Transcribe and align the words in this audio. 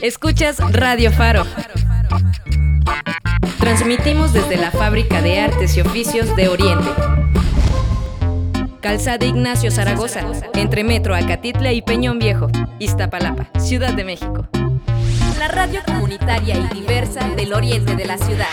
Escuchas 0.00 0.58
Radio 0.72 1.10
Faro. 1.10 1.44
Transmitimos 3.58 4.32
desde 4.32 4.56
la 4.56 4.70
Fábrica 4.70 5.20
de 5.20 5.40
Artes 5.40 5.76
y 5.76 5.80
Oficios 5.80 6.36
de 6.36 6.48
Oriente. 6.48 6.88
Calzada 8.80 9.26
Ignacio 9.26 9.72
Zaragoza, 9.72 10.20
entre 10.54 10.84
Metro 10.84 11.16
Acatitla 11.16 11.72
y 11.72 11.82
Peñón 11.82 12.20
Viejo, 12.20 12.46
Iztapalapa, 12.78 13.48
Ciudad 13.58 13.92
de 13.92 14.04
México. 14.04 14.46
La 15.40 15.48
radio 15.48 15.80
comunitaria 15.84 16.56
y 16.56 16.74
diversa 16.74 17.28
del 17.30 17.52
oriente 17.52 17.96
de 17.96 18.04
la 18.04 18.18
ciudad. 18.18 18.46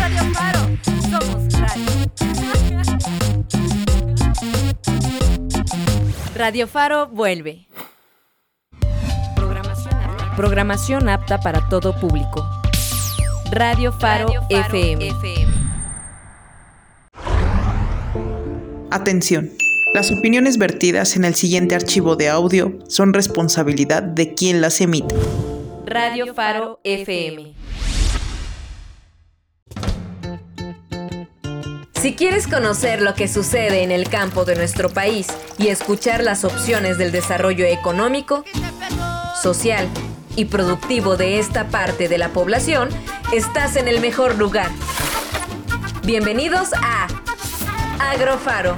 Radio 0.00 0.34
Faro, 0.34 0.60
somos 1.10 1.52
radio. 1.52 2.08
Radio 6.34 6.66
Faro 6.66 7.06
vuelve. 7.06 7.67
Programación 10.38 11.08
apta, 11.08 11.40
para 11.40 11.68
todo 11.68 11.98
público. 11.98 12.48
Radio 13.50 13.90
Faro, 13.90 14.28
FM. 14.48 15.12
Atención. 18.92 19.50
Las 19.94 20.12
opiniones 20.12 20.56
vertidas 20.56 21.16
en 21.16 21.24
el 21.24 21.34
siguiente 21.34 21.74
archivo 21.74 22.14
de 22.14 22.28
audio 22.28 22.78
son 22.86 23.14
responsabilidad 23.14 24.00
de 24.04 24.34
quien 24.34 24.60
las 24.60 24.80
emite. 24.80 25.12
Radio 25.84 26.32
Faro 26.32 26.78
FM. 26.84 27.54
Si 32.00 32.14
quieres 32.14 32.46
conocer 32.46 33.02
lo 33.02 33.16
que 33.16 33.26
sucede 33.26 33.82
en 33.82 33.90
el 33.90 34.08
campo 34.08 34.44
de 34.44 34.54
nuestro 34.54 34.88
país 34.88 35.26
y 35.58 35.66
escuchar 35.66 36.22
las 36.22 36.44
opciones 36.44 36.96
del 36.96 37.10
desarrollo 37.10 37.64
económico, 37.64 38.44
social 39.42 39.88
y 40.38 40.44
productivo 40.44 41.16
de 41.16 41.40
esta 41.40 41.66
parte 41.66 42.08
de 42.08 42.16
la 42.16 42.28
población, 42.28 42.90
estás 43.32 43.74
en 43.74 43.88
el 43.88 44.00
mejor 44.00 44.38
lugar. 44.38 44.70
Bienvenidos 46.04 46.68
a 46.74 47.08
Agrofaro. 47.98 48.76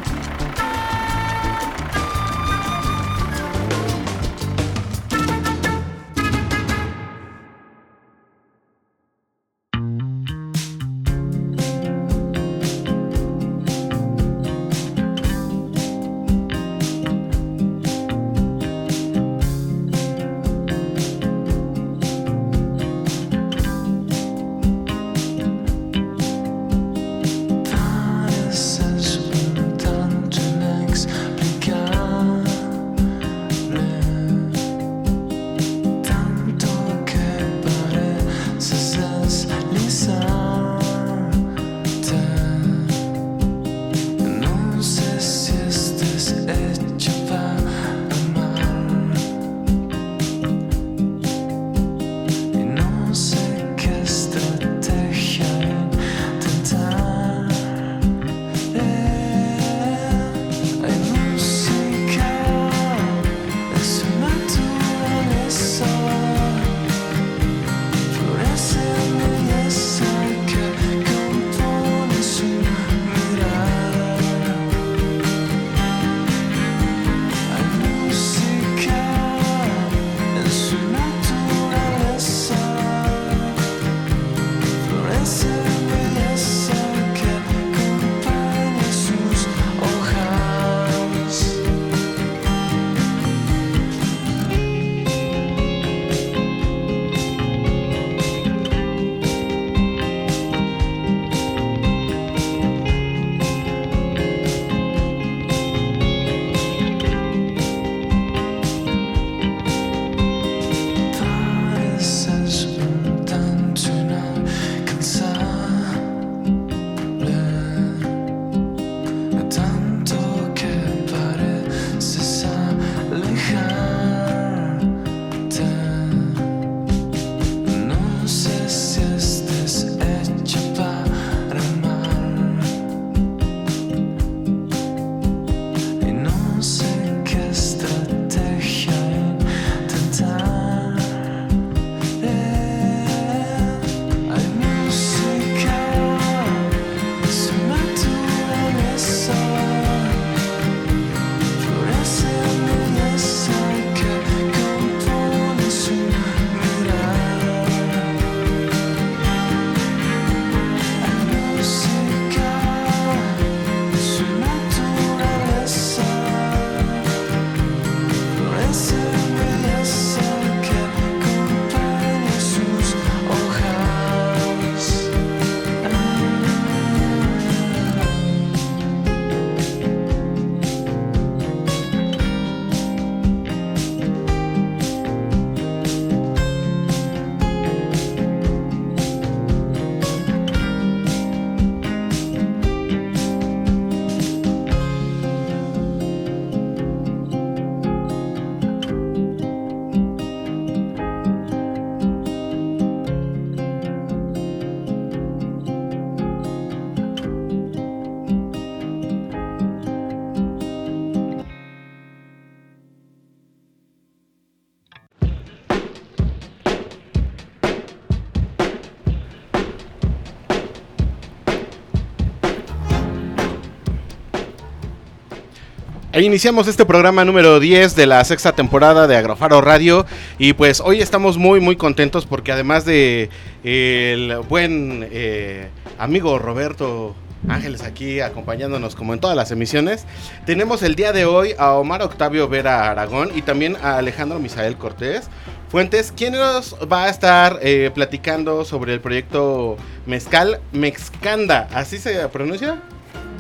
Iniciamos 226.21 226.69
este 226.69 226.85
programa 226.85 227.25
número 227.25 227.61
10 227.61 227.97
de 227.97 228.07
la 228.07 228.23
sexta 228.25 228.53
temporada 228.53 229.07
de 229.07 229.17
Agrofaro 229.17 229.63
Radio 229.63 230.05
y 230.39 230.53
pues 230.53 230.81
hoy 230.81 231.01
estamos 231.01 231.39
muy 231.39 231.61
muy 231.61 231.77
contentos 231.77 232.27
porque 232.27 232.53
además 232.53 232.85
de 232.85 233.31
el 233.65 234.37
buen 234.47 235.09
eh, 235.11 235.71
amigo 235.99 236.39
Roberto 236.39 237.15
Ángeles 237.49 237.83
aquí 237.83 238.21
acompañándonos 238.21 238.97
como 238.97 239.15
en 239.15 239.21
todas 239.21 239.35
las 239.35 239.51
emisiones, 239.51 240.05
tenemos 240.45 240.83
el 240.83 240.95
día 240.95 241.13
de 241.15 241.25
hoy 241.25 241.55
a 241.59 241.73
Omar 241.73 242.03
Octavio 242.03 242.49
Vera 242.49 242.91
Aragón 242.91 243.31
y 243.35 243.41
también 243.41 243.77
a 243.83 243.97
Alejandro 243.97 244.39
Misael 244.39 244.77
Cortés. 244.77 245.31
Fuentes, 245.71 246.13
¿quién 246.15 246.35
nos 246.35 246.77
va 246.93 247.05
a 247.05 247.09
estar 247.09 247.61
eh, 247.63 247.91
platicando 247.95 248.67
sobre 248.67 248.93
el 248.93 249.01
proyecto 249.01 249.79
Mezcal 250.05 250.61
Mexcanda? 250.73 251.67
¿Así 251.73 251.97
se 251.97 252.29
pronuncia? 252.29 252.83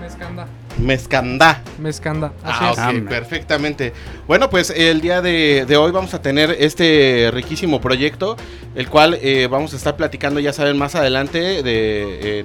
Mezcanda. 0.00 0.46
Mezcandá. 0.80 1.62
Mezcanda. 1.78 2.32
Ah, 2.42 2.72
ok, 2.72 3.08
perfectamente. 3.08 3.92
Bueno, 4.26 4.50
pues 4.50 4.70
el 4.70 5.00
día 5.00 5.20
de, 5.22 5.64
hoy 5.76 5.92
vamos 5.92 6.14
a 6.14 6.22
tener 6.22 6.56
este 6.58 7.30
riquísimo 7.32 7.80
proyecto, 7.80 8.36
el 8.74 8.88
cual 8.88 9.18
eh, 9.20 9.48
vamos 9.50 9.74
a 9.74 9.76
estar 9.76 9.96
platicando, 9.96 10.40
ya 10.40 10.52
saben, 10.52 10.78
más 10.78 10.94
adelante 10.94 11.62
de, 11.62 12.44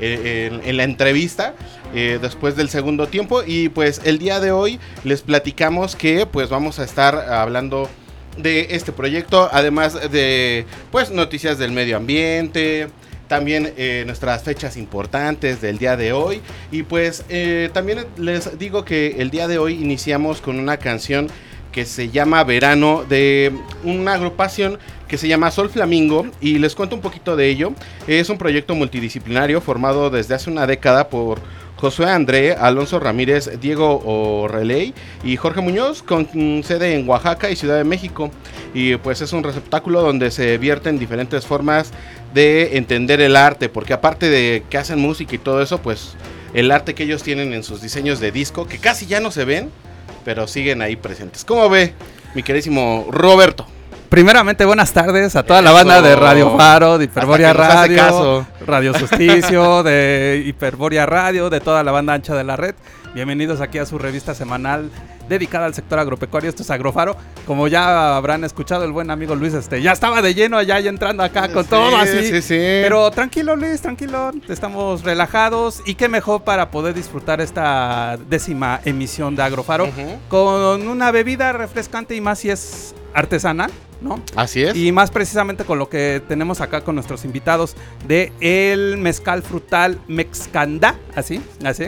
en, 0.00 0.76
la 0.76 0.84
entrevista. 0.84 1.54
Eh, 1.94 2.18
después 2.20 2.54
del 2.54 2.68
segundo 2.68 3.06
tiempo 3.06 3.42
y 3.46 3.70
pues 3.70 4.02
el 4.04 4.18
día 4.18 4.40
de 4.40 4.52
hoy 4.52 4.78
les 5.04 5.22
platicamos 5.22 5.96
que 5.96 6.26
pues 6.26 6.50
vamos 6.50 6.78
a 6.78 6.84
estar 6.84 7.14
hablando 7.16 7.88
de 8.36 8.68
este 8.72 8.92
proyecto 8.92 9.48
además 9.50 9.98
de 10.10 10.66
pues 10.92 11.10
noticias 11.10 11.56
del 11.56 11.72
medio 11.72 11.96
ambiente 11.96 12.88
también 13.28 13.72
eh, 13.76 14.02
nuestras 14.06 14.42
fechas 14.42 14.76
importantes 14.76 15.60
del 15.60 15.78
día 15.78 15.96
de 15.96 16.12
hoy. 16.12 16.40
Y 16.72 16.82
pues 16.82 17.24
eh, 17.28 17.70
también 17.72 18.06
les 18.16 18.58
digo 18.58 18.84
que 18.84 19.16
el 19.18 19.30
día 19.30 19.46
de 19.46 19.58
hoy 19.58 19.74
iniciamos 19.74 20.40
con 20.40 20.58
una 20.58 20.78
canción 20.78 21.28
que 21.70 21.84
se 21.84 22.08
llama 22.08 22.42
Verano 22.44 23.04
de 23.08 23.52
una 23.84 24.14
agrupación 24.14 24.78
que 25.06 25.18
se 25.18 25.28
llama 25.28 25.50
Sol 25.50 25.70
Flamingo 25.70 26.26
y 26.40 26.58
les 26.58 26.74
cuento 26.74 26.96
un 26.96 27.02
poquito 27.02 27.36
de 27.36 27.48
ello. 27.48 27.72
Es 28.06 28.28
un 28.30 28.38
proyecto 28.38 28.74
multidisciplinario 28.74 29.60
formado 29.60 30.10
desde 30.10 30.34
hace 30.34 30.50
una 30.50 30.66
década 30.66 31.08
por 31.08 31.40
Josué 31.76 32.10
André, 32.10 32.54
Alonso 32.54 32.98
Ramírez, 32.98 33.60
Diego 33.60 34.02
Orreley 34.04 34.92
y 35.22 35.36
Jorge 35.36 35.60
Muñoz, 35.60 36.02
con 36.02 36.26
sede 36.64 36.94
en 36.94 37.08
Oaxaca 37.08 37.50
y 37.50 37.56
Ciudad 37.56 37.76
de 37.76 37.84
México. 37.84 38.32
Y 38.74 38.96
pues 38.96 39.20
es 39.20 39.32
un 39.32 39.44
receptáculo 39.44 40.02
donde 40.02 40.32
se 40.32 40.58
vierten 40.58 40.98
diferentes 40.98 41.46
formas 41.46 41.92
de 42.34 42.76
entender 42.76 43.20
el 43.20 43.36
arte, 43.36 43.68
porque 43.68 43.92
aparte 43.92 44.28
de 44.28 44.64
que 44.68 44.78
hacen 44.78 44.98
música 44.98 45.34
y 45.34 45.38
todo 45.38 45.62
eso, 45.62 45.78
pues 45.78 46.14
el 46.54 46.70
arte 46.70 46.94
que 46.94 47.04
ellos 47.04 47.22
tienen 47.22 47.52
en 47.52 47.62
sus 47.62 47.80
diseños 47.80 48.20
de 48.20 48.32
disco, 48.32 48.66
que 48.66 48.78
casi 48.78 49.06
ya 49.06 49.20
no 49.20 49.30
se 49.30 49.44
ven, 49.44 49.70
pero 50.24 50.46
siguen 50.46 50.82
ahí 50.82 50.96
presentes. 50.96 51.44
¿Cómo 51.44 51.68
ve, 51.68 51.94
mi 52.34 52.42
queridísimo 52.42 53.06
Roberto? 53.10 53.66
Primeramente, 54.08 54.64
buenas 54.64 54.92
tardes 54.92 55.36
a 55.36 55.42
toda 55.42 55.60
la 55.60 55.70
banda 55.70 56.00
de 56.00 56.16
Radio 56.16 56.56
Faro, 56.56 56.96
de 56.96 57.04
Hiperboria 57.04 57.52
Radio, 57.52 58.46
Radio 58.66 58.94
Justicio, 58.94 59.82
de 59.84 60.42
Hiperboria 60.46 61.04
Radio, 61.04 61.50
de 61.50 61.60
toda 61.60 61.84
la 61.84 61.92
banda 61.92 62.14
ancha 62.14 62.34
de 62.34 62.42
la 62.42 62.56
red. 62.56 62.74
Bienvenidos 63.14 63.60
aquí 63.60 63.78
a 63.78 63.84
su 63.84 63.98
revista 63.98 64.34
semanal 64.34 64.90
dedicada 65.28 65.66
al 65.66 65.74
sector 65.74 65.98
agropecuario. 65.98 66.48
Esto 66.48 66.62
es 66.62 66.70
Agrofaro. 66.70 67.16
Como 67.46 67.68
ya 67.68 68.16
habrán 68.16 68.44
escuchado, 68.44 68.84
el 68.84 68.92
buen 68.92 69.10
amigo 69.10 69.34
Luis 69.34 69.54
este 69.54 69.82
ya 69.82 69.92
estaba 69.92 70.22
de 70.22 70.34
lleno 70.34 70.56
allá 70.56 70.80
y 70.80 70.88
entrando 70.88 71.22
acá 71.22 71.48
con 71.48 71.66
todo 71.66 71.96
así. 71.96 72.24
Sí, 72.24 72.42
sí. 72.42 72.56
Pero 72.56 73.10
tranquilo, 73.10 73.56
Luis, 73.56 73.80
tranquilo. 73.80 74.32
Estamos 74.48 75.02
relajados 75.02 75.82
y 75.86 75.94
qué 75.94 76.08
mejor 76.08 76.42
para 76.42 76.70
poder 76.70 76.94
disfrutar 76.94 77.40
esta 77.40 78.18
décima 78.28 78.80
emisión 78.84 79.36
de 79.36 79.42
Agrofaro 79.42 79.88
con 80.28 80.88
una 80.88 81.10
bebida 81.10 81.52
refrescante 81.52 82.14
y 82.14 82.20
más 82.20 82.40
si 82.40 82.50
es 82.50 82.94
artesanal. 83.14 83.70
¿No? 84.00 84.22
Así 84.36 84.62
es. 84.62 84.76
Y 84.76 84.92
más 84.92 85.10
precisamente 85.10 85.64
con 85.64 85.78
lo 85.78 85.88
que 85.88 86.22
tenemos 86.28 86.60
acá 86.60 86.82
con 86.82 86.94
nuestros 86.94 87.24
invitados 87.24 87.76
de 88.06 88.32
el 88.40 88.96
mezcal 88.98 89.42
frutal 89.42 89.98
Mexcanda, 90.08 90.94
así, 91.14 91.40
así, 91.64 91.86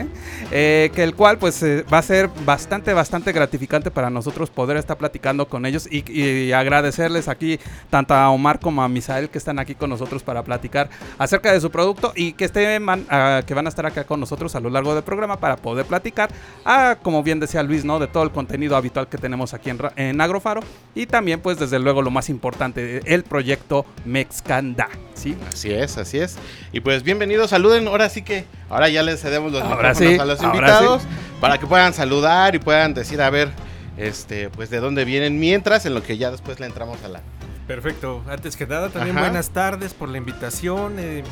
eh, 0.51 0.91
que 0.93 1.03
el 1.03 1.15
cual 1.15 1.37
pues 1.37 1.61
eh, 1.63 1.85
va 1.91 1.99
a 1.99 2.01
ser 2.01 2.29
bastante, 2.45 2.93
bastante 2.93 3.31
gratificante 3.31 3.91
para 3.91 4.09
nosotros 4.09 4.49
poder 4.49 4.77
estar 4.77 4.97
platicando 4.97 5.47
con 5.47 5.65
ellos 5.65 5.87
y, 5.89 6.51
agradecerles 6.51 7.27
aquí 7.27 7.59
tanto 7.89 8.13
a 8.13 8.29
Omar 8.29 8.59
como 8.59 8.83
a 8.83 8.89
Misael 8.89 9.29
que 9.29 9.37
están 9.37 9.59
aquí 9.59 9.73
con 9.75 9.89
nosotros 9.89 10.23
para 10.23 10.43
platicar 10.43 10.89
acerca 11.17 11.51
de 11.51 11.61
su 11.61 11.71
producto 11.71 12.11
y 12.15 12.33
que 12.33 12.45
estén 12.45 12.85
ah, 13.09 13.41
que 13.45 13.53
van 13.53 13.65
a 13.65 13.69
estar 13.69 13.85
acá 13.85 14.03
con 14.03 14.19
nosotros 14.19 14.55
a 14.55 14.59
lo 14.59 14.69
largo 14.69 14.93
del 14.93 15.03
programa 15.03 15.39
para 15.39 15.55
poder 15.55 15.85
platicar, 15.85 16.29
a, 16.65 16.97
como 17.01 17.23
bien 17.23 17.39
decía 17.39 17.63
Luis, 17.63 17.85
¿no? 17.85 17.99
De 17.99 18.07
todo 18.07 18.23
el 18.23 18.31
contenido 18.31 18.75
habitual 18.75 19.07
que 19.07 19.17
tenemos 19.17 19.53
aquí 19.53 19.69
en, 19.69 19.79
en 19.95 20.19
Agrofaro 20.19 20.61
y 20.93 21.05
también 21.05 21.39
pues 21.39 21.57
desde 21.57 21.79
luego 21.79 22.00
lo 22.01 22.11
más 22.11 22.29
importante, 22.29 23.01
el 23.05 23.23
proyecto 23.23 23.85
Mexcanda. 24.05 24.89
¿sí? 25.21 25.35
Así 25.51 25.71
es, 25.71 25.97
así 25.97 26.19
es. 26.19 26.37
Y 26.71 26.79
pues 26.79 27.03
bienvenidos, 27.03 27.49
saluden. 27.51 27.87
Ahora 27.87 28.09
sí 28.09 28.21
que, 28.21 28.45
ahora 28.69 28.89
ya 28.89 29.03
les 29.03 29.21
cedemos 29.21 29.51
los 29.51 29.63
micrófonos 29.63 30.19
a 30.19 30.25
los 30.25 30.41
invitados 30.41 31.03
para 31.39 31.57
que 31.57 31.67
puedan 31.67 31.93
saludar 31.93 32.55
y 32.55 32.59
puedan 32.59 32.93
decir, 32.93 33.21
a 33.21 33.29
ver, 33.29 33.49
este, 33.97 34.49
pues 34.49 34.69
de 34.69 34.79
dónde 34.79 35.05
vienen, 35.05 35.39
mientras 35.39 35.85
en 35.85 35.93
lo 35.93 36.03
que 36.03 36.17
ya 36.17 36.31
después 36.31 36.59
le 36.59 36.65
entramos 36.65 37.03
a 37.03 37.07
la... 37.07 37.21
Perfecto. 37.67 38.23
Antes 38.27 38.57
que 38.57 38.65
nada, 38.65 38.89
también 38.89 39.15
buenas 39.15 39.51
tardes 39.51 39.93
por 39.93 40.09
la 40.09 40.17
invitación. 40.17 40.95
Eh, 40.99 41.23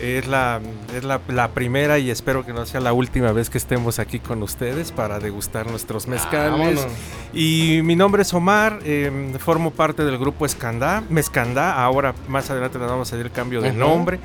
es 0.00 0.26
la, 0.26 0.60
es 0.94 1.04
la, 1.04 1.48
primera 1.48 1.98
y 1.98 2.10
espero 2.10 2.44
que 2.44 2.52
no 2.52 2.64
sea 2.66 2.80
la 2.80 2.92
última 2.92 3.32
vez 3.32 3.50
que 3.50 3.58
estemos 3.58 3.98
aquí 3.98 4.18
con 4.18 4.42
ustedes 4.42 4.92
para 4.92 5.18
degustar 5.18 5.70
nuestros 5.70 6.06
mezcales. 6.06 6.86
y 7.32 7.80
mi 7.84 7.96
nombre 7.96 8.22
es 8.22 8.32
Omar, 8.32 8.80
em, 8.84 9.34
formo 9.34 9.70
parte 9.70 10.04
del 10.04 10.18
grupo 10.18 10.46
Escandá, 10.46 11.02
Mezcandá, 11.08 11.74
ahora 11.82 12.14
más 12.28 12.50
adelante 12.50 12.78
nos 12.78 12.90
vamos 12.90 13.12
a 13.12 13.14
hacer 13.14 13.26
el 13.26 13.32
cambio 13.32 13.60
de 13.60 13.72
nombre. 13.72 14.18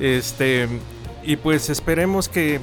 Este, 0.00 0.68
y 1.22 1.36
pues 1.36 1.68
esperemos 1.70 2.28
que 2.28 2.60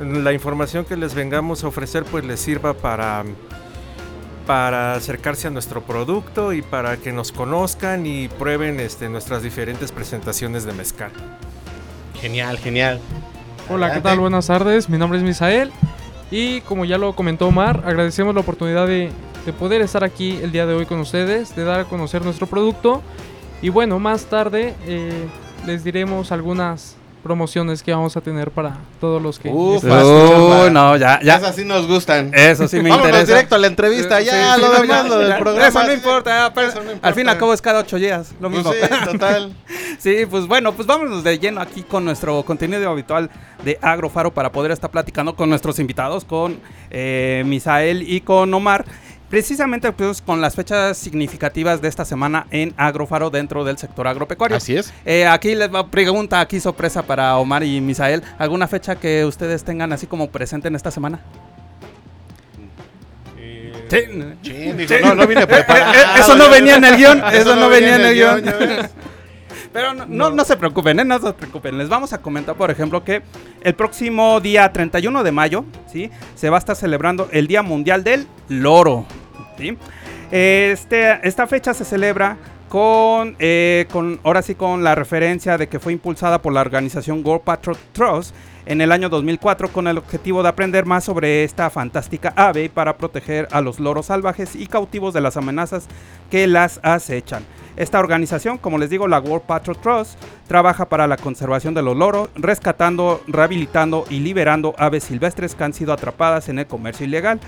la 0.00 0.32
información 0.32 0.84
que 0.84 0.96
les 0.96 1.14
vengamos 1.14 1.64
a 1.64 1.68
ofrecer 1.68 2.04
pues 2.04 2.24
les 2.24 2.38
sirva 2.38 2.74
para 2.74 3.24
para 4.46 4.94
acercarse 4.94 5.48
a 5.48 5.50
nuestro 5.50 5.82
producto 5.82 6.54
y 6.54 6.62
para 6.62 6.96
que 6.96 7.12
nos 7.12 7.32
conozcan 7.32 8.06
y 8.06 8.28
prueben 8.28 8.80
este, 8.80 9.10
nuestras 9.10 9.42
diferentes 9.42 9.92
presentaciones 9.92 10.64
de 10.64 10.72
mezcal. 10.72 11.12
Genial, 12.20 12.58
genial. 12.58 13.00
Hola, 13.70 13.92
¿qué 13.92 14.00
tal? 14.00 14.18
Buenas 14.18 14.48
tardes. 14.48 14.88
Mi 14.88 14.98
nombre 14.98 15.18
es 15.18 15.24
Misael. 15.24 15.70
Y 16.30 16.60
como 16.62 16.84
ya 16.84 16.98
lo 16.98 17.14
comentó 17.14 17.46
Omar, 17.46 17.84
agradecemos 17.86 18.34
la 18.34 18.40
oportunidad 18.40 18.86
de, 18.86 19.10
poder 19.58 19.80
estar 19.80 20.04
aquí 20.04 20.38
el 20.42 20.52
día 20.52 20.66
de 20.66 20.74
hoy 20.74 20.84
con 20.84 20.98
ustedes, 21.00 21.54
de 21.56 21.64
dar 21.64 21.80
a 21.80 21.84
conocer 21.84 22.22
nuestro 22.22 22.46
producto. 22.46 23.02
Y 23.62 23.70
bueno, 23.70 23.98
más 23.98 24.26
tarde 24.26 24.74
eh, 24.86 25.26
les 25.64 25.84
diremos 25.84 26.32
algunas 26.32 26.96
promociones 27.22 27.82
que 27.82 27.92
vamos 27.92 28.16
a 28.16 28.20
tener 28.20 28.50
para 28.50 28.78
todos 29.00 29.20
los 29.20 29.38
que... 29.38 29.48
Uf, 29.50 29.84
no, 29.84 30.96
ya, 30.96 31.20
ya. 31.22 31.36
Esas 31.36 31.56
sí 31.56 31.64
nos 31.64 31.86
gustan. 31.86 32.30
Eso 32.34 32.68
sí 32.68 32.76
me 32.76 32.90
Vámonos 32.90 33.06
interesa. 33.06 33.32
directo 33.32 33.54
a 33.54 33.58
la 33.58 33.66
entrevista, 33.66 34.20
ya, 34.20 34.56
lo 34.56 34.70
demás, 34.70 35.08
lo 35.08 35.18
del 35.18 35.36
programa. 35.38 35.68
Eso 35.68 35.82
no 35.84 35.92
importa, 35.92 36.52
al 37.02 37.14
fin 37.14 37.26
y 37.26 37.28
al 37.28 37.38
cabo 37.38 37.52
es 37.52 37.62
cada 37.62 37.80
ocho 37.80 37.96
días, 37.96 38.32
lo 38.40 38.50
pues 38.50 38.64
mismo. 38.64 38.72
sí, 38.72 39.04
total. 39.12 39.52
sí, 39.98 40.26
pues 40.28 40.46
bueno, 40.46 40.72
pues 40.72 40.86
vámonos 40.86 41.24
de 41.24 41.38
lleno 41.38 41.60
aquí 41.60 41.82
con 41.82 42.04
nuestro 42.04 42.42
contenido 42.42 42.90
habitual 42.90 43.30
de 43.64 43.78
Agrofaro 43.82 44.32
para 44.32 44.52
poder 44.52 44.70
estar 44.70 44.90
platicando 44.90 45.34
con 45.34 45.48
nuestros 45.48 45.78
invitados, 45.78 46.24
con 46.24 46.60
eh, 46.90 47.42
Misael 47.46 48.02
y 48.08 48.20
con 48.20 48.52
Omar. 48.54 48.84
Precisamente 49.28 49.92
pues, 49.92 50.22
con 50.22 50.40
las 50.40 50.54
fechas 50.54 50.96
significativas 50.96 51.82
de 51.82 51.88
esta 51.88 52.04
semana 52.04 52.46
en 52.50 52.72
Agrofaro 52.78 53.28
dentro 53.28 53.62
del 53.62 53.76
sector 53.76 54.06
agropecuario. 54.06 54.56
Así 54.56 54.74
es. 54.74 54.92
Eh, 55.04 55.26
aquí 55.26 55.54
les 55.54 55.72
va 55.72 55.90
pregunta, 55.90 56.40
aquí 56.40 56.60
sorpresa 56.60 57.02
para 57.02 57.36
Omar 57.36 57.62
y 57.62 57.80
Misael. 57.80 58.22
¿Alguna 58.38 58.68
fecha 58.68 58.96
que 58.96 59.26
ustedes 59.26 59.64
tengan 59.64 59.92
así 59.92 60.06
como 60.06 60.30
presente 60.30 60.68
en 60.68 60.76
esta 60.76 60.90
semana? 60.90 61.20
Eh, 63.36 64.36
sí. 64.42 64.98
no, 65.02 65.14
no 65.14 65.26
vine 65.26 65.46
preparado. 65.46 65.92
Eh, 65.92 66.20
eso 66.20 66.34
no 66.34 66.48
venía 66.48 66.76
en 66.76 66.84
el 66.84 66.96
guion. 66.96 67.22
Eso, 67.32 67.54
no 67.54 67.68
venía 67.68 67.96
en 67.96 68.02
el 68.02 68.14
guion. 68.14 68.44
Pero 69.72 69.92
no, 69.92 70.30
no, 70.30 70.44
se 70.44 70.56
preocupen, 70.56 70.98
¿eh? 71.00 71.04
no 71.04 71.18
se 71.18 71.32
preocupen. 71.34 71.76
Les 71.76 71.90
vamos 71.90 72.14
a 72.14 72.18
comentar, 72.18 72.56
por 72.56 72.70
ejemplo, 72.70 73.04
que 73.04 73.22
el 73.62 73.74
próximo 73.74 74.40
día 74.40 74.72
31 74.72 75.22
de 75.22 75.32
mayo, 75.32 75.64
¿sí? 75.86 76.10
Se 76.34 76.48
va 76.48 76.56
a 76.56 76.58
estar 76.58 76.74
celebrando 76.74 77.28
el 77.32 77.46
Día 77.46 77.62
Mundial 77.62 78.02
del 78.02 78.26
Loro, 78.48 79.06
¿sí? 79.58 79.76
Este, 80.30 81.26
esta 81.26 81.46
fecha 81.46 81.74
se 81.74 81.84
celebra 81.84 82.36
con, 82.68 83.36
eh, 83.38 83.86
con, 83.90 84.20
ahora 84.24 84.42
sí, 84.42 84.54
con 84.54 84.84
la 84.84 84.94
referencia 84.94 85.58
de 85.58 85.68
que 85.68 85.78
fue 85.78 85.92
impulsada 85.92 86.40
por 86.40 86.52
la 86.52 86.60
organización 86.60 87.22
World 87.24 87.42
Patrol 87.42 87.76
Trust 87.92 88.34
en 88.66 88.82
el 88.82 88.92
año 88.92 89.08
2004 89.08 89.70
con 89.72 89.88
el 89.88 89.96
objetivo 89.96 90.42
de 90.42 90.50
aprender 90.50 90.84
más 90.84 91.04
sobre 91.04 91.42
esta 91.42 91.70
fantástica 91.70 92.34
ave 92.36 92.68
para 92.68 92.98
proteger 92.98 93.48
a 93.50 93.62
los 93.62 93.80
loros 93.80 94.06
salvajes 94.06 94.54
y 94.54 94.66
cautivos 94.66 95.14
de 95.14 95.22
las 95.22 95.38
amenazas 95.38 95.88
que 96.30 96.46
las 96.46 96.78
acechan. 96.82 97.44
Esta 97.76 97.98
organización, 97.98 98.58
como 98.58 98.76
les 98.76 98.90
digo, 98.90 99.08
la 99.08 99.20
World 99.20 99.46
Patrol 99.46 99.78
Trust, 99.78 100.20
trabaja 100.48 100.88
para 100.88 101.06
la 101.06 101.16
conservación 101.16 101.72
de 101.74 101.82
los 101.82 101.96
loros, 101.96 102.28
rescatando, 102.34 103.22
rehabilitando 103.26 104.04
y 104.10 104.18
liberando 104.18 104.74
aves 104.76 105.04
silvestres 105.04 105.54
que 105.54 105.64
han 105.64 105.72
sido 105.72 105.92
atrapadas 105.92 106.48
en 106.48 106.58
el 106.58 106.66
comercio 106.66 107.06
ilegal. 107.06 107.40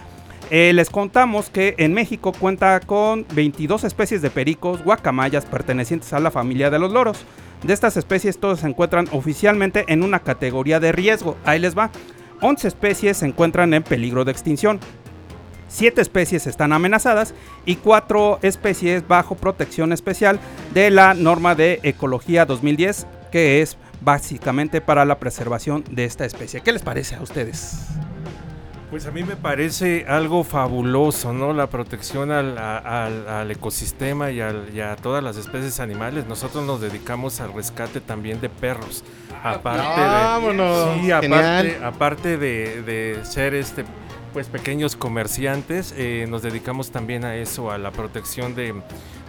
Eh, 0.50 0.72
les 0.72 0.90
contamos 0.90 1.48
que 1.48 1.76
en 1.78 1.94
México 1.94 2.32
cuenta 2.32 2.80
con 2.80 3.24
22 3.34 3.84
especies 3.84 4.20
de 4.20 4.30
pericos, 4.30 4.82
guacamayas 4.82 5.46
pertenecientes 5.46 6.12
a 6.12 6.18
la 6.18 6.32
familia 6.32 6.70
de 6.70 6.80
los 6.80 6.92
loros. 6.92 7.24
De 7.62 7.72
estas 7.72 7.96
especies 7.96 8.40
todas 8.40 8.60
se 8.60 8.66
encuentran 8.66 9.06
oficialmente 9.12 9.84
en 9.86 10.02
una 10.02 10.20
categoría 10.20 10.80
de 10.80 10.90
riesgo. 10.90 11.36
Ahí 11.44 11.60
les 11.60 11.78
va. 11.78 11.90
11 12.40 12.66
especies 12.66 13.18
se 13.18 13.26
encuentran 13.26 13.74
en 13.74 13.84
peligro 13.84 14.24
de 14.24 14.32
extinción. 14.32 14.80
7 15.68 16.00
especies 16.00 16.48
están 16.48 16.72
amenazadas 16.72 17.32
y 17.64 17.76
4 17.76 18.40
especies 18.42 19.06
bajo 19.06 19.36
protección 19.36 19.92
especial 19.92 20.40
de 20.74 20.90
la 20.90 21.14
norma 21.14 21.54
de 21.54 21.78
ecología 21.84 22.44
2010 22.44 23.06
que 23.30 23.62
es 23.62 23.76
básicamente 24.00 24.80
para 24.80 25.04
la 25.04 25.20
preservación 25.20 25.84
de 25.90 26.06
esta 26.06 26.24
especie. 26.24 26.60
¿Qué 26.60 26.72
les 26.72 26.82
parece 26.82 27.14
a 27.14 27.22
ustedes? 27.22 27.99
Pues 28.90 29.06
a 29.06 29.12
mí 29.12 29.22
me 29.22 29.36
parece 29.36 30.04
algo 30.08 30.42
fabuloso, 30.42 31.32
¿no? 31.32 31.52
La 31.52 31.68
protección 31.68 32.32
al, 32.32 33.48
ecosistema 33.48 34.32
y, 34.32 34.40
a 34.40 34.96
todas 34.96 35.22
las 35.22 35.36
especies 35.36 35.78
animales. 35.78 36.26
Nosotros 36.26 36.64
nos 36.66 36.80
dedicamos 36.80 37.40
al 37.40 37.52
rescate 37.52 38.00
también 38.00 38.40
de 38.40 38.48
perros. 38.48 39.04
Aparte 39.44 40.00
de, 40.00 41.00
sí, 41.00 41.10
aparte, 41.12 41.78
aparte 41.84 42.36
de, 42.36 42.82
de, 42.82 43.24
ser 43.24 43.54
este 43.54 43.84
pues 44.32 44.48
pequeños 44.48 44.96
comerciantes, 44.96 45.94
eh, 45.96 46.26
nos 46.28 46.42
dedicamos 46.42 46.90
también 46.90 47.24
a 47.24 47.36
eso, 47.36 47.70
a 47.70 47.78
la 47.78 47.90
protección 47.90 48.54
de 48.54 48.74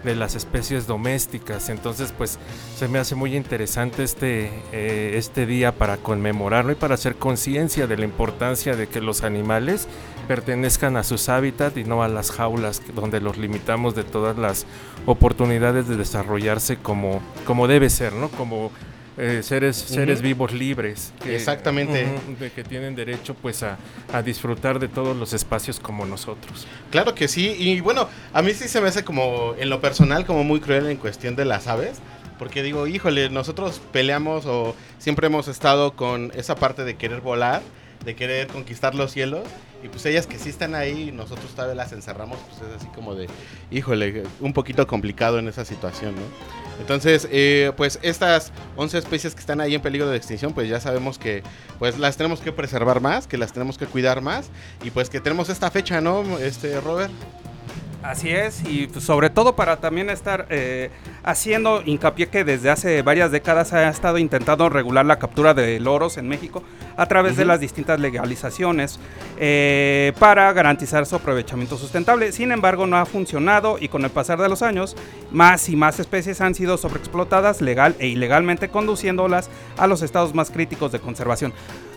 de 0.04 0.16
las 0.16 0.36
especies 0.36 0.88
domésticas. 0.88 1.70
Entonces, 1.70 2.14
pues 2.18 2.40
se 2.76 2.88
me 2.88 3.00
hace 3.00 3.16
muy 3.16 3.36
interesante 3.36 4.04
este, 4.04 4.52
eh, 4.72 5.14
este 5.16 5.46
día 5.46 5.72
para 5.74 5.98
conmemorarlo 5.98 6.72
y 6.72 6.76
para 6.76 6.96
hacer 6.96 7.16
conciencia 7.16 7.88
de 7.88 7.98
la 7.98 8.06
importancia 8.06 8.76
de 8.76 8.88
que 8.88 9.02
los 9.02 9.24
animales 9.24 9.88
pertenezcan 10.28 10.98
a 10.98 11.04
sus 11.04 11.30
hábitats 11.30 11.78
y 11.78 11.84
no 11.84 12.04
a 12.04 12.08
las 12.08 12.32
jaulas 12.32 12.82
donde 12.96 13.20
los 13.20 13.38
limitamos 13.38 13.96
de 13.96 14.04
todas 14.04 14.38
las 14.38 14.66
oportunidades 15.06 15.88
de 15.88 15.98
desarrollarse 15.98 16.78
como, 16.78 17.22
como 17.46 17.68
debe 17.68 17.90
ser, 17.90 18.14
¿no? 18.14 18.30
Como 18.30 18.72
eh, 19.24 19.44
seres, 19.44 19.78
seres 19.78 20.20
vivos 20.20 20.52
libres. 20.52 21.14
Exactamente. 21.28 22.08
de 22.40 22.52
que 22.52 22.64
tienen 22.64 22.96
derecho 22.96 23.36
pues 23.36 23.62
a, 23.62 23.78
disfrutar 24.26 24.80
de 24.80 24.88
todos 24.88 25.16
los 25.16 25.34
espacios 25.34 25.80
como 25.80 26.08
nosotros. 26.08 26.66
Claro 26.90 27.14
que 27.14 27.28
sí, 27.28 27.56
y 27.56 27.80
bueno, 27.82 28.10
a 28.34 28.42
mí 28.42 28.52
sí 28.54 28.68
se 28.68 28.82
me 28.82 28.88
hace 28.88 29.04
como, 29.04 29.54
en 29.60 29.70
lo 29.70 29.80
personal, 29.80 30.26
como 30.26 30.44
muy 30.44 30.60
cruel 30.60 30.88
en 30.88 30.98
cuestión 30.98 31.36
de 31.36 31.46
las 31.46 31.68
aves. 31.68 32.00
Porque 32.40 32.64
digo, 32.64 32.88
híjole, 32.88 33.30
nosotros 33.30 33.80
peleamos 33.92 34.48
o 34.48 34.76
siempre 34.98 35.28
hemos 35.28 35.48
estado 35.48 35.92
con 35.92 36.32
esa 36.36 36.56
parte 36.56 36.84
de 36.84 36.96
querer 36.96 37.22
volar, 37.22 37.62
de 38.04 38.16
querer 38.16 38.48
conquistar 38.48 38.96
los 38.96 39.12
cielos. 39.12 39.48
Y 39.84 39.88
pues 39.88 40.06
ellas 40.06 40.28
que 40.28 40.38
sí 40.38 40.50
están 40.50 40.76
ahí, 40.76 41.12
nosotros 41.12 41.56
tal 41.56 41.68
vez 41.68 41.76
las 41.76 41.92
encerramos, 41.92 42.38
pues 42.48 42.70
es 42.70 42.78
así 42.78 42.88
como 42.94 43.16
de, 43.16 43.28
híjole, 43.72 44.24
un 44.40 44.54
poquito 44.54 44.86
complicado 44.86 45.40
en 45.40 45.48
esa 45.48 45.66
situación, 45.66 46.16
¿no? 46.16 46.22
Entonces, 46.80 47.28
eh, 47.32 47.72
pues 47.78 48.00
estas 48.02 48.52
11 48.76 48.98
especies 49.00 49.34
que 49.34 49.40
están 49.40 49.60
ahí 49.60 49.76
en 49.76 49.82
peligro 49.82 50.10
de 50.10 50.18
extinción, 50.18 50.54
pues 50.54 50.70
ya 50.70 50.80
sabemos 50.80 51.18
que 51.18 51.44
pues 51.80 51.98
las 51.98 52.18
tenemos 52.18 52.42
que 52.42 52.52
preservar 52.52 53.02
más, 53.02 53.28
que 53.28 53.38
las 53.38 53.54
tenemos 53.54 53.78
que 53.78 53.86
cuidar 53.88 54.22
más 54.22 54.50
y 54.84 54.92
pues 54.92 55.10
que 55.10 55.20
tenemos 55.20 55.50
esta 55.50 55.70
fecha, 55.72 56.02
¿no, 56.02 56.38
este 56.40 56.80
Robert? 56.80 57.12
Así 58.04 58.30
es, 58.30 58.64
y 58.68 58.88
pues, 58.88 59.06
sobre 59.06 59.30
todo 59.30 59.56
para 59.56 59.78
también 59.78 60.10
estar 60.10 60.48
eh, 60.50 60.90
haciendo 61.24 61.84
hincapié 61.86 62.28
que 62.28 62.44
desde 62.44 62.72
hace 62.72 63.04
varias 63.04 63.32
décadas 63.32 63.70
se 63.70 63.78
ha 63.78 63.90
estado 63.90 64.18
intentando 64.18 64.70
regular 64.70 65.06
la 65.06 65.20
captura 65.20 65.54
de 65.54 65.80
loros 65.80 66.18
en 66.18 66.28
México 66.28 66.64
a 66.98 67.06
través 67.06 67.38
de 67.38 67.46
las 67.46 67.60
distintas 67.60 68.00
legalizaciones 68.00 69.00
eh, 69.38 70.14
para 70.18 70.52
garantizar 70.52 71.06
su 71.06 71.16
aprovechamiento 71.16 71.78
sustentable. 71.78 72.32
Sin 72.32 72.52
embargo, 72.52 72.88
no 72.88 72.98
ha 72.98 73.06
funcionado 73.06 73.78
y 73.80 73.88
con 73.88 74.04
el 74.04 74.10
pasar 74.10 74.42
de 74.42 74.50
los 74.50 74.64
años, 74.64 74.96
más 75.32 75.70
y 75.70 75.76
más 75.76 76.00
especies 76.00 76.42
han 76.42 76.56
sido 76.56 76.78
sobreexplotadas 76.78 77.62
legal 77.62 77.96
e 78.00 78.08
ilegalmente, 78.08 78.70
conduciéndolas 78.70 79.52
a 79.78 79.86
los 79.86 80.02
estados 80.02 80.34
más 80.34 80.50
críticos 80.50 80.92
de 80.92 81.00
conservación 81.00 81.54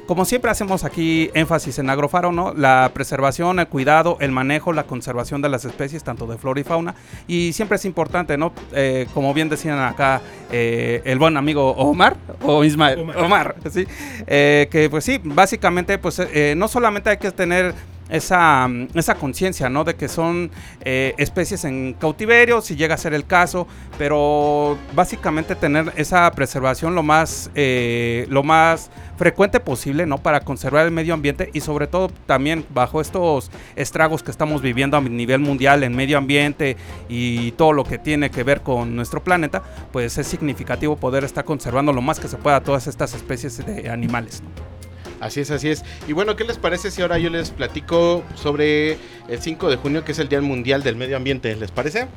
como 0.06 0.24
siempre 0.24 0.50
hacemos 0.50 0.84
aquí 0.84 1.30
énfasis 1.34 1.78
en 1.78 1.90
Agrofaro, 1.90 2.32
¿no? 2.32 2.52
La 2.54 2.90
preservación, 2.92 3.58
el 3.58 3.68
cuidado, 3.68 4.16
el 4.20 4.32
manejo, 4.32 4.72
la 4.72 4.84
conservación 4.84 5.42
de 5.42 5.48
las 5.48 5.64
especies, 5.64 6.04
tanto 6.04 6.26
de 6.26 6.38
flora 6.38 6.60
y 6.60 6.64
fauna. 6.64 6.94
Y 7.26 7.52
siempre 7.52 7.76
es 7.76 7.84
importante, 7.84 8.36
¿no? 8.36 8.52
Eh, 8.72 9.06
como 9.14 9.32
bien 9.32 9.48
decían 9.48 9.78
acá 9.78 10.20
eh, 10.50 11.02
el 11.04 11.18
buen 11.18 11.36
amigo 11.36 11.70
Omar, 11.70 12.16
o 12.42 12.64
Ismael, 12.64 13.00
Omar, 13.16 13.56
¿sí? 13.70 13.86
Eh, 14.26 14.68
que 14.70 14.90
pues 14.90 15.04
sí, 15.04 15.20
básicamente, 15.22 15.98
pues 15.98 16.20
no 16.56 16.68
solamente 16.68 17.10
hay 17.10 17.16
que 17.16 17.30
tener 17.30 17.74
esa, 18.08 18.68
esa 18.94 19.14
conciencia, 19.14 19.68
¿no? 19.68 19.84
De 19.84 19.94
que 19.94 20.08
son 20.08 20.50
eh, 20.82 21.14
especies 21.18 21.64
en 21.64 21.94
cautiverio, 21.94 22.60
si 22.60 22.76
llega 22.76 22.94
a 22.94 22.98
ser 22.98 23.14
el 23.14 23.26
caso, 23.26 23.66
pero 23.98 24.78
básicamente 24.94 25.54
tener 25.54 25.92
esa 25.96 26.30
preservación 26.32 26.94
lo 26.94 27.02
más, 27.02 27.50
eh, 27.54 28.26
lo 28.28 28.42
más 28.42 28.90
frecuente 29.16 29.60
posible, 29.60 30.06
¿no? 30.06 30.18
Para 30.18 30.40
conservar 30.40 30.84
el 30.86 30.92
medio 30.92 31.14
ambiente 31.14 31.50
y 31.52 31.60
sobre 31.60 31.86
todo 31.86 32.10
también 32.26 32.64
bajo 32.70 33.00
estos 33.00 33.50
estragos 33.76 34.22
que 34.22 34.30
estamos 34.30 34.60
viviendo 34.60 34.96
a 34.96 35.00
nivel 35.00 35.40
mundial 35.40 35.82
en 35.84 35.94
medio 35.94 36.18
ambiente 36.18 36.76
y 37.08 37.52
todo 37.52 37.72
lo 37.72 37.84
que 37.84 37.98
tiene 37.98 38.30
que 38.30 38.42
ver 38.42 38.60
con 38.60 38.96
nuestro 38.96 39.22
planeta, 39.22 39.62
pues 39.92 40.18
es 40.18 40.26
significativo 40.26 40.96
poder 40.96 41.24
estar 41.24 41.44
conservando 41.44 41.92
lo 41.92 42.02
más 42.02 42.20
que 42.20 42.28
se 42.28 42.36
pueda 42.36 42.60
todas 42.62 42.86
estas 42.86 43.14
especies 43.14 43.64
de 43.64 43.88
animales. 43.88 44.42
Así 45.24 45.40
es, 45.40 45.50
así 45.50 45.70
es. 45.70 45.82
Y 46.06 46.12
bueno, 46.12 46.36
¿qué 46.36 46.44
les 46.44 46.58
parece 46.58 46.90
si 46.90 47.00
ahora 47.00 47.16
yo 47.16 47.30
les 47.30 47.48
platico 47.50 48.22
sobre 48.34 48.98
el 49.26 49.40
5 49.40 49.70
de 49.70 49.76
junio, 49.76 50.04
que 50.04 50.12
es 50.12 50.18
el 50.18 50.28
Día 50.28 50.42
Mundial 50.42 50.82
del 50.82 50.96
Medio 50.96 51.16
Ambiente? 51.16 51.56
¿Les 51.56 51.70
parece? 51.70 52.08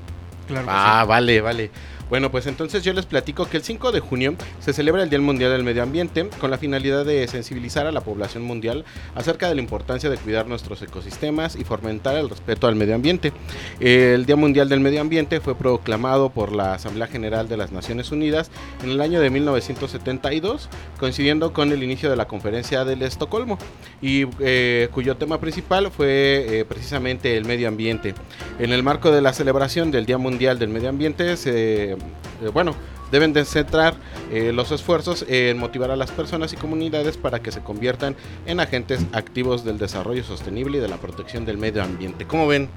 Claro. 0.45 0.67
Ah, 0.69 1.05
vale, 1.07 1.39
vale. 1.39 1.71
Bueno, 2.09 2.31
pues 2.31 2.47
entonces 2.47 2.83
yo 2.83 2.93
les 2.93 3.05
platico 3.05 3.49
que 3.49 3.57
el 3.57 3.63
5 3.63 3.91
de 3.91 3.99
junio 3.99 4.35
se 4.61 4.71
celebra 4.71 5.03
el 5.03 5.09
Día 5.09 5.19
Mundial 5.19 5.51
del 5.51 5.63
Medio 5.63 5.83
Ambiente 5.83 6.29
con 6.39 6.49
la 6.49 6.57
finalidad 6.57 7.03
de 7.03 7.27
sensibilizar 7.27 7.85
a 7.85 7.91
la 7.91 7.99
población 7.99 8.43
mundial 8.43 8.85
acerca 9.13 9.49
de 9.49 9.55
la 9.55 9.61
importancia 9.61 10.09
de 10.09 10.17
cuidar 10.17 10.47
nuestros 10.47 10.81
ecosistemas 10.81 11.57
y 11.57 11.65
fomentar 11.65 12.15
el 12.15 12.29
respeto 12.29 12.67
al 12.67 12.75
medio 12.75 12.95
ambiente. 12.95 13.33
El 13.81 14.25
Día 14.25 14.37
Mundial 14.37 14.69
del 14.69 14.79
Medio 14.79 15.01
Ambiente 15.01 15.41
fue 15.41 15.55
proclamado 15.55 16.29
por 16.29 16.53
la 16.53 16.75
Asamblea 16.75 17.07
General 17.07 17.49
de 17.49 17.57
las 17.57 17.73
Naciones 17.73 18.11
Unidas 18.11 18.51
en 18.83 18.91
el 18.91 19.01
año 19.01 19.19
de 19.19 19.29
1972, 19.29 20.69
coincidiendo 20.97 21.51
con 21.51 21.73
el 21.73 21.83
inicio 21.83 22.09
de 22.09 22.15
la 22.15 22.27
conferencia 22.27 22.85
del 22.85 23.01
Estocolmo, 23.01 23.57
y 24.01 24.25
eh, 24.39 24.87
cuyo 24.93 25.17
tema 25.17 25.41
principal 25.41 25.91
fue 25.91 26.59
eh, 26.59 26.65
precisamente 26.65 27.35
el 27.35 27.43
medio 27.43 27.67
ambiente. 27.67 28.13
En 28.59 28.71
el 28.71 28.81
marco 28.81 29.11
de 29.11 29.21
la 29.21 29.33
celebración 29.33 29.91
del 29.91 30.05
Día 30.05 30.17
Mundial 30.17 30.57
del 30.57 30.69
Medio 30.69 30.87
Ambiente 30.87 31.35
se 31.35 31.96
eh, 32.41 32.49
bueno, 32.53 32.75
deben 33.11 33.33
de 33.33 33.45
centrar 33.45 33.95
eh, 34.31 34.51
los 34.53 34.71
esfuerzos 34.71 35.25
en 35.27 35.57
motivar 35.57 35.91
a 35.91 35.95
las 35.95 36.11
personas 36.11 36.53
y 36.53 36.57
comunidades 36.57 37.17
para 37.17 37.39
que 37.39 37.51
se 37.51 37.61
conviertan 37.61 38.15
en 38.45 38.59
agentes 38.59 39.05
activos 39.13 39.63
del 39.63 39.77
desarrollo 39.77 40.23
sostenible 40.23 40.77
y 40.77 40.81
de 40.81 40.87
la 40.87 40.97
protección 40.97 41.45
del 41.45 41.57
medio 41.57 41.83
ambiente. 41.83 42.25
¿Cómo 42.25 42.47
ven? 42.47 42.69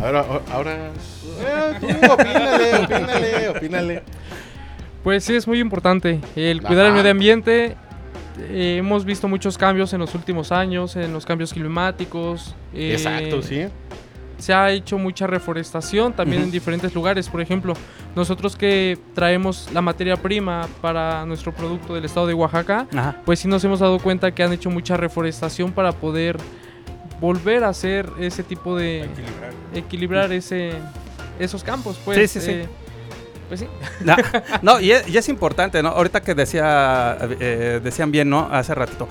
Ahora, 0.00 0.24
ahora, 0.52 0.90
eh, 1.40 2.08
opínale, 2.10 2.76
opínale, 2.84 3.48
opínale. 3.48 4.02
Pues 5.02 5.24
sí, 5.24 5.34
es 5.34 5.46
muy 5.46 5.60
importante 5.60 6.20
el 6.36 6.62
cuidar 6.62 6.86
el 6.86 6.92
medio 6.92 7.10
ambiente. 7.10 7.76
hemos 8.50 9.04
visto 9.04 9.26
muchos 9.26 9.56
cambios 9.56 9.92
en 9.92 10.00
los 10.00 10.14
últimos 10.14 10.52
años, 10.52 10.96
en 10.96 11.12
los 11.12 11.24
cambios 11.24 11.52
climáticos. 11.52 12.54
Exacto, 12.74 13.42
sí 13.42 13.66
se 14.38 14.54
ha 14.54 14.70
hecho 14.70 14.98
mucha 14.98 15.26
reforestación 15.26 16.12
también 16.12 16.42
en 16.42 16.50
diferentes 16.50 16.94
lugares. 16.94 17.28
Por 17.28 17.40
ejemplo, 17.40 17.74
nosotros 18.14 18.56
que 18.56 18.98
traemos 19.14 19.68
la 19.72 19.82
materia 19.82 20.16
prima 20.16 20.66
para 20.80 21.26
nuestro 21.26 21.52
producto 21.52 21.94
del 21.94 22.04
estado 22.04 22.26
de 22.26 22.34
Oaxaca, 22.34 22.86
pues 23.24 23.40
sí 23.40 23.48
nos 23.48 23.62
hemos 23.64 23.80
dado 23.80 23.98
cuenta 23.98 24.32
que 24.32 24.42
han 24.42 24.52
hecho 24.52 24.70
mucha 24.70 24.96
reforestación 24.96 25.72
para 25.72 25.92
poder 25.92 26.38
volver 27.20 27.64
a 27.64 27.68
hacer 27.68 28.08
ese 28.18 28.42
tipo 28.42 28.76
de... 28.76 29.08
Equilibrar. 29.74 30.32
ese, 30.32 30.72
esos 31.38 31.64
campos, 31.64 31.98
pues. 32.04 32.30
Sí, 32.30 32.40
sí, 32.40 32.46
sí. 32.46 32.52
Eh, 32.52 32.68
pues 33.48 33.60
sí. 33.60 33.66
No, 34.62 34.80
y, 34.80 34.92
es, 34.92 35.28
importante, 35.28 35.82
¿no? 35.82 35.88
Ahorita 35.88 36.20
que 36.20 36.34
decía, 36.34 37.18
eh, 37.40 37.80
decían 37.82 38.12
bien, 38.12 38.30
¿no? 38.30 38.48
Hace 38.50 38.74
ratito 38.74 39.08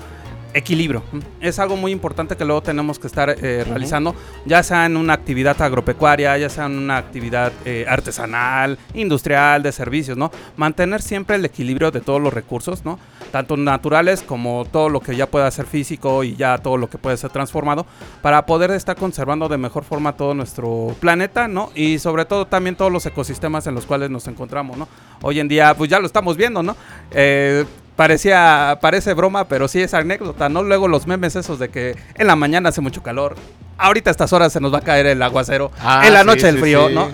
equilibrio. 0.54 1.02
Es 1.40 1.58
algo 1.58 1.76
muy 1.76 1.92
importante 1.92 2.36
que 2.36 2.44
luego 2.44 2.62
tenemos 2.62 2.98
que 2.98 3.06
estar 3.06 3.30
eh, 3.30 3.64
realizando, 3.64 4.14
ya 4.44 4.62
sea 4.62 4.86
en 4.86 4.96
una 4.96 5.12
actividad 5.12 5.60
agropecuaria, 5.60 6.36
ya 6.38 6.48
sea 6.48 6.66
en 6.66 6.78
una 6.78 6.96
actividad 6.96 7.52
eh, 7.64 7.84
artesanal, 7.88 8.78
industrial, 8.94 9.62
de 9.62 9.72
servicios, 9.72 10.16
¿no? 10.16 10.30
Mantener 10.56 11.02
siempre 11.02 11.36
el 11.36 11.44
equilibrio 11.44 11.90
de 11.90 12.00
todos 12.00 12.20
los 12.20 12.32
recursos, 12.32 12.84
¿no? 12.84 12.98
Tanto 13.30 13.56
naturales 13.56 14.22
como 14.22 14.66
todo 14.70 14.88
lo 14.88 15.00
que 15.00 15.16
ya 15.16 15.26
pueda 15.26 15.50
ser 15.50 15.66
físico 15.66 16.24
y 16.24 16.34
ya 16.34 16.58
todo 16.58 16.76
lo 16.76 16.88
que 16.88 16.98
puede 16.98 17.16
ser 17.16 17.30
transformado, 17.30 17.86
para 18.22 18.46
poder 18.46 18.70
estar 18.70 18.96
conservando 18.96 19.48
de 19.48 19.58
mejor 19.58 19.84
forma 19.84 20.16
todo 20.16 20.34
nuestro 20.34 20.96
planeta, 21.00 21.48
¿no? 21.48 21.70
Y 21.74 21.98
sobre 21.98 22.24
todo 22.24 22.46
también 22.46 22.76
todos 22.76 22.90
los 22.92 23.04
ecosistemas 23.06 23.66
en 23.66 23.74
los 23.74 23.86
cuales 23.86 24.10
nos 24.10 24.26
encontramos, 24.28 24.76
¿no? 24.76 24.88
Hoy 25.22 25.40
en 25.40 25.48
día, 25.48 25.74
pues 25.76 25.90
ya 25.90 25.98
lo 25.98 26.06
estamos 26.06 26.36
viendo, 26.36 26.62
¿no? 26.62 26.76
Eh, 27.10 27.64
parecía, 27.98 28.78
parece 28.80 29.12
broma, 29.12 29.48
pero 29.48 29.66
sí 29.66 29.80
es 29.82 29.92
anécdota, 29.92 30.48
¿no? 30.48 30.62
Luego 30.62 30.86
los 30.86 31.08
memes 31.08 31.34
esos 31.34 31.58
de 31.58 31.68
que 31.68 31.96
en 32.14 32.28
la 32.28 32.36
mañana 32.36 32.68
hace 32.68 32.80
mucho 32.80 33.02
calor, 33.02 33.34
ahorita 33.76 34.08
a 34.08 34.12
estas 34.12 34.32
horas 34.32 34.52
se 34.52 34.60
nos 34.60 34.72
va 34.72 34.78
a 34.78 34.82
caer 34.82 35.06
el 35.06 35.20
aguacero, 35.20 35.72
ah, 35.80 36.04
en 36.06 36.14
la 36.14 36.22
noche 36.22 36.48
el 36.48 36.60
frío, 36.60 36.88
¿no? 36.90 37.08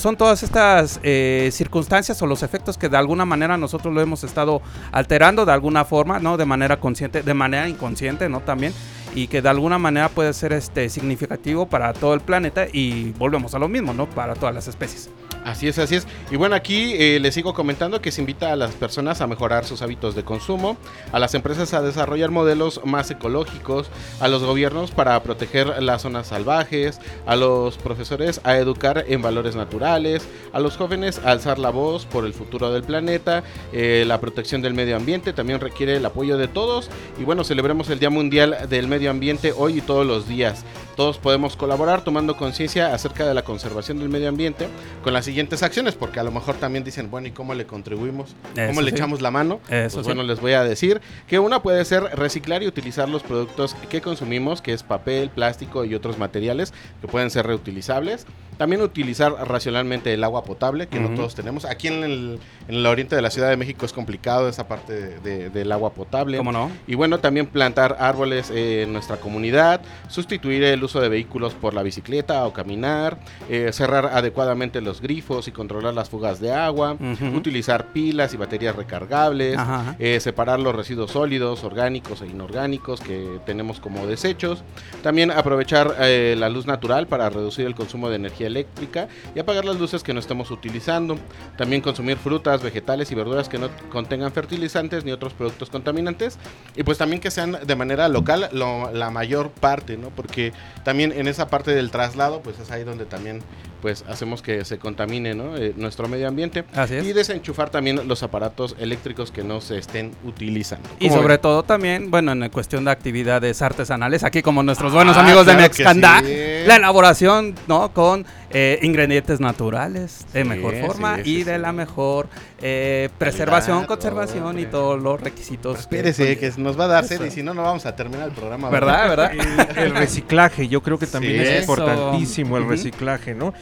son 0.00 0.16
todas 0.16 0.42
estas 0.42 0.98
eh, 1.02 1.50
circunstancias 1.52 2.22
o 2.22 2.26
los 2.26 2.42
efectos 2.42 2.78
que 2.78 2.88
de 2.88 2.96
alguna 2.96 3.26
manera 3.26 3.58
nosotros 3.58 3.92
lo 3.92 4.00
hemos 4.00 4.24
estado 4.24 4.62
alterando 4.92 5.44
de 5.44 5.52
alguna 5.52 5.84
forma, 5.84 6.20
¿no? 6.20 6.38
De 6.38 6.46
manera 6.46 6.78
consciente, 6.78 7.22
de 7.22 7.34
manera 7.34 7.68
inconsciente, 7.68 8.28
¿no? 8.30 8.40
También 8.40 8.72
y 9.14 9.26
que 9.26 9.42
de 9.42 9.48
alguna 9.48 9.78
manera 9.78 10.08
puede 10.08 10.32
ser 10.32 10.54
este 10.54 10.88
significativo 10.88 11.66
para 11.66 11.92
todo 11.92 12.14
el 12.14 12.20
planeta 12.20 12.66
y 12.72 13.10
volvemos 13.12 13.54
a 13.54 13.58
lo 13.58 13.68
mismo, 13.68 13.92
¿no? 13.92 14.08
Para 14.08 14.34
todas 14.34 14.54
las 14.54 14.68
especies. 14.68 15.10
Así 15.44 15.68
es, 15.68 15.78
así 15.78 15.96
es. 15.96 16.06
Y 16.30 16.36
bueno, 16.36 16.56
aquí 16.56 16.94
eh, 16.94 17.20
les 17.20 17.34
sigo 17.34 17.52
comentando 17.52 18.00
que 18.00 18.10
se 18.10 18.22
invita 18.22 18.50
a 18.50 18.56
las 18.56 18.74
personas 18.74 19.20
a 19.20 19.26
mejorar 19.26 19.66
sus 19.66 19.82
hábitos 19.82 20.14
de 20.14 20.24
consumo, 20.24 20.78
a 21.12 21.18
las 21.18 21.34
empresas 21.34 21.74
a 21.74 21.82
desarrollar 21.82 22.30
modelos 22.30 22.80
más 22.84 23.10
ecológicos, 23.10 23.90
a 24.20 24.28
los 24.28 24.42
gobiernos 24.42 24.90
para 24.90 25.22
proteger 25.22 25.82
las 25.82 26.00
zonas 26.02 26.28
salvajes, 26.28 26.98
a 27.26 27.36
los 27.36 27.76
profesores 27.76 28.40
a 28.44 28.56
educar 28.56 29.04
en 29.06 29.20
valores 29.20 29.54
naturales, 29.54 30.26
a 30.54 30.60
los 30.60 30.78
jóvenes 30.78 31.20
a 31.22 31.32
alzar 31.32 31.58
la 31.58 31.68
voz 31.68 32.06
por 32.06 32.24
el 32.24 32.32
futuro 32.32 32.72
del 32.72 32.82
planeta, 32.82 33.44
eh, 33.74 34.04
la 34.06 34.20
protección 34.20 34.62
del 34.62 34.72
medio 34.72 34.96
ambiente 34.96 35.34
también 35.34 35.60
requiere 35.60 35.96
el 35.96 36.06
apoyo 36.06 36.38
de 36.38 36.48
todos. 36.48 36.88
Y 37.20 37.24
bueno, 37.24 37.44
celebremos 37.44 37.90
el 37.90 37.98
Día 37.98 38.10
Mundial 38.10 38.56
del 38.70 38.88
Medio 38.88 39.10
Ambiente 39.10 39.52
hoy 39.54 39.78
y 39.78 39.80
todos 39.82 40.06
los 40.06 40.26
días. 40.26 40.64
Todos 40.96 41.18
podemos 41.18 41.56
colaborar 41.56 42.02
tomando 42.02 42.36
conciencia 42.36 42.94
acerca 42.94 43.26
de 43.26 43.34
la 43.34 43.42
conservación 43.42 43.98
del 43.98 44.08
medio 44.08 44.28
ambiente 44.28 44.68
con 45.02 45.12
las 45.12 45.24
siguientes 45.24 45.62
acciones, 45.62 45.94
porque 45.94 46.20
a 46.20 46.22
lo 46.22 46.30
mejor 46.30 46.54
también 46.56 46.84
dicen, 46.84 47.10
bueno, 47.10 47.26
¿y 47.26 47.32
cómo 47.32 47.54
le 47.54 47.66
contribuimos? 47.66 48.36
¿Cómo 48.54 48.80
le 48.80 48.90
echamos 48.90 49.20
la 49.20 49.30
mano? 49.30 49.60
Eso 49.68 49.96
pues 49.96 50.06
bueno, 50.06 50.22
les 50.22 50.40
voy 50.40 50.52
a 50.52 50.62
decir 50.62 51.00
que 51.26 51.38
una 51.38 51.62
puede 51.62 51.84
ser 51.84 52.02
reciclar 52.16 52.62
y 52.62 52.68
utilizar 52.68 53.08
los 53.08 53.22
productos 53.22 53.74
que 53.88 54.00
consumimos, 54.00 54.62
que 54.62 54.72
es 54.72 54.82
papel, 54.82 55.30
plástico 55.30 55.84
y 55.84 55.94
otros 55.94 56.18
materiales 56.18 56.72
que 57.00 57.08
pueden 57.08 57.30
ser 57.30 57.46
reutilizables. 57.46 58.26
También 58.56 58.82
utilizar 58.82 59.32
racionalmente 59.48 60.14
el 60.14 60.22
agua 60.22 60.44
potable, 60.44 60.86
que 60.86 61.00
no 61.00 61.10
todos 61.16 61.34
tenemos. 61.34 61.64
Aquí 61.64 61.88
en 61.88 62.04
el, 62.04 62.38
en 62.68 62.74
el, 62.76 62.86
oriente 62.86 63.16
de 63.16 63.22
la 63.22 63.30
Ciudad 63.30 63.50
de 63.50 63.56
México 63.56 63.84
es 63.84 63.92
complicado 63.92 64.48
esa 64.48 64.68
parte 64.68 65.18
del 65.18 65.72
agua 65.72 65.92
potable. 65.92 66.38
¿Cómo 66.38 66.52
no? 66.52 66.70
Y 66.86 66.94
bueno, 66.94 67.18
también 67.18 67.46
plantar 67.46 67.96
árboles 67.98 68.50
en 68.50 68.92
nuestra 68.92 69.16
comunidad, 69.16 69.80
sustituir 70.08 70.62
el 70.62 70.83
uso 70.84 71.00
de 71.00 71.08
vehículos 71.08 71.54
por 71.54 71.74
la 71.74 71.82
bicicleta 71.82 72.44
o 72.46 72.52
caminar, 72.52 73.18
eh, 73.48 73.70
cerrar 73.72 74.06
adecuadamente 74.06 74.80
los 74.80 75.00
grifos 75.00 75.48
y 75.48 75.52
controlar 75.52 75.94
las 75.94 76.10
fugas 76.10 76.40
de 76.40 76.52
agua, 76.52 76.96
utilizar 77.34 77.92
pilas 77.92 78.34
y 78.34 78.36
baterías 78.36 78.76
recargables, 78.76 79.58
eh, 79.98 80.20
separar 80.20 80.60
los 80.60 80.74
residuos 80.74 81.10
sólidos, 81.10 81.64
orgánicos 81.64 82.22
e 82.22 82.26
inorgánicos 82.26 83.00
que 83.00 83.40
tenemos 83.46 83.80
como 83.80 84.06
desechos. 84.06 84.62
También 85.02 85.30
aprovechar 85.30 85.96
eh, 86.00 86.36
la 86.38 86.48
luz 86.48 86.66
natural 86.66 87.06
para 87.06 87.30
reducir 87.30 87.66
el 87.66 87.74
consumo 87.74 88.08
de 88.08 88.16
energía 88.16 88.46
eléctrica 88.46 89.08
y 89.34 89.38
apagar 89.38 89.64
las 89.64 89.78
luces 89.78 90.02
que 90.02 90.14
no 90.14 90.20
estemos 90.20 90.50
utilizando. 90.50 91.18
También 91.56 91.82
consumir 91.82 92.16
frutas, 92.16 92.62
vegetales 92.62 93.10
y 93.10 93.14
verduras 93.14 93.48
que 93.48 93.58
no 93.58 93.68
contengan 93.90 94.32
fertilizantes 94.32 95.04
ni 95.04 95.12
otros 95.12 95.32
productos 95.32 95.70
contaminantes. 95.70 96.38
Y 96.76 96.82
pues 96.82 96.98
también 96.98 97.20
que 97.20 97.30
sean 97.30 97.58
de 97.66 97.76
manera 97.76 98.08
local 98.08 98.48
la 98.52 99.10
mayor 99.10 99.50
parte, 99.50 99.96
¿no? 99.96 100.10
Porque 100.10 100.52
también 100.84 101.12
en 101.12 101.28
esa 101.28 101.48
parte 101.48 101.74
del 101.74 101.90
traslado, 101.90 102.40
pues 102.42 102.58
es 102.60 102.70
ahí 102.70 102.84
donde 102.84 103.06
también 103.06 103.42
pues 103.84 104.02
hacemos 104.08 104.40
que 104.40 104.64
se 104.64 104.78
contamine 104.78 105.34
¿no? 105.34 105.58
Eh, 105.58 105.74
nuestro 105.76 106.08
medio 106.08 106.26
ambiente 106.26 106.64
y 106.90 107.12
desenchufar 107.12 107.68
también 107.68 108.08
los 108.08 108.22
aparatos 108.22 108.74
eléctricos 108.78 109.30
que 109.30 109.44
no 109.44 109.60
se 109.60 109.76
estén 109.76 110.12
utilizando. 110.24 110.88
Y 111.00 111.10
sobre 111.10 111.36
todo 111.36 111.64
también, 111.64 112.10
bueno, 112.10 112.32
en 112.32 112.48
cuestión 112.48 112.86
de 112.86 112.92
actividades 112.92 113.60
artesanales, 113.60 114.24
aquí 114.24 114.40
como 114.40 114.62
nuestros 114.62 114.94
buenos 114.94 115.18
ah, 115.18 115.20
amigos 115.20 115.44
de 115.44 115.56
Mexcanda, 115.56 116.22
la 116.66 116.76
elaboración, 116.76 117.54
¿no? 117.68 117.92
Con 117.92 118.24
eh, 118.50 118.78
ingredientes 118.82 119.40
naturales 119.40 120.26
de 120.32 120.44
mejor 120.44 120.76
forma 120.76 121.18
y 121.22 121.42
de 121.42 121.58
la 121.58 121.72
mejor 121.72 122.28
eh, 122.62 123.10
preservación, 123.18 123.84
conservación 123.84 124.58
y 124.58 124.64
todos 124.64 125.02
los 125.02 125.20
requisitos. 125.20 125.80
Espérese, 125.80 126.38
que, 126.38 126.52
nos 126.56 126.78
va 126.78 126.84
a 126.84 126.88
dar 126.88 127.04
sed 127.04 127.22
y 127.24 127.30
si 127.30 127.42
no, 127.42 127.52
no 127.52 127.62
vamos 127.62 127.84
a 127.84 127.94
terminar 127.94 128.28
el 128.28 128.34
programa. 128.34 128.70
¿Verdad? 128.70 129.08
¿Verdad? 129.08 129.32
El, 129.76 129.94
reciclaje, 129.94 130.68
yo 130.74 130.82
creo 130.82 130.98
que 130.98 131.06
también 131.06 131.40
es 131.40 131.60
importantísimo 131.60 132.58
el 132.58 132.66
reciclaje, 132.66 133.32
¿no? 133.32 133.54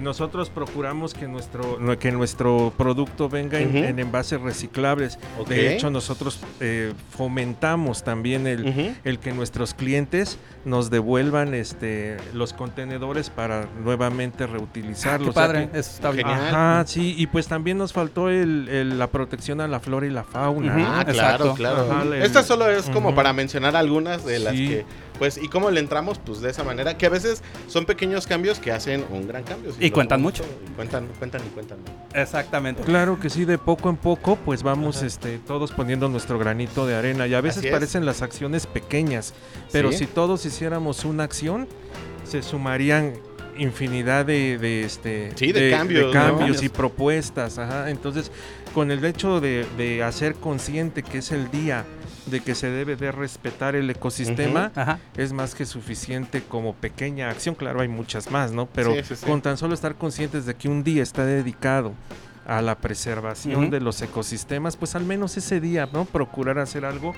Nosotros 0.00 0.50
procuramos 0.50 1.14
que 1.14 1.28
nuestro, 1.28 1.78
que 1.98 2.12
nuestro 2.12 2.72
producto 2.76 3.28
venga 3.28 3.58
en, 3.58 3.98
envases 3.98 4.40
reciclables. 4.40 5.18
De 5.48 5.74
hecho, 5.74 5.90
nosotros 5.90 6.40
eh, 6.60 6.92
fomentamos 7.10 8.02
también 8.04 8.46
el, 8.46 8.96
el 9.04 9.18
que 9.18 9.32
nuestros 9.32 9.74
clientes 9.74 10.38
nos 10.64 10.90
devuelvan 10.90 11.54
este 11.54 12.16
los 12.32 12.52
contenedores 12.52 13.30
para 13.30 13.68
nuevamente 13.82 14.46
reutilizarlos. 14.46 15.30
Ah, 15.30 15.32
padre, 15.32 15.68
eso 15.72 15.90
está 15.92 16.10
bien. 16.10 16.26
Ajá, 16.26 16.84
sí, 16.86 17.14
y 17.16 17.26
pues 17.28 17.46
también 17.46 17.78
nos 17.78 17.92
faltó 17.92 18.28
el, 18.30 18.98
la 18.98 19.06
protección 19.08 19.60
a 19.60 19.68
la 19.68 19.80
flora 19.80 20.06
y 20.06 20.10
la 20.10 20.24
fauna. 20.24 21.00
Ah, 21.00 21.04
claro, 21.04 21.54
claro. 21.54 22.14
Esta 22.14 22.42
solo 22.42 22.68
es 22.70 22.88
como 22.90 23.14
para 23.14 23.32
mencionar 23.32 23.76
algunas 23.76 24.24
de 24.24 24.38
las 24.38 24.54
que 24.54 24.84
pues, 25.18 25.38
¿y 25.38 25.48
cómo 25.48 25.70
le 25.70 25.80
entramos? 25.80 26.18
Pues 26.18 26.40
de 26.40 26.50
esa 26.50 26.64
manera, 26.64 26.98
que 26.98 27.06
a 27.06 27.08
veces 27.08 27.42
son 27.68 27.86
pequeños 27.86 28.26
cambios 28.26 28.58
que 28.58 28.72
hacen 28.72 29.04
un 29.10 29.26
gran 29.26 29.44
cambio. 29.44 29.65
Y 29.80 29.90
cuentan 29.90 30.22
mucho. 30.22 30.44
Y 30.66 30.74
cuentan, 30.74 31.08
cuentan 31.18 31.42
y 31.46 31.48
cuentan. 31.50 31.78
Exactamente. 32.14 32.82
Claro 32.82 33.18
que 33.18 33.30
sí, 33.30 33.44
de 33.44 33.58
poco 33.58 33.90
en 33.90 33.96
poco, 33.96 34.36
pues 34.36 34.62
vamos 34.62 35.02
este, 35.02 35.38
todos 35.38 35.72
poniendo 35.72 36.08
nuestro 36.08 36.38
granito 36.38 36.86
de 36.86 36.94
arena. 36.94 37.26
Y 37.26 37.34
a 37.34 37.40
veces 37.40 37.66
parecen 37.70 38.06
las 38.06 38.22
acciones 38.22 38.66
pequeñas, 38.66 39.34
pero 39.72 39.92
si 39.92 40.06
todos 40.06 40.44
hiciéramos 40.46 41.04
una 41.04 41.24
acción, 41.24 41.68
se 42.24 42.42
sumarían 42.42 43.14
infinidad 43.58 44.26
de, 44.26 44.82
este 44.84 45.30
de, 45.30 45.70
cambios, 45.70 46.12
cambios 46.12 46.62
y 46.62 46.68
propuestas 46.68 47.56
ajá. 47.56 47.88
entonces 47.88 48.30
con 48.74 48.90
el 48.90 49.02
hecho 49.02 49.40
de, 49.40 49.66
de 49.78 50.02
hacer 50.02 50.34
consciente 50.34 51.02
que 51.02 51.18
es 51.18 51.32
el 51.32 51.50
día 51.50 51.86
de 52.26 52.40
que 52.40 52.54
se 52.54 52.70
debe 52.70 52.96
de 52.96 53.12
respetar 53.12 53.76
el 53.76 53.88
ecosistema 53.88 54.72
es 55.16 55.32
más 55.32 55.54
que 55.54 55.64
suficiente 55.64 56.42
como 56.42 56.74
pequeña 56.74 57.30
acción. 57.30 57.54
Claro, 57.54 57.80
hay 57.80 57.88
muchas 57.88 58.30
más, 58.30 58.52
¿no? 58.52 58.66
Pero 58.66 58.94
con 59.26 59.42
tan 59.42 59.56
solo 59.56 59.74
estar 59.74 59.94
conscientes 59.94 60.46
de 60.46 60.54
que 60.54 60.68
un 60.68 60.84
día 60.84 61.02
está 61.02 61.24
dedicado 61.24 61.92
a 62.46 62.62
la 62.62 62.76
preservación 62.76 63.70
de 63.70 63.80
los 63.80 64.00
ecosistemas, 64.02 64.76
pues 64.76 64.94
al 64.94 65.04
menos 65.04 65.36
ese 65.36 65.60
día, 65.60 65.88
¿no? 65.92 66.04
Procurar 66.04 66.58
hacer 66.58 66.84
algo 66.84 67.14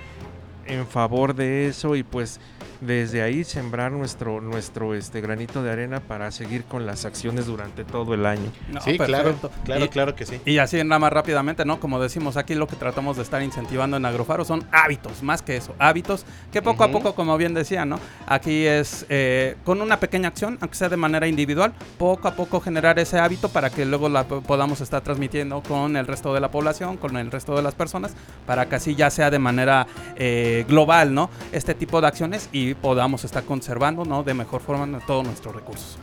en 0.69 0.87
favor 0.87 1.35
de 1.35 1.67
eso 1.67 1.97
y 1.97 2.03
pues 2.03 2.41
desde 2.81 3.23
ahí 3.23 3.43
sembrar 3.45 3.91
nuestro 3.91 4.41
nuestro 4.41 4.95
este 4.95 5.21
granito 5.21 5.63
de 5.63 5.71
arena 5.71 6.01
para 6.01 6.31
seguir 6.31 6.65
con 6.65 6.87
las 6.87 7.05
acciones 7.05 7.47
durante 7.47 7.85
todo 7.85 8.15
el 8.15 8.25
año. 8.25 8.53
sí, 8.81 8.97
claro, 8.99 9.35
claro, 9.65 9.89
claro 9.91 10.15
que 10.15 10.27
sí. 10.27 10.41
Y 10.45 10.59
así 10.59 10.77
nada 10.85 10.99
más 10.99 11.13
rápidamente, 11.13 11.65
¿no? 11.65 11.81
Como 11.81 12.01
decimos 12.01 12.37
aquí, 12.37 12.55
lo 12.55 12.67
que 12.67 12.77
tratamos 12.77 13.17
de 13.17 13.23
estar 13.23 13.43
incentivando 13.43 13.97
en 13.97 14.05
Agrofaro 14.05 14.45
son 14.45 14.65
hábitos, 14.71 15.23
más 15.23 15.43
que 15.43 15.57
eso, 15.57 15.75
hábitos 15.79 16.25
que 16.53 16.63
poco 16.63 16.85
a 16.85 16.91
poco, 16.91 17.15
como 17.15 17.37
bien 17.37 17.55
decía, 17.55 17.85
¿no? 17.85 17.99
Aquí 18.27 18.67
es 18.67 19.07
eh, 19.09 19.57
con 19.65 19.81
una 19.81 19.99
pequeña 19.99 20.29
acción, 20.29 20.59
aunque 20.61 20.77
sea 20.77 20.89
de 20.89 20.97
manera 20.97 21.27
individual, 21.27 21.73
poco 21.99 22.29
a 22.29 22.35
poco 22.35 22.61
generar 22.61 22.99
ese 22.99 23.19
hábito 23.19 23.49
para 23.49 23.71
que 23.71 23.85
luego 23.85 24.09
la 24.09 24.25
podamos 24.25 24.81
estar 24.81 25.03
transmitiendo 25.03 25.63
con 25.63 25.97
el 25.97 26.07
resto 26.07 26.33
de 26.33 26.41
la 26.41 26.51
población, 26.51 26.97
con 26.97 27.17
el 27.17 27.31
resto 27.31 27.57
de 27.57 27.63
las 27.63 27.75
personas, 27.75 28.15
para 28.47 28.69
que 28.69 28.77
así 28.77 28.95
ya 28.95 29.11
sea 29.11 29.31
de 29.31 29.39
manera 29.39 29.87
eh, 30.17 30.58
global, 30.65 31.15
¿no? 31.15 31.31
Este 31.53 31.75
tipo 31.75 32.01
de 32.01 32.07
acciones 32.07 32.49
y 32.53 32.75
podamos 32.75 33.25
estar 33.25 33.45
conservando 33.45 34.05
¿no? 34.05 34.23
de 34.23 34.35
mejor 34.35 34.61
forma 34.61 34.99
todos 35.07 35.25
nuestros 35.25 35.55
recursos. 35.55 35.99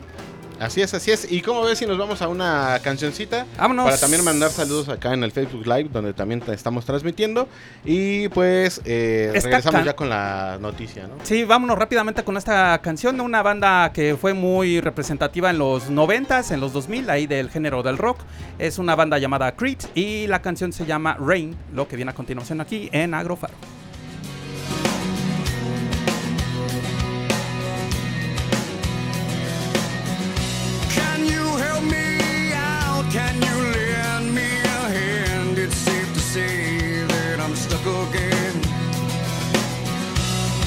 Así 0.58 0.80
es, 0.80 0.94
así 0.94 1.10
es. 1.10 1.30
¿Y 1.30 1.42
cómo 1.42 1.62
ves 1.62 1.78
si 1.78 1.86
nos 1.86 1.98
vamos 1.98 2.22
a 2.22 2.28
una 2.28 2.78
cancioncita? 2.82 3.46
Vámonos. 3.58 3.84
Para 3.84 3.98
también 3.98 4.24
mandar 4.24 4.50
saludos 4.50 4.88
acá 4.88 5.12
en 5.12 5.22
el 5.22 5.30
Facebook 5.30 5.66
Live, 5.66 5.90
donde 5.92 6.14
también 6.14 6.42
estamos 6.48 6.86
transmitiendo. 6.86 7.46
Y 7.84 8.28
pues 8.30 8.80
eh, 8.86 9.32
regresamos 9.34 9.84
ya 9.84 9.94
con 9.94 10.08
la 10.08 10.56
noticia, 10.60 11.06
¿no? 11.06 11.14
Sí, 11.24 11.44
vámonos 11.44 11.78
rápidamente 11.78 12.24
con 12.24 12.38
esta 12.38 12.78
canción 12.78 13.16
de 13.16 13.22
una 13.22 13.42
banda 13.42 13.92
que 13.92 14.16
fue 14.18 14.32
muy 14.32 14.80
representativa 14.80 15.50
en 15.50 15.58
los 15.58 15.90
90s, 15.90 16.50
en 16.52 16.60
los 16.60 16.72
2000, 16.72 17.10
ahí 17.10 17.26
del 17.26 17.50
género 17.50 17.82
del 17.82 17.98
rock. 17.98 18.20
Es 18.58 18.78
una 18.78 18.94
banda 18.94 19.18
llamada 19.18 19.54
Creed 19.56 19.78
y 19.94 20.26
la 20.26 20.40
canción 20.40 20.72
se 20.72 20.86
llama 20.86 21.18
Rain, 21.20 21.54
lo 21.74 21.86
que 21.86 21.96
viene 21.96 22.12
a 22.12 22.14
continuación 22.14 22.62
aquí 22.62 22.88
en 22.92 23.12
Agrofaro. 23.12 23.75
Can 33.16 33.36
you 33.40 33.56
lend 33.72 34.34
me 34.34 34.42
a 34.42 34.82
hand? 34.98 35.56
It's 35.56 35.74
safe 35.74 36.12
to 36.12 36.20
say 36.20 37.02
that 37.12 37.40
I'm 37.40 37.56
stuck 37.56 37.80
again. 37.80 38.60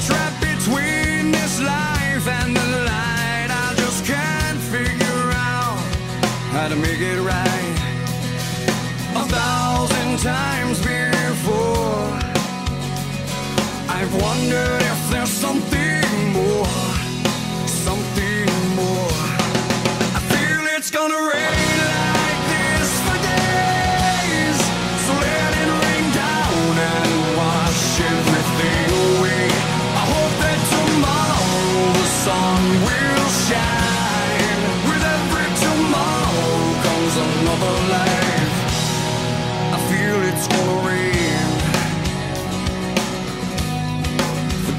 Trapped 0.04 0.40
between 0.40 1.30
this 1.30 1.60
life 1.60 2.26
and 2.26 2.56
the 2.56 2.66
light, 2.90 3.50
I 3.64 3.72
just 3.76 4.04
can't 4.04 4.58
figure 4.74 5.26
out 5.30 5.78
how 6.50 6.66
to 6.66 6.74
make 6.74 6.98
it 6.98 7.20
right. 7.20 7.76
A 9.14 9.24
thousand 9.36 10.18
times 10.18 10.78
before, 10.80 12.02
I've 13.96 14.12
wondered 14.26 14.82
if 14.92 15.00
there's 15.12 15.34
something 15.46 16.02
more, 16.32 16.66
something 17.86 18.50
more. 18.74 19.14
I 20.18 20.20
feel 20.32 20.62
it's 20.76 20.90
gonna 20.90 21.30
rain. 21.32 21.99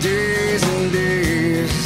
days 0.02 0.64
and 0.64 0.92
days. 0.92 1.86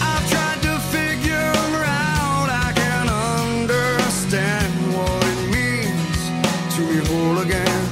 I've 0.00 0.30
tried 0.30 0.62
to 0.62 0.78
figure 0.94 1.82
out, 1.84 2.48
I 2.50 2.72
can 2.74 3.08
understand 3.08 4.72
what 4.94 5.24
it 5.32 5.40
means 5.50 6.18
to 6.76 6.80
be 6.86 6.98
whole 7.08 7.38
again. 7.38 7.86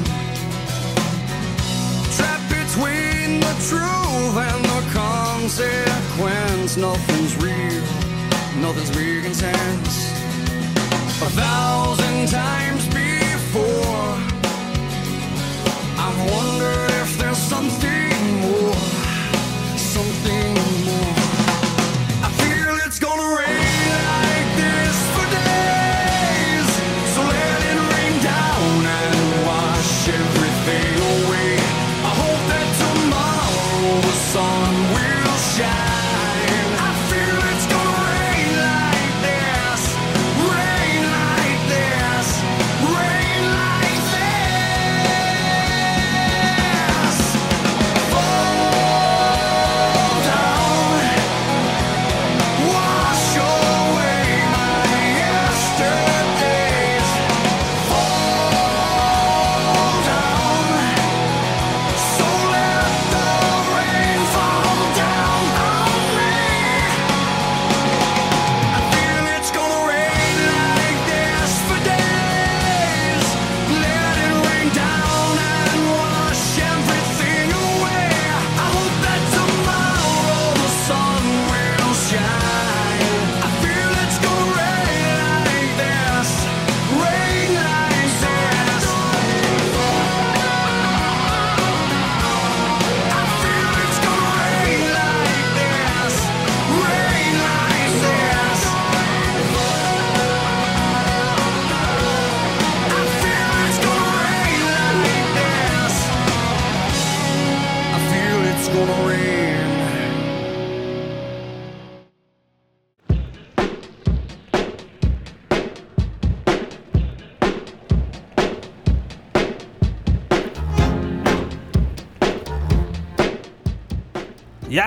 Trapped 2.16 2.48
between 2.48 3.40
the 3.40 3.54
truth 3.66 4.36
and 4.48 4.64
the 4.64 4.82
consequence, 4.94 6.76
nothing's 6.76 7.34
real, 7.42 7.82
nothing's 8.60 8.96
real 8.96 9.24
and 9.24 9.34
tense. 9.34 10.12
A 11.22 11.30
thousand 11.30 12.28
times. 12.28 12.65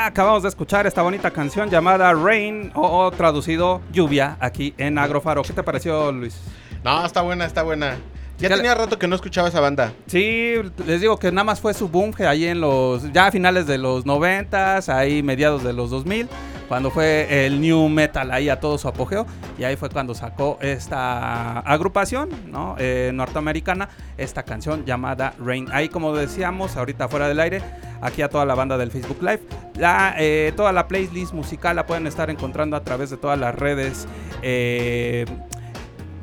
Acabamos 0.09 0.41
de 0.41 0.49
escuchar 0.49 0.87
esta 0.87 1.03
bonita 1.03 1.29
canción 1.29 1.69
llamada 1.69 2.11
Rain 2.13 2.71
o, 2.73 3.11
traducido 3.11 3.81
lluvia 3.93 4.37
aquí 4.39 4.73
en 4.77 4.97
Agrofaro. 4.97 5.43
¿Qué 5.43 5.53
te 5.53 5.61
pareció, 5.61 6.11
Luis? 6.11 6.35
No, 6.83 7.05
está 7.05 7.21
buena, 7.21 7.45
está 7.45 7.61
buena. 7.61 7.97
Ya 8.39 8.49
tenía 8.49 8.73
rato 8.73 8.97
que 8.97 9.07
no 9.07 9.15
escuchaba 9.15 9.49
esa 9.49 9.59
banda. 9.59 9.93
Sí, 10.07 10.55
les 10.87 11.01
digo 11.01 11.17
que 11.17 11.31
nada 11.31 11.43
más 11.43 11.59
fue 11.59 11.73
su 11.73 11.89
boom 11.89 12.13
ahí 12.19 12.45
en 12.45 12.59
los 12.59 13.11
ya 13.13 13.27
a 13.27 13.31
finales 13.31 13.67
de 13.67 13.77
los 13.77 14.05
90 14.05 14.79
ahí 14.87 15.21
mediados 15.21 15.63
de 15.63 15.73
los 15.73 15.91
2000 15.91 16.27
cuando 16.69 16.91
fue 16.91 17.45
el 17.45 17.60
new 17.60 17.89
metal 17.89 18.32
ahí 18.32 18.47
a 18.47 18.60
todo 18.60 18.77
su 18.77 18.88
apogeo 18.88 19.25
y 19.58 19.63
ahí 19.65 19.75
fue 19.75 19.89
cuando 19.89 20.13
sacó 20.13 20.58
esta 20.62 21.60
agrupación 21.60 22.29
¿no? 22.47 22.75
Eh, 22.77 23.12
norteamericana 23.13 23.89
esta 24.17 24.43
canción 24.43 24.86
llamada 24.86 25.34
Rain 25.39 25.67
ahí 25.73 25.89
como 25.89 26.15
decíamos 26.15 26.77
ahorita 26.77 27.10
fuera 27.10 27.27
del 27.27 27.39
aire 27.39 27.62
aquí 28.01 28.21
a 28.21 28.29
toda 28.29 28.45
la 28.45 28.55
banda 28.55 28.77
del 28.77 28.91
Facebook 28.91 29.21
Live 29.21 29.41
la, 29.75 30.15
eh, 30.19 30.53
toda 30.55 30.71
la 30.71 30.88
playlist 30.88 31.34
musical 31.34 31.75
la 31.75 31.86
pueden 31.86 32.05
estar 32.05 32.29
encontrando 32.29 32.77
a 32.77 32.84
través 32.84 33.10
de 33.10 33.17
todas 33.17 33.39
las 33.39 33.55
redes 33.55 34.08
eh, 34.43 35.25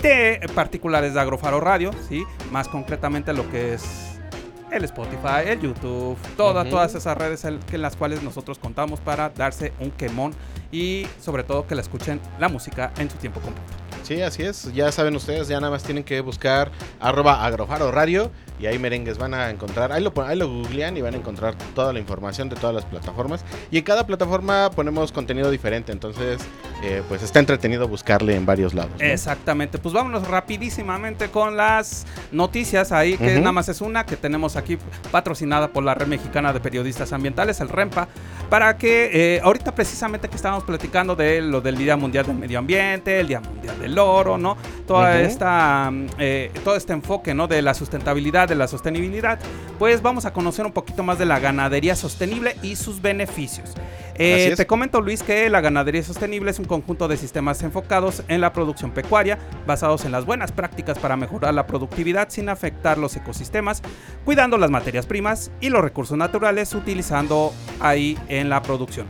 de 0.00 0.40
particulares 0.54 1.14
de 1.14 1.20
Agrofaro 1.20 1.60
Radio, 1.60 1.90
¿sí? 2.08 2.22
más 2.52 2.68
concretamente 2.68 3.32
lo 3.32 3.50
que 3.50 3.74
es 3.74 4.15
el 4.70 4.84
Spotify, 4.84 5.46
el 5.46 5.60
YouTube, 5.60 6.16
todas, 6.36 6.68
todas 6.68 6.94
esas 6.94 7.16
redes 7.16 7.44
en 7.44 7.82
las 7.82 7.96
cuales 7.96 8.22
nosotros 8.22 8.58
contamos 8.58 9.00
para 9.00 9.30
darse 9.30 9.72
un 9.80 9.90
quemón 9.90 10.34
y 10.72 11.06
sobre 11.20 11.44
todo 11.44 11.66
que 11.66 11.74
la 11.74 11.80
escuchen 11.80 12.20
la 12.38 12.48
música 12.48 12.92
en 12.98 13.10
su 13.10 13.16
tiempo 13.16 13.40
completo. 13.40 13.72
Sí, 14.02 14.22
así 14.22 14.44
es. 14.44 14.72
Ya 14.72 14.92
saben 14.92 15.16
ustedes, 15.16 15.48
ya 15.48 15.58
nada 15.58 15.72
más 15.72 15.82
tienen 15.82 16.04
que 16.04 16.20
buscar 16.20 16.70
arroba 17.00 17.44
agrofaro 17.44 17.90
radio 17.90 18.30
y 18.58 18.66
ahí 18.66 18.78
merengues 18.78 19.18
van 19.18 19.34
a 19.34 19.50
encontrar, 19.50 19.92
ahí 19.92 20.02
lo, 20.02 20.12
ahí 20.24 20.36
lo 20.36 20.48
googlean 20.48 20.96
y 20.96 21.02
van 21.02 21.14
a 21.14 21.16
encontrar 21.16 21.54
toda 21.74 21.92
la 21.92 21.98
información 21.98 22.48
de 22.48 22.56
todas 22.56 22.74
las 22.74 22.84
plataformas. 22.84 23.44
Y 23.70 23.78
en 23.78 23.84
cada 23.84 24.06
plataforma 24.06 24.70
ponemos 24.70 25.12
contenido 25.12 25.50
diferente, 25.50 25.92
entonces 25.92 26.40
eh, 26.82 27.02
pues 27.08 27.22
está 27.22 27.38
entretenido 27.38 27.88
buscarle 27.88 28.34
en 28.34 28.46
varios 28.46 28.74
lados. 28.74 28.92
Exactamente, 28.98 29.78
pues 29.78 29.94
vámonos 29.94 30.26
rapidísimamente 30.28 31.28
con 31.28 31.56
las 31.56 32.06
noticias 32.32 32.92
ahí, 32.92 33.16
que 33.16 33.38
nada 33.38 33.52
más 33.52 33.68
es 33.68 33.80
una 33.80 34.06
que 34.06 34.16
tenemos 34.16 34.56
aquí 34.56 34.78
patrocinada 35.10 35.68
por 35.68 35.84
la 35.84 35.94
Red 35.94 36.06
Mexicana 36.06 36.52
de 36.52 36.60
Periodistas 36.60 37.12
Ambientales, 37.12 37.60
el 37.60 37.68
REMPA, 37.68 38.08
para 38.48 38.76
que 38.76 39.36
eh, 39.36 39.40
ahorita 39.42 39.74
precisamente 39.74 40.28
que 40.28 40.36
estábamos 40.36 40.64
platicando 40.64 41.16
de 41.16 41.40
lo 41.42 41.60
del 41.60 41.76
Día 41.76 41.96
Mundial 41.96 42.26
del 42.26 42.36
Medio 42.36 42.58
Ambiente, 42.58 43.20
el 43.20 43.28
Día 43.28 43.40
Mundial 43.40 43.78
del 43.80 43.98
Oro, 43.98 44.38
¿no? 44.38 44.56
Toda 44.86 45.20
esta, 45.20 45.90
eh, 46.18 46.50
todo 46.64 46.76
este 46.76 46.92
enfoque, 46.92 47.34
¿no? 47.34 47.48
De 47.48 47.60
la 47.62 47.74
sustentabilidad 47.74 48.45
de 48.46 48.54
la 48.54 48.68
sostenibilidad, 48.68 49.38
pues 49.78 50.02
vamos 50.02 50.24
a 50.24 50.32
conocer 50.32 50.66
un 50.66 50.72
poquito 50.72 51.02
más 51.02 51.18
de 51.18 51.26
la 51.26 51.38
ganadería 51.38 51.96
sostenible 51.96 52.56
y 52.62 52.76
sus 52.76 53.00
beneficios. 53.02 53.74
Eh, 54.18 54.54
te 54.56 54.66
comento 54.66 55.02
Luis 55.02 55.22
que 55.22 55.50
la 55.50 55.60
ganadería 55.60 56.02
sostenible 56.02 56.50
es 56.50 56.58
un 56.58 56.64
conjunto 56.64 57.06
de 57.06 57.18
sistemas 57.18 57.62
enfocados 57.62 58.22
en 58.28 58.40
la 58.40 58.52
producción 58.52 58.90
pecuaria, 58.92 59.38
basados 59.66 60.06
en 60.06 60.12
las 60.12 60.24
buenas 60.24 60.52
prácticas 60.52 60.98
para 60.98 61.16
mejorar 61.16 61.52
la 61.52 61.66
productividad 61.66 62.30
sin 62.30 62.48
afectar 62.48 62.96
los 62.96 63.14
ecosistemas, 63.16 63.82
cuidando 64.24 64.56
las 64.56 64.70
materias 64.70 65.04
primas 65.04 65.50
y 65.60 65.68
los 65.68 65.82
recursos 65.82 66.16
naturales 66.16 66.74
utilizando 66.74 67.52
ahí 67.80 68.18
en 68.28 68.48
la 68.48 68.62
producción. 68.62 69.06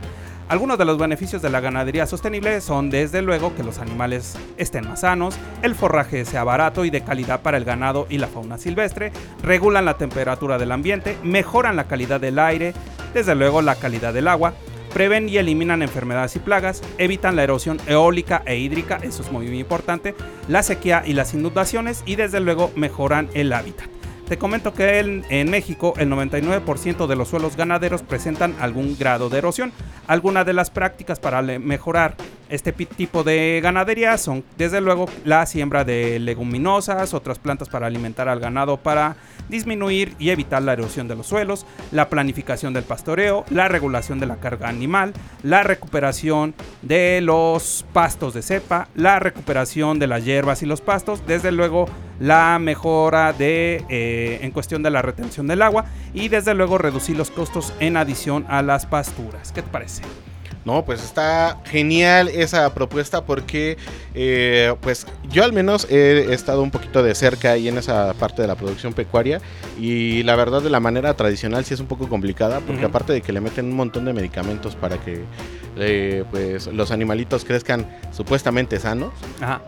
Algunos 0.49 0.77
de 0.77 0.85
los 0.85 0.97
beneficios 0.97 1.41
de 1.41 1.49
la 1.49 1.59
ganadería 1.59 2.07
sostenible 2.07 2.61
son 2.61 2.89
desde 2.89 3.21
luego 3.21 3.53
que 3.53 3.63
los 3.63 3.79
animales 3.79 4.37
estén 4.55 4.87
más 4.87 5.01
sanos, 5.01 5.37
el 5.61 5.75
forraje 5.75 6.23
sea 6.23 6.45
barato 6.45 6.85
y 6.85 6.89
de 6.89 7.01
calidad 7.01 7.41
para 7.41 7.57
el 7.57 7.65
ganado 7.65 8.07
y 8.09 8.17
la 8.17 8.27
fauna 8.27 8.57
silvestre, 8.57 9.11
regulan 9.43 9.83
la 9.83 9.97
temperatura 9.97 10.57
del 10.57 10.71
ambiente, 10.71 11.17
mejoran 11.21 11.75
la 11.75 11.89
calidad 11.89 12.21
del 12.21 12.39
aire, 12.39 12.73
desde 13.13 13.35
luego 13.35 13.61
la 13.61 13.75
calidad 13.75 14.13
del 14.13 14.29
agua, 14.29 14.53
prevén 14.93 15.27
y 15.27 15.35
eliminan 15.35 15.81
enfermedades 15.81 16.37
y 16.37 16.39
plagas, 16.39 16.81
evitan 16.97 17.35
la 17.35 17.43
erosión 17.43 17.77
eólica 17.85 18.41
e 18.45 18.55
hídrica, 18.55 18.99
eso 19.03 19.23
es 19.23 19.31
muy, 19.33 19.47
muy 19.47 19.59
importante, 19.59 20.15
la 20.47 20.63
sequía 20.63 21.03
y 21.05 21.11
las 21.11 21.33
inundaciones 21.33 22.03
y 22.05 22.15
desde 22.15 22.39
luego 22.39 22.71
mejoran 22.73 23.27
el 23.33 23.51
hábitat. 23.51 23.96
Te 24.27 24.37
comento 24.37 24.73
que 24.73 24.99
en, 24.99 25.49
México 25.49 25.93
el 25.95 26.09
99% 26.09 27.07
de 27.07 27.15
los 27.15 27.29
suelos 27.29 27.55
ganaderos 27.55 28.01
presentan 28.01 28.55
algún 28.59 28.97
grado 28.97 29.29
de 29.29 29.37
erosión. 29.37 29.71
Algunas 30.05 30.45
de 30.45 30.51
las 30.51 30.69
prácticas 30.69 31.17
para 31.21 31.41
mejorar 31.41 32.17
este 32.49 32.71
tipo 32.71 33.23
de 33.23 33.59
ganadería 33.61 34.17
son 34.17 34.43
desde 34.57 34.81
luego 34.81 35.07
la 35.25 35.45
siembra 35.45 35.83
de 35.83 36.19
leguminosas, 36.19 37.13
otras 37.13 37.39
plantas 37.39 37.69
para 37.69 37.87
alimentar 37.87 38.29
al 38.29 38.39
ganado 38.39 38.77
para 38.77 39.15
disminuir 39.49 40.15
y 40.19 40.29
evitar 40.29 40.61
la 40.61 40.73
erosión 40.73 41.07
de 41.07 41.15
los 41.15 41.27
suelos, 41.27 41.65
la 41.91 42.09
planificación 42.09 42.73
del 42.73 42.83
pastoreo, 42.83 43.45
la 43.49 43.67
regulación 43.67 44.19
de 44.19 44.25
la 44.25 44.37
carga 44.37 44.67
animal, 44.69 45.13
la 45.43 45.63
recuperación 45.63 46.53
de 46.81 47.21
los 47.21 47.85
pastos 47.93 48.33
de 48.33 48.41
cepa, 48.41 48.87
la 48.95 49.19
recuperación 49.19 49.99
de 49.99 50.07
las 50.07 50.25
hierbas 50.25 50.63
y 50.63 50.65
los 50.65 50.81
pastos, 50.81 51.25
desde 51.25 51.51
luego 51.51 51.87
la 52.19 52.57
mejora 52.59 53.33
de 53.33 53.85
eh, 53.89 54.39
en 54.41 54.51
cuestión 54.51 54.83
de 54.83 54.89
la 54.89 55.01
retención 55.01 55.47
del 55.47 55.61
agua 55.61 55.85
y 56.13 56.29
desde 56.29 56.53
luego 56.53 56.77
reducir 56.77 57.17
los 57.17 57.31
costos 57.31 57.73
en 57.79 57.97
adición 57.97 58.45
a 58.49 58.61
las 58.61 58.85
pasturas. 58.85 59.51
¿Qué 59.51 59.61
te 59.61 59.69
parece? 59.69 60.03
No, 60.67 60.83
pues 60.83 61.01
está 61.01 61.61
genial 61.63 62.27
esa 62.27 62.73
propuesta 62.73 63.23
porque, 63.23 63.77
eh, 64.13 64.75
pues 64.81 65.07
yo 65.31 65.45
al 65.45 65.53
menos 65.53 65.87
he 65.89 66.33
estado 66.33 66.61
un 66.61 66.71
poquito 66.71 67.01
de 67.03 67.15
cerca 67.15 67.51
ahí 67.51 67.69
en 67.69 67.77
esa 67.77 68.13
parte 68.15 68.41
de 68.41 68.49
la 68.49 68.55
producción 68.55 68.91
pecuaria 68.91 69.39
y 69.79 70.23
la 70.23 70.35
verdad 70.35 70.61
de 70.61 70.69
la 70.69 70.81
manera 70.81 71.13
tradicional 71.13 71.63
sí 71.63 71.73
es 71.73 71.79
un 71.79 71.87
poco 71.87 72.09
complicada 72.09 72.59
porque 72.59 72.83
aparte 72.83 73.13
de 73.13 73.21
que 73.21 73.31
le 73.31 73.39
meten 73.39 73.67
un 73.67 73.77
montón 73.77 74.03
de 74.03 74.11
medicamentos 74.11 74.75
para 74.75 74.97
que 74.97 75.23
eh, 75.77 76.25
pues 76.31 76.67
los 76.67 76.91
animalitos 76.91 77.45
crezcan 77.45 77.87
supuestamente 78.11 78.77
sanos, 78.77 79.13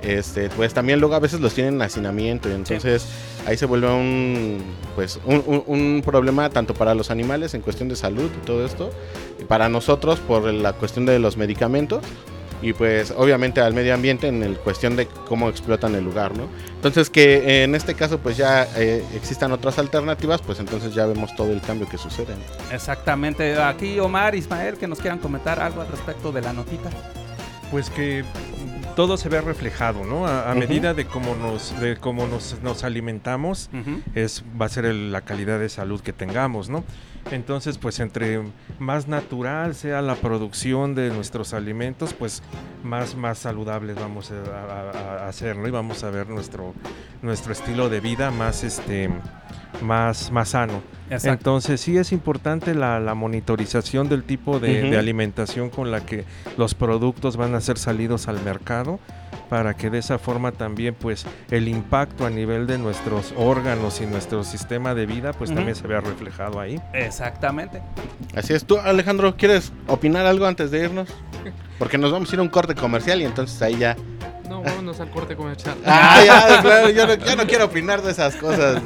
este 0.01 0.49
pues 0.49 0.73
también 0.73 0.99
luego 0.99 1.15
a 1.15 1.19
veces 1.19 1.39
los 1.39 1.53
tienen 1.53 1.75
en 1.75 1.81
hacinamiento 1.83 2.49
y 2.49 2.53
entonces 2.53 3.05
ahí 3.45 3.55
se 3.55 3.65
vuelve 3.65 3.89
un 3.89 4.57
pues 4.95 5.19
un, 5.25 5.63
un, 5.65 6.01
problema 6.03 6.49
tanto 6.49 6.73
para 6.73 6.93
los 6.93 7.09
animales 7.09 7.53
en 7.53 7.61
cuestión 7.61 7.87
de 7.87 7.95
salud 7.95 8.29
y 8.41 8.45
todo 8.45 8.65
esto 8.65 8.91
y 9.39 9.45
para 9.45 9.69
nosotros 9.69 10.19
por 10.19 10.51
la 10.51 10.73
cuestión 10.73 10.88
de 10.95 11.19
los 11.19 11.37
medicamentos 11.37 12.03
y 12.61 12.73
pues 12.73 13.13
obviamente 13.15 13.61
al 13.61 13.73
medio 13.73 13.93
ambiente 13.93 14.27
en 14.27 14.43
el 14.43 14.57
cuestión 14.57 14.95
de 14.95 15.07
cómo 15.27 15.49
explotan 15.49 15.95
el 15.95 16.03
lugar, 16.03 16.35
¿no? 16.37 16.47
Entonces 16.75 17.09
que 17.09 17.63
en 17.63 17.73
este 17.75 17.93
caso 17.93 18.19
pues 18.19 18.37
ya 18.37 18.67
eh, 18.75 19.03
existan 19.15 19.51
otras 19.51 19.79
alternativas, 19.79 20.41
pues 20.41 20.59
entonces 20.59 20.93
ya 20.93 21.05
vemos 21.05 21.33
todo 21.35 21.51
el 21.53 21.61
cambio 21.61 21.87
que 21.87 21.97
sucede. 21.97 22.35
Exactamente. 22.71 23.61
Aquí 23.61 23.99
Omar, 23.99 24.35
Ismael, 24.35 24.77
que 24.77 24.87
nos 24.87 24.99
quieran 24.99 25.19
comentar 25.19 25.59
algo 25.59 25.81
al 25.81 25.87
respecto 25.87 26.31
de 26.31 26.41
la 26.41 26.53
notita. 26.53 26.89
Pues 27.71 27.89
que 27.89 28.25
todo 28.95 29.15
se 29.15 29.29
ve 29.29 29.39
reflejado, 29.39 30.03
¿no? 30.03 30.27
A, 30.27 30.53
medida 30.55 30.93
de 30.93 31.05
cómo 31.05 31.35
nos, 31.35 31.79
de 31.79 31.95
cómo 31.97 32.27
nos, 32.27 32.83
alimentamos, 32.83 33.69
es, 34.15 34.43
va 34.59 34.65
a 34.65 34.69
ser 34.69 34.93
la 34.93 35.21
calidad 35.21 35.59
de 35.59 35.69
salud 35.69 36.01
que 36.01 36.11
tengamos, 36.11 36.69
¿no? 36.69 36.83
Entonces, 37.31 37.77
pues 37.77 37.99
entre 37.99 38.41
más 38.79 39.07
natural 39.07 39.75
sea 39.75 40.01
la 40.01 40.15
producción 40.15 40.95
de 40.95 41.09
nuestros 41.09 41.53
alimentos, 41.53 42.13
pues 42.13 42.41
más, 42.83 43.15
más 43.15 43.37
saludables 43.37 43.95
vamos 43.95 44.31
a, 44.31 45.27
hacer, 45.27 45.57
¿no? 45.57 45.67
Y 45.67 45.71
vamos 45.71 46.03
a 46.03 46.09
ver 46.09 46.29
nuestro, 46.29 46.73
nuestro 47.21 47.53
estilo 47.53 47.89
de 47.89 47.99
vida 47.99 48.31
más, 48.31 48.63
este, 48.63 49.09
más, 49.81 50.31
más 50.31 50.49
sano. 50.49 50.81
Entonces 51.09 51.81
sí 51.81 51.97
es 51.97 52.11
importante 52.11 52.73
la, 52.75 53.13
monitorización 53.13 54.09
del 54.09 54.23
tipo 54.23 54.59
de, 54.59 54.97
alimentación 54.97 55.69
con 55.69 55.91
la 55.91 56.05
que 56.05 56.25
los 56.57 56.73
productos 56.73 57.37
van 57.37 57.55
a 57.55 57.61
ser 57.61 57.77
salidos 57.77 58.27
al 58.27 58.41
mercado 58.43 58.99
para 59.49 59.73
que 59.75 59.89
de 59.89 59.97
esa 59.97 60.19
forma 60.19 60.51
también 60.51 60.95
pues 60.95 61.25
el 61.49 61.67
impacto 61.67 62.25
a 62.25 62.29
nivel 62.29 62.67
de 62.67 62.77
nuestros 62.77 63.33
órganos 63.35 63.99
y 64.01 64.05
nuestro 64.05 64.43
sistema 64.43 64.93
de 64.93 65.05
vida 65.05 65.33
pues 65.33 65.53
también 65.53 65.75
se 65.75 65.87
vea 65.87 66.01
reflejado 66.01 66.59
ahí. 66.59 66.79
Exactamente. 66.93 67.81
Así 68.35 68.53
es. 68.53 68.65
¿Tú 68.65 68.77
Alejandro 68.77 69.35
quieres 69.35 69.71
opinar 69.87 70.25
algo 70.25 70.45
antes 70.45 70.71
de 70.71 70.83
irnos? 70.83 71.09
Porque 71.79 71.97
nos 71.97 72.11
vamos 72.11 72.31
a 72.31 72.35
ir 72.35 72.39
a 72.39 72.43
un 72.43 72.49
corte 72.49 72.75
comercial 72.75 73.21
y 73.21 73.25
entonces 73.25 73.61
ahí 73.61 73.77
ya 73.77 73.95
no, 74.49 74.63
vámonos 74.63 74.99
al 74.99 75.11
corte 75.11 75.35
comercial. 75.35 75.77
Ah, 75.85 76.21
ya, 76.25 76.61
claro, 76.61 76.89
yo 76.89 77.35
no, 77.35 77.45
quiero 77.45 77.65
opinar 77.65 78.01
de 78.01 78.11
esas 78.11 78.35
cosas. 78.35 78.81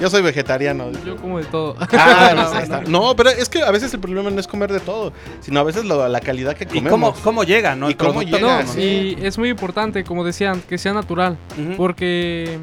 Yo 0.00 0.10
soy 0.10 0.22
vegetariano. 0.22 0.90
Yo 1.04 1.16
como 1.16 1.38
de 1.38 1.44
todo. 1.44 1.76
Ah, 1.92 2.82
no, 2.86 3.14
pero 3.14 3.30
es 3.30 3.48
que 3.48 3.62
a 3.62 3.70
veces 3.70 3.94
el 3.94 4.00
problema 4.00 4.30
no 4.30 4.40
es 4.40 4.46
comer 4.46 4.72
de 4.72 4.80
todo, 4.80 5.12
sino 5.40 5.60
a 5.60 5.62
veces 5.62 5.84
la 5.84 6.20
calidad 6.20 6.56
que 6.56 6.66
comemos. 6.66 6.88
Y 6.88 6.90
cómo, 6.90 7.14
cómo 7.22 7.44
llega, 7.44 7.76
¿no? 7.76 7.88
Y 7.90 7.94
cómo 7.94 8.22
llega. 8.22 8.62
No, 8.62 8.80
y 8.80 9.16
es 9.22 9.38
muy 9.38 9.48
importante, 9.50 10.04
como 10.04 10.24
decían, 10.24 10.60
que 10.62 10.78
sea 10.78 10.92
natural. 10.92 11.38
Porque 11.76 12.58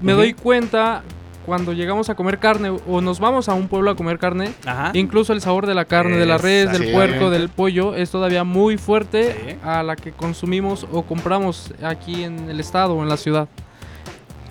me 0.00 0.12
doy 0.12 0.34
cuenta 0.34 1.02
cuando 1.46 1.72
llegamos 1.72 2.08
a 2.08 2.14
comer 2.14 2.38
carne 2.38 2.70
o 2.88 3.00
nos 3.00 3.20
vamos 3.20 3.48
a 3.48 3.54
un 3.54 3.68
pueblo 3.68 3.90
a 3.90 3.96
comer 3.96 4.18
carne, 4.18 4.52
incluso 4.94 5.32
el 5.32 5.40
sabor 5.40 5.66
de 5.66 5.74
la 5.74 5.84
carne, 5.84 6.16
de 6.16 6.26
la 6.26 6.38
res, 6.38 6.70
del 6.72 6.92
puerco, 6.92 7.30
del 7.30 7.48
pollo, 7.48 7.94
es 7.94 8.10
todavía 8.10 8.44
muy 8.44 8.78
fuerte 8.78 9.58
a 9.64 9.82
la 9.82 9.96
que 9.96 10.12
consumimos 10.12 10.86
o 10.92 11.02
compramos 11.02 11.72
aquí 11.82 12.24
en 12.24 12.50
el 12.50 12.60
estado 12.60 12.94
o 12.94 13.02
en 13.02 13.08
la 13.08 13.16
ciudad. 13.16 13.48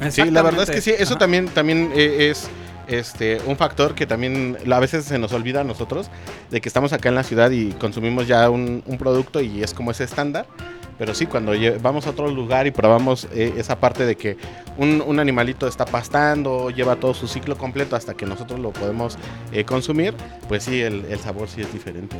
Sí, 0.09 0.31
la 0.31 0.41
verdad 0.41 0.63
es 0.63 0.71
que 0.71 0.81
sí, 0.81 0.91
eso 0.97 1.15
también, 1.15 1.47
también 1.47 1.91
eh, 1.93 2.29
es 2.31 2.49
este, 2.87 3.39
un 3.45 3.55
factor 3.55 3.93
que 3.93 4.07
también 4.07 4.57
a 4.71 4.79
veces 4.79 5.05
se 5.05 5.19
nos 5.19 5.31
olvida 5.31 5.61
a 5.61 5.63
nosotros, 5.63 6.09
de 6.49 6.59
que 6.59 6.69
estamos 6.69 6.91
acá 6.91 7.09
en 7.09 7.15
la 7.15 7.23
ciudad 7.23 7.51
y 7.51 7.71
consumimos 7.73 8.27
ya 8.27 8.49
un, 8.49 8.83
un 8.85 8.97
producto 8.97 9.41
y 9.41 9.61
es 9.61 9.73
como 9.73 9.91
ese 9.91 10.03
estándar 10.03 10.47
pero 10.97 11.13
sí, 11.13 11.25
cuando 11.25 11.53
vamos 11.81 12.07
a 12.07 12.11
otro 12.11 12.29
lugar 12.29 12.67
y 12.67 12.71
probamos 12.71 13.27
eh, 13.33 13.53
esa 13.57 13.79
parte 13.79 14.05
de 14.05 14.15
que 14.15 14.37
un, 14.77 15.19
animalito 15.19 15.67
está 15.67 15.85
pastando, 15.85 16.69
lleva 16.69 16.95
todo 16.95 17.13
su 17.13 17.27
ciclo 17.27 17.57
completo 17.57 17.95
hasta 17.95 18.13
que 18.13 18.25
nosotros 18.25 18.59
lo 18.59 18.71
podemos 18.71 19.17
eh, 19.51 19.63
consumir, 19.63 20.13
pues 20.47 20.63
sí, 20.63 20.81
el, 20.81 21.05
sabor 21.19 21.49
sí 21.49 21.61
es 21.61 21.71
diferente. 21.71 22.17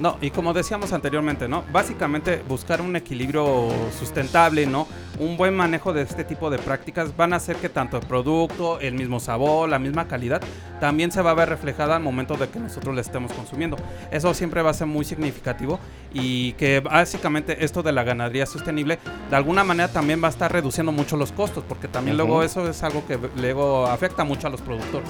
¿no? 0.00 0.16
y 0.20 0.30
como 0.30 0.54
decíamos 0.54 0.92
anteriormente, 0.92 1.48
¿no? 1.48 1.64
Básicamente 1.72 2.42
buscar 2.48 2.80
un 2.80 2.94
equilibrio 2.94 3.68
sustentable, 3.98 4.64
¿no? 4.66 4.86
Un 5.18 5.36
buen 5.36 5.56
manejo 5.56 5.92
de 5.92 6.02
este 6.02 6.22
tipo 6.22 6.50
de 6.50 6.58
prácticas 6.58 7.16
van 7.16 7.32
a 7.32 7.36
hacer 7.36 7.56
que 7.56 7.68
tanto 7.68 7.96
el 7.96 8.06
producto, 8.06 8.78
el 8.78 8.94
mismo 8.94 9.18
sabor, 9.18 9.68
la 9.68 9.80
misma 9.80 10.06
calidad, 10.06 10.40
también 10.80 11.10
se 11.10 11.20
va 11.20 11.32
a 11.32 11.34
ver 11.34 11.48
reflejada 11.48 11.96
al 11.96 12.02
momento 12.02 12.36
de 12.36 12.48
que 12.48 12.60
nosotros 12.60 12.94
le 12.94 13.00
estemos 13.00 13.32
consumiendo. 13.32 13.76
Eso 14.12 14.32
siempre 14.34 14.62
va 14.62 14.70
a 14.70 14.74
ser 14.74 14.86
muy 14.86 15.04
significativo 15.04 15.80
y 16.14 16.52
que 16.52 16.80
básicamente 16.80 17.64
esto 17.64 17.82
de 17.82 17.92
la 17.92 18.04
ganadería 18.08 18.46
sostenible 18.46 18.98
de 19.30 19.36
alguna 19.36 19.62
manera 19.64 19.88
también 19.92 20.22
va 20.22 20.28
a 20.28 20.30
estar 20.30 20.52
reduciendo 20.52 20.90
mucho 20.90 21.16
los 21.16 21.32
costos 21.32 21.64
porque 21.68 21.88
también 21.88 22.16
luego 22.16 22.42
eso 22.42 22.68
es 22.68 22.82
algo 22.82 23.06
que 23.06 23.18
luego 23.36 23.86
afecta 23.86 24.24
mucho 24.24 24.46
a 24.46 24.50
los 24.50 24.60
productores. 24.60 25.08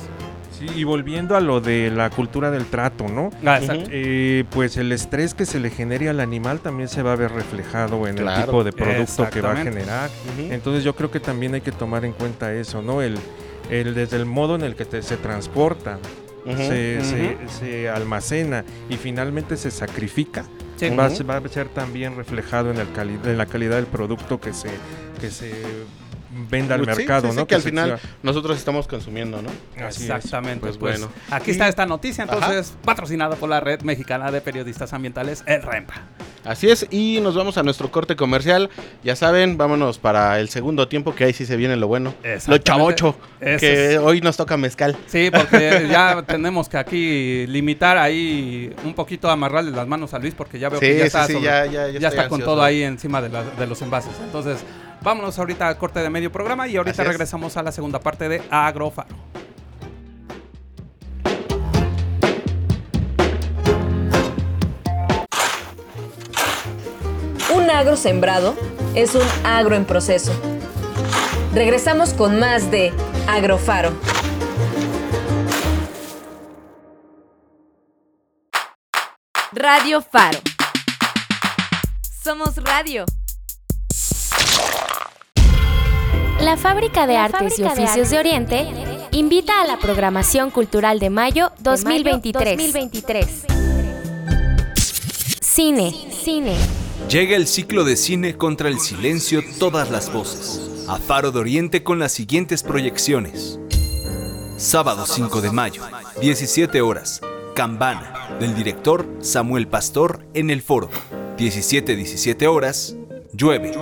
Sí, 0.58 0.66
y 0.74 0.82
volviendo 0.82 1.36
a 1.36 1.40
lo 1.40 1.60
de 1.60 1.88
la 1.88 2.10
cultura 2.10 2.50
del 2.50 2.66
trato, 2.66 3.06
¿no? 3.06 3.30
Ah, 3.46 3.58
exacto. 3.58 3.88
Eh, 3.92 4.44
pues 4.50 4.76
el 4.76 4.90
estrés 4.90 5.32
que 5.32 5.46
se 5.46 5.60
le 5.60 5.70
genere 5.70 6.08
al 6.08 6.18
animal 6.18 6.58
también 6.58 6.88
se 6.88 7.02
va 7.02 7.12
a 7.12 7.16
ver 7.16 7.30
reflejado 7.30 8.08
en 8.08 8.18
el 8.18 8.44
tipo 8.44 8.64
de 8.64 8.72
producto 8.72 9.30
que 9.30 9.40
va 9.40 9.52
a 9.52 9.56
generar. 9.56 10.10
Entonces 10.50 10.82
yo 10.82 10.96
creo 10.96 11.12
que 11.12 11.20
también 11.20 11.54
hay 11.54 11.60
que 11.60 11.70
tomar 11.70 12.04
en 12.04 12.12
cuenta 12.12 12.52
eso, 12.52 12.82
¿no? 12.82 13.02
El, 13.02 13.16
el 13.70 13.94
desde 13.94 14.16
el 14.16 14.26
modo 14.26 14.56
en 14.56 14.62
el 14.62 14.74
que 14.74 14.84
se 15.00 15.16
transporta, 15.16 16.00
se, 16.56 17.88
almacena 17.88 18.64
y 18.90 18.96
finalmente 18.96 19.56
se 19.56 19.70
sacrifica. 19.70 20.44
Va, 20.98 21.06
a 21.36 21.48
ser 21.48 21.68
también 21.68 22.16
reflejado 22.16 22.70
en, 22.70 22.78
el 22.78 22.88
en 23.24 23.38
la 23.38 23.46
calidad 23.46 23.76
del 23.76 23.86
producto 23.86 24.40
que 24.40 24.52
se, 24.52 24.70
que 25.20 25.30
se 25.30 25.52
venda 26.48 26.74
al 26.74 26.84
pues 26.84 26.96
mercado, 26.96 27.32
¿no? 27.32 27.46
que, 27.46 27.54
al 27.54 27.62
final 27.62 27.98
nosotros 28.22 28.56
estamos 28.56 28.86
consumiendo, 28.86 29.42
¿no? 29.42 29.50
Exactamente. 29.76 30.60
Pues, 30.60 30.76
pues, 30.76 31.00
bueno. 31.00 31.12
Aquí 31.30 31.50
está 31.50 31.68
esta 31.68 31.86
noticia, 31.86 32.24
entonces, 32.24 32.74
patrocinada 32.84 33.36
por 33.36 33.48
la 33.48 33.60
Red 33.60 33.82
Mexicana 33.82 34.30
de 34.30 34.40
Periodistas 34.40 34.92
Ambientales, 34.92 35.42
el 35.46 35.62
REMPA. 35.62 36.02
Así 36.44 36.70
es, 36.70 36.86
y 36.90 37.20
nos 37.20 37.34
vamos 37.34 37.58
a 37.58 37.62
nuestro 37.62 37.90
corte 37.90 38.16
comercial. 38.16 38.70
Ya 39.04 39.16
saben, 39.16 39.58
vámonos 39.58 39.98
para 39.98 40.40
el 40.40 40.48
segundo 40.48 40.88
tiempo, 40.88 41.14
que 41.14 41.24
ahí 41.24 41.32
sí 41.32 41.44
se 41.44 41.56
viene 41.56 41.76
lo 41.76 41.88
bueno. 41.88 42.14
Lo 42.46 42.58
chavocho, 42.58 43.16
que 43.40 43.98
hoy 43.98 44.20
nos 44.20 44.36
toca 44.36 44.56
mezcal. 44.56 44.96
Sí, 45.06 45.30
porque 45.30 45.86
ya 45.90 46.22
tenemos 46.22 46.68
que 46.68 46.78
aquí 46.78 47.46
limitar 47.46 47.98
ahí 47.98 48.74
un 48.84 48.94
poquito, 48.94 49.30
amarrarle 49.30 49.72
las 49.72 49.86
manos 49.86 50.14
a 50.14 50.18
Luis, 50.18 50.34
porque 50.34 50.58
ya 50.58 50.68
veo 50.68 50.80
que 50.80 50.98
ya 50.98 51.04
está, 51.04 51.26
ya, 51.28 51.64
está 52.08 52.28
con 52.28 52.40
todo 52.40 52.62
ahí 52.62 52.82
encima 52.82 53.20
de, 53.20 53.28
de 53.28 53.66
los 53.66 53.82
envases. 53.82 54.12
Entonces, 54.24 54.64
Vámonos 55.08 55.38
ahorita 55.38 55.66
al 55.68 55.78
corte 55.78 56.00
de 56.00 56.10
medio 56.10 56.30
programa 56.30 56.68
y 56.68 56.76
ahorita 56.76 57.02
regresamos 57.02 57.56
a 57.56 57.62
la 57.62 57.72
segunda 57.72 57.98
parte 57.98 58.28
de 58.28 58.42
Agrofaro. 58.50 59.16
Un 67.54 67.70
agro 67.70 67.96
sembrado 67.96 68.54
es 68.94 69.14
un 69.14 69.26
agro 69.44 69.76
en 69.76 69.86
proceso. 69.86 70.30
Regresamos 71.54 72.12
con 72.12 72.38
más 72.38 72.70
de 72.70 72.92
Agrofaro. 73.26 73.92
Radio 79.54 80.02
Faro. 80.02 80.40
Somos 82.22 82.62
radio. 82.62 83.06
La 86.40 86.56
Fábrica 86.56 87.08
de 87.08 87.16
Artes 87.16 87.58
y 87.58 87.64
Oficios 87.64 88.10
de 88.10 88.18
Oriente 88.18 88.68
invita 89.10 89.60
a 89.60 89.66
la 89.66 89.78
programación 89.78 90.50
cultural 90.50 91.00
de 91.00 91.10
mayo 91.10 91.50
2023. 91.58 92.56
2023. 92.56 93.26
Cine, 95.40 95.92
cine. 96.12 96.56
Llega 97.10 97.34
el 97.34 97.48
ciclo 97.48 97.82
de 97.82 97.96
cine 97.96 98.36
contra 98.36 98.68
el 98.68 98.78
silencio 98.78 99.42
todas 99.58 99.90
las 99.90 100.12
voces. 100.12 100.86
A 100.88 100.98
Faro 100.98 101.32
de 101.32 101.40
Oriente 101.40 101.82
con 101.82 101.98
las 101.98 102.12
siguientes 102.12 102.62
proyecciones. 102.62 103.58
Sábado 104.56 105.06
5 105.06 105.40
de 105.40 105.50
mayo, 105.50 105.82
17 106.20 106.80
horas. 106.80 107.20
Cambana, 107.56 108.36
del 108.38 108.54
director 108.54 109.08
Samuel 109.20 109.66
Pastor 109.66 110.24
en 110.34 110.50
el 110.50 110.62
foro. 110.62 110.88
17-17 111.36 112.46
horas. 112.46 112.94
Llueve, 113.32 113.72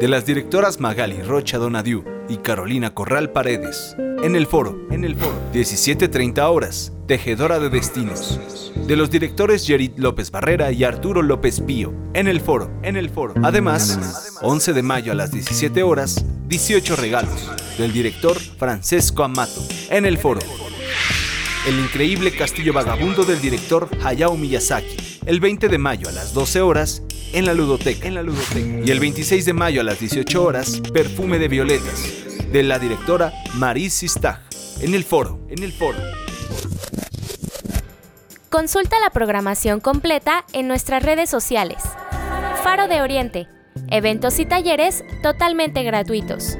de 0.00 0.08
las 0.08 0.26
directoras 0.26 0.80
Magali 0.80 1.22
Rocha 1.22 1.58
Donadiu 1.58 2.04
y 2.28 2.38
Carolina 2.38 2.94
Corral 2.94 3.30
Paredes. 3.30 3.94
En 4.22 4.34
el 4.34 4.46
foro, 4.46 4.86
en 4.90 5.04
el 5.04 5.14
foro. 5.14 5.34
17.30 5.52 6.40
horas. 6.50 6.92
Tejedora 7.06 7.58
de 7.58 7.68
Destinos. 7.68 8.72
De 8.86 8.96
los 8.96 9.10
directores 9.10 9.66
Yerit 9.66 9.98
López 9.98 10.30
Barrera 10.30 10.72
y 10.72 10.84
Arturo 10.84 11.22
López 11.22 11.60
Pío. 11.60 11.92
En 12.14 12.26
el 12.26 12.40
foro, 12.40 12.70
en 12.82 12.96
el 12.96 13.10
foro. 13.10 13.34
Además, 13.42 14.32
11 14.42 14.72
de 14.72 14.82
mayo 14.82 15.12
a 15.12 15.14
las 15.14 15.30
17 15.30 15.82
horas, 15.82 16.24
18 16.48 16.96
regalos. 16.96 17.50
Del 17.78 17.92
director 17.92 18.38
Francesco 18.38 19.22
Amato. 19.22 19.62
En 19.90 20.06
el 20.06 20.18
foro. 20.18 20.40
El 21.68 21.78
increíble 21.78 22.34
castillo 22.34 22.72
vagabundo 22.72 23.24
del 23.24 23.40
director 23.40 23.88
Hayao 24.02 24.36
Miyazaki. 24.36 25.20
El 25.26 25.40
20 25.40 25.68
de 25.68 25.78
mayo 25.78 26.08
a 26.08 26.12
las 26.12 26.34
12 26.34 26.60
horas 26.60 27.02
en 27.34 27.46
la 27.46 27.52
ludoteca. 27.52 28.06
En 28.06 28.14
la 28.14 28.22
ludoteca. 28.22 28.80
Y 28.84 28.90
el 28.90 29.00
26 29.00 29.44
de 29.44 29.52
mayo 29.52 29.80
a 29.80 29.84
las 29.84 29.98
18 29.98 30.42
horas, 30.42 30.80
Perfume 30.92 31.38
de 31.38 31.48
Violetas 31.48 32.24
de 32.52 32.62
la 32.62 32.78
directora 32.78 33.32
Maris 33.54 33.94
Sistag 33.94 34.40
en 34.80 34.94
el 34.94 35.02
foro, 35.04 35.40
en 35.48 35.62
el 35.62 35.72
foro. 35.72 35.98
Consulta 38.48 39.00
la 39.00 39.10
programación 39.10 39.80
completa 39.80 40.44
en 40.52 40.68
nuestras 40.68 41.02
redes 41.02 41.28
sociales. 41.28 41.82
Faro 42.62 42.86
de 42.86 43.02
Oriente, 43.02 43.48
eventos 43.90 44.38
y 44.38 44.46
talleres 44.46 45.04
totalmente 45.22 45.82
gratuitos. 45.82 46.56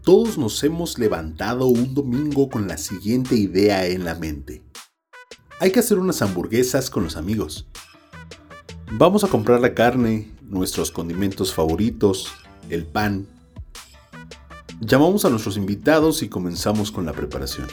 Todos 0.02 0.38
nos 0.38 0.64
hemos 0.64 0.98
levantado 0.98 1.68
un 1.68 1.94
domingo 1.94 2.48
con 2.48 2.70
la 2.70 2.78
siguiente 2.78 3.36
idea 3.36 3.86
en 3.86 4.06
la 4.06 4.16
mente. 4.16 4.64
Hay 5.60 5.72
que 5.72 5.80
hacer 5.80 6.00
unas 6.00 6.22
hamburguesas 6.22 6.90
con 6.90 7.04
los 7.04 7.18
amigos. 7.18 7.68
Vamos 8.94 9.26
a 9.26 9.28
comprar 9.28 9.60
la 9.60 9.74
carne, 9.74 10.37
nuestros 10.50 10.92
condimentos 10.92 11.54
favoritos, 11.54 12.32
el 12.70 12.86
pan, 12.86 13.28
Llamamos 14.80 15.26
a 15.26 15.30
nuestros 15.32 15.58
invitados 15.58 16.22
y 16.22 16.30
comenzamos 16.30 16.92
con 16.92 17.06
la 17.06 17.14
preparación. 17.14 17.68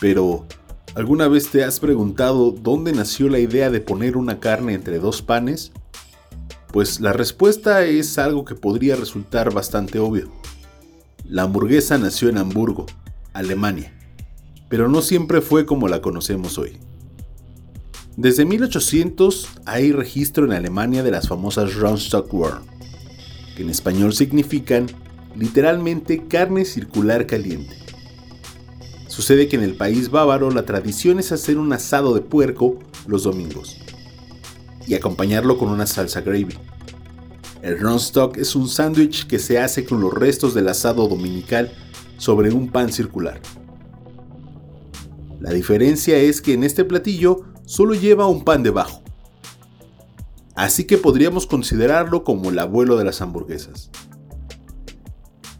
Pero, 0.00 0.46
¿alguna 0.94 1.28
vez 1.28 1.50
te 1.50 1.64
has 1.64 1.80
preguntado 1.80 2.50
dónde 2.50 2.92
nació 2.92 3.28
la 3.28 3.38
idea 3.38 3.70
de 3.70 3.80
poner 3.80 4.16
una 4.16 4.40
carne 4.40 4.72
entre 4.72 4.98
dos 4.98 5.20
panes? 5.20 5.72
Pues 6.72 7.00
la 7.00 7.12
respuesta 7.12 7.84
es 7.84 8.16
algo 8.18 8.46
que 8.46 8.54
podría 8.54 8.96
resultar 8.96 9.52
bastante 9.52 9.98
obvio. 9.98 10.32
La 11.24 11.42
hamburguesa 11.42 11.98
nació 11.98 12.30
en 12.30 12.38
Hamburgo, 12.38 12.86
Alemania, 13.34 13.92
pero 14.70 14.88
no 14.88 15.02
siempre 15.02 15.42
fue 15.42 15.66
como 15.66 15.88
la 15.88 16.00
conocemos 16.00 16.56
hoy. 16.56 16.78
Desde 18.16 18.46
1800 18.46 19.46
hay 19.66 19.92
registro 19.92 20.46
en 20.46 20.52
Alemania 20.52 21.02
de 21.02 21.10
las 21.10 21.28
famosas 21.28 21.74
Rundstockwurst, 21.74 22.66
que 23.54 23.62
en 23.62 23.68
español 23.68 24.14
significan 24.14 24.86
literalmente 25.34 26.26
carne 26.26 26.64
circular 26.64 27.26
caliente. 27.26 27.76
Sucede 29.06 29.48
que 29.48 29.56
en 29.56 29.62
el 29.62 29.76
país 29.76 30.10
bávaro 30.10 30.50
la 30.50 30.64
tradición 30.64 31.18
es 31.18 31.30
hacer 31.30 31.58
un 31.58 31.70
asado 31.74 32.14
de 32.14 32.22
puerco 32.22 32.78
los 33.06 33.24
domingos 33.24 33.76
y 34.86 34.94
acompañarlo 34.94 35.58
con 35.58 35.68
una 35.68 35.86
salsa 35.86 36.22
gravy. 36.22 36.56
El 37.60 37.78
Ronstock 37.78 38.38
es 38.38 38.56
un 38.56 38.70
sándwich 38.70 39.26
que 39.26 39.38
se 39.38 39.58
hace 39.58 39.84
con 39.84 40.00
los 40.00 40.14
restos 40.14 40.54
del 40.54 40.68
asado 40.68 41.06
dominical 41.06 41.70
sobre 42.16 42.50
un 42.50 42.68
pan 42.68 42.90
circular. 42.90 43.42
La 45.38 45.52
diferencia 45.52 46.16
es 46.16 46.40
que 46.40 46.54
en 46.54 46.64
este 46.64 46.84
platillo 46.84 47.44
solo 47.66 47.92
lleva 47.94 48.26
un 48.26 48.42
pan 48.42 48.62
debajo, 48.62 49.02
así 50.54 50.84
que 50.84 50.96
podríamos 50.96 51.46
considerarlo 51.46 52.24
como 52.24 52.48
el 52.48 52.58
abuelo 52.58 52.96
de 52.96 53.04
las 53.04 53.20
hamburguesas. 53.20 53.90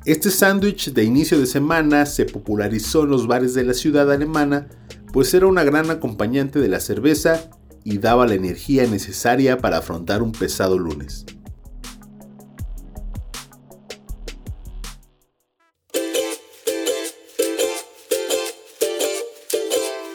Este 0.07 0.31
sándwich 0.31 0.93
de 0.93 1.03
inicio 1.03 1.39
de 1.39 1.47
semana 1.47 2.07
se 2.07 2.25
popularizó 2.25 3.03
en 3.03 3.11
los 3.11 3.27
bares 3.27 3.55
de 3.55 3.65
la 3.65 3.75
ciudad 3.75 4.11
alemana, 4.11 4.69
pues 5.13 5.35
era 5.35 5.49
una 5.49 5.65
gran 5.65 5.91
acompañante 5.91 6.61
de 6.61 6.69
la 6.69 6.79
cerveza 6.79 7.51
y 7.83 7.99
daba 7.99 8.27
la 8.27 8.35
energía 8.35 8.87
necesaria 8.87 9.59
para 9.59 9.79
afrontar 9.79 10.23
un 10.23 10.33
pesado 10.33 10.79
lunes. 10.79 11.27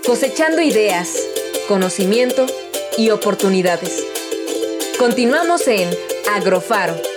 Cosechando 0.06 0.62
ideas, 0.62 1.18
conocimiento 1.72 2.48
y 2.98 3.12
oportunidades. 3.12 4.06
Continuamos 5.00 5.70
en 5.70 5.90
Agrofaro. 6.36 7.11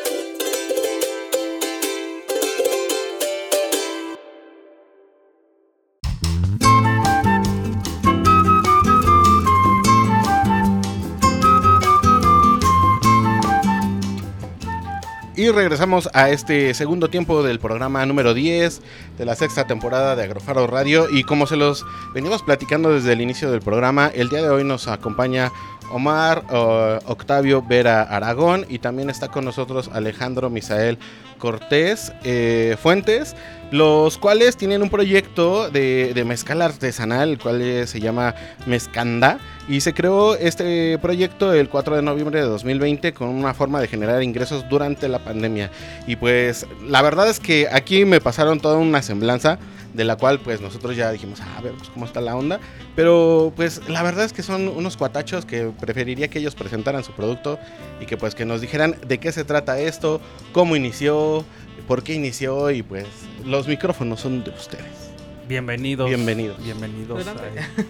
Y 15.44 15.50
regresamos 15.50 16.08
a 16.14 16.30
este 16.30 16.72
segundo 16.72 17.10
tiempo 17.10 17.42
del 17.42 17.58
programa 17.58 18.06
número 18.06 18.32
10 18.32 18.80
de 19.18 19.24
la 19.26 19.34
sexta 19.34 19.66
temporada 19.66 20.16
de 20.16 20.22
Agrofaro 20.22 20.66
Radio. 20.66 21.06
Y 21.10 21.24
como 21.24 21.46
se 21.46 21.56
los 21.56 21.84
venimos 22.14 22.42
platicando 22.42 22.94
desde 22.94 23.12
el 23.12 23.20
inicio 23.20 23.50
del 23.50 23.60
programa, 23.60 24.06
el 24.14 24.30
día 24.30 24.40
de 24.40 24.48
hoy 24.48 24.64
nos 24.64 24.88
acompaña 24.88 25.52
Omar 25.90 26.44
Octavio 27.06 27.62
Vera 27.62 28.02
Aragón 28.02 28.66
y 28.68 28.78
también 28.78 29.10
está 29.10 29.28
con 29.28 29.44
nosotros 29.44 29.90
Alejandro 29.92 30.50
Misael 30.50 30.98
Cortés 31.38 32.12
eh, 32.24 32.76
Fuentes, 32.80 33.36
los 33.70 34.18
cuales 34.18 34.56
tienen 34.56 34.82
un 34.82 34.88
proyecto 34.88 35.68
de, 35.70 36.12
de, 36.14 36.24
mezcal 36.24 36.62
artesanal, 36.62 37.30
el 37.30 37.38
cual 37.38 37.86
se 37.86 38.00
llama 38.00 38.34
Mezcanda. 38.66 39.38
Y 39.68 39.80
se 39.80 39.94
creó 39.94 40.36
este 40.36 40.98
proyecto 40.98 41.52
el 41.52 41.68
4 41.68 41.96
de 41.96 42.02
noviembre 42.02 42.40
de 42.40 42.46
2020 42.46 43.12
con 43.14 43.28
una 43.28 43.54
forma 43.54 43.80
de 43.80 43.88
generar 43.88 44.22
ingresos 44.22 44.68
durante 44.68 45.08
la 45.08 45.18
pandemia. 45.18 45.70
Y 46.06 46.16
pues 46.16 46.66
la 46.86 47.02
verdad 47.02 47.28
es 47.28 47.40
que 47.40 47.68
aquí 47.70 48.04
me 48.04 48.20
pasaron 48.20 48.60
toda 48.60 48.78
una 48.78 49.02
semblanza 49.02 49.58
de 49.94 50.04
la 50.04 50.16
cual 50.16 50.40
pues 50.40 50.60
nosotros 50.60 50.96
ya 50.96 51.10
dijimos, 51.10 51.40
ah, 51.40 51.56
a 51.56 51.60
ver 51.62 51.72
pues, 51.72 51.88
cómo 51.88 52.04
está 52.04 52.20
la 52.20 52.36
onda. 52.36 52.60
Pero 52.94 53.52
pues 53.56 53.88
la 53.88 54.02
verdad 54.02 54.24
es 54.24 54.32
que 54.32 54.42
son 54.42 54.68
unos 54.68 54.96
cuatachos 54.96 55.46
que 55.46 55.72
preferiría 55.80 56.28
que 56.28 56.40
ellos 56.40 56.54
presentaran 56.54 57.02
su 57.02 57.12
producto 57.12 57.58
y 58.00 58.06
que 58.06 58.16
pues 58.16 58.34
que 58.34 58.44
nos 58.44 58.60
dijeran 58.60 58.96
de 59.06 59.18
qué 59.18 59.32
se 59.32 59.44
trata 59.44 59.78
esto, 59.78 60.20
cómo 60.52 60.76
inició, 60.76 61.44
por 61.88 62.02
qué 62.02 62.14
inició 62.14 62.70
y 62.70 62.82
pues 62.82 63.06
los 63.44 63.66
micrófonos 63.68 64.20
son 64.20 64.44
de 64.44 64.50
ustedes. 64.50 65.12
Bienvenidos. 65.48 66.08
Bienvenidos. 66.08 66.62
Bienvenidos. 66.62 67.24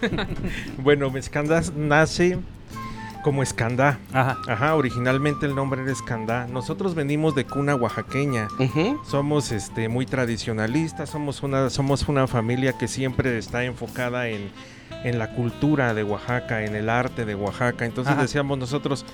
bueno, 0.79 1.11
Mezcandas 1.11 1.73
nace 1.75 2.39
como 3.25 3.43
Escandá. 3.43 3.99
Ajá. 4.13 4.39
Ajá, 4.47 4.75
originalmente 4.77 5.47
el 5.47 5.55
nombre 5.55 5.83
era 5.83 5.91
Escandá. 5.91 6.47
Nosotros 6.47 6.95
venimos 6.95 7.35
de 7.35 7.47
cuna 7.47 7.75
oaxaqueña. 7.75 8.49
Somos 9.05 9.51
este 9.51 9.89
muy 9.89 10.05
tradicionalistas, 10.05 11.09
somos 11.09 11.43
una 11.43 11.71
somos 11.71 12.07
una 12.07 12.29
familia 12.29 12.75
que 12.75 12.87
siempre 12.87 13.37
está 13.39 13.65
enfocada 13.65 14.29
en, 14.29 14.51
en 15.05 15.19
la 15.19 15.31
cultura 15.35 15.95
de 15.95 16.05
Oaxaca, 16.05 16.65
en 16.65 16.77
el 16.77 16.91
arte 16.91 17.25
de 17.25 17.35
Oaxaca. 17.35 17.87
Entonces 17.87 18.17
decíamos 18.19 18.59
nosotros 18.59 19.07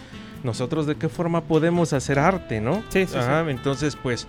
nosotros 0.43 0.87
de 0.87 0.97
qué 0.97 1.09
forma 1.09 1.43
podemos 1.43 1.93
hacer 1.93 2.19
arte, 2.19 2.61
¿no? 2.61 2.83
Sí, 2.89 3.07
sí, 3.07 3.17
Ajá, 3.17 3.49
entonces 3.49 3.97
pues 3.97 4.27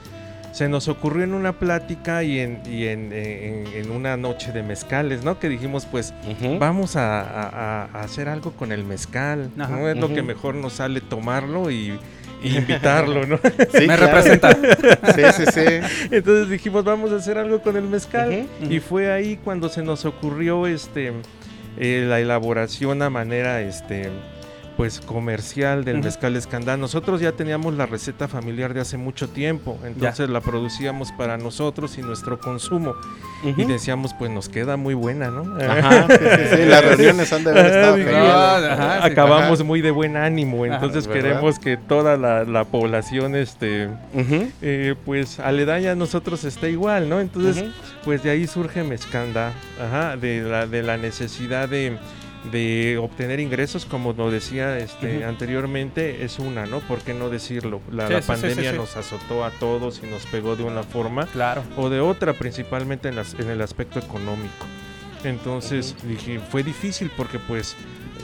se 0.51 0.67
nos 0.67 0.87
ocurrió 0.87 1.23
en 1.23 1.33
una 1.33 1.53
plática 1.53 2.23
y 2.23 2.39
en, 2.39 2.61
y 2.65 2.87
en, 2.87 3.11
en, 3.13 3.91
una 3.91 4.17
noche 4.17 4.51
de 4.51 4.63
mezcales, 4.63 5.23
¿no? 5.23 5.39
Que 5.39 5.49
dijimos, 5.49 5.85
pues, 5.85 6.13
vamos 6.59 6.95
a, 6.95 7.85
hacer 7.93 8.29
algo 8.29 8.51
con 8.51 8.71
el 8.71 8.83
mezcal, 8.83 9.49
¿no? 9.55 9.89
Es 9.89 9.97
lo 9.97 10.13
que 10.13 10.21
mejor 10.21 10.55
nos 10.55 10.73
sale 10.73 11.01
tomarlo 11.01 11.71
y, 11.71 11.97
invitarlo, 12.43 13.25
¿no? 13.27 13.39
Sí, 13.73 13.87
Me 13.87 13.95
representa. 13.95 14.51
sí, 14.53 15.21
sí, 15.35 15.43
sí. 15.53 16.07
Entonces 16.11 16.49
dijimos, 16.49 16.83
vamos 16.83 17.11
a 17.11 17.17
hacer 17.17 17.37
algo 17.37 17.61
con 17.61 17.77
el 17.77 17.83
mezcal. 17.83 18.47
Y 18.69 18.79
fue 18.79 19.11
ahí 19.11 19.39
cuando 19.43 19.69
se 19.69 19.83
nos 19.83 20.05
ocurrió 20.05 20.67
este 20.67 21.13
eh, 21.77 22.05
la 22.07 22.19
elaboración 22.19 23.01
a 23.01 23.09
manera 23.09 23.61
este 23.61 24.09
pues 24.81 24.99
comercial 24.99 25.85
del 25.85 26.01
mezcal 26.01 26.35
escandal. 26.35 26.79
Nosotros 26.79 27.21
ya 27.21 27.33
teníamos 27.33 27.75
la 27.75 27.85
receta 27.85 28.27
familiar 28.27 28.73
de 28.73 28.81
hace 28.81 28.97
mucho 28.97 29.29
tiempo, 29.29 29.77
entonces 29.85 30.27
la 30.27 30.41
producíamos 30.41 31.11
para 31.11 31.37
nosotros 31.37 31.99
y 31.99 32.01
nuestro 32.01 32.39
consumo. 32.39 32.95
Y 33.43 33.65
decíamos, 33.65 34.15
pues 34.17 34.31
nos 34.31 34.49
queda 34.49 34.77
muy 34.77 34.95
buena, 34.95 35.29
¿no? 35.29 35.55
Ajá, 35.63 36.07
sí, 36.55 36.65
las 36.65 36.83
reuniones 36.83 37.31
han 37.31 37.43
de 37.43 37.51
haber 37.51 37.65
estado 37.67 39.03
Acabamos 39.03 39.63
muy 39.63 39.81
de 39.81 39.91
buen 39.91 40.17
ánimo, 40.17 40.65
entonces 40.65 41.07
queremos 41.07 41.59
que 41.59 41.77
toda 41.77 42.17
la, 42.17 42.63
población, 42.63 43.35
este, 43.35 43.87
eh, 44.63 44.95
pues 45.05 45.39
aledaña 45.39 45.91
a 45.91 45.95
nosotros 45.95 46.43
esté 46.43 46.71
igual, 46.71 47.07
¿no? 47.07 47.19
Entonces, 47.19 47.65
pues 48.03 48.23
de 48.23 48.31
ahí 48.31 48.47
surge 48.47 48.81
Mezcanda, 48.83 49.53
ajá, 49.79 50.17
de 50.17 50.41
la, 50.41 50.65
de 50.65 50.81
la 50.81 50.97
necesidad 50.97 51.69
de 51.69 51.99
de 52.51 52.97
obtener 52.97 53.39
ingresos, 53.39 53.85
como 53.85 54.13
lo 54.13 54.31
decía 54.31 54.77
este, 54.79 55.25
anteriormente, 55.25 56.23
es 56.23 56.39
una, 56.39 56.65
¿no? 56.65 56.79
¿Por 56.79 56.99
qué 56.99 57.13
no 57.13 57.29
decirlo? 57.29 57.81
La, 57.91 58.21
pandemia 58.21 58.73
nos 58.73 58.97
azotó 58.97 59.45
a 59.45 59.51
todos 59.51 60.01
y 60.03 60.07
nos 60.07 60.25
pegó 60.25 60.55
de 60.55 60.63
una 60.63 60.83
forma 60.83 61.27
claro. 61.27 61.63
o 61.77 61.89
de 61.89 61.99
otra, 61.99 62.33
principalmente 62.33 63.09
en, 63.09 63.19
en 63.19 63.49
el 63.49 63.61
aspecto 63.61 63.99
económico. 63.99 64.65
Entonces 65.23 65.95
dije, 66.07 66.39
fue 66.39 66.63
difícil 66.63 67.11
porque 67.15 67.37
pues 67.37 67.75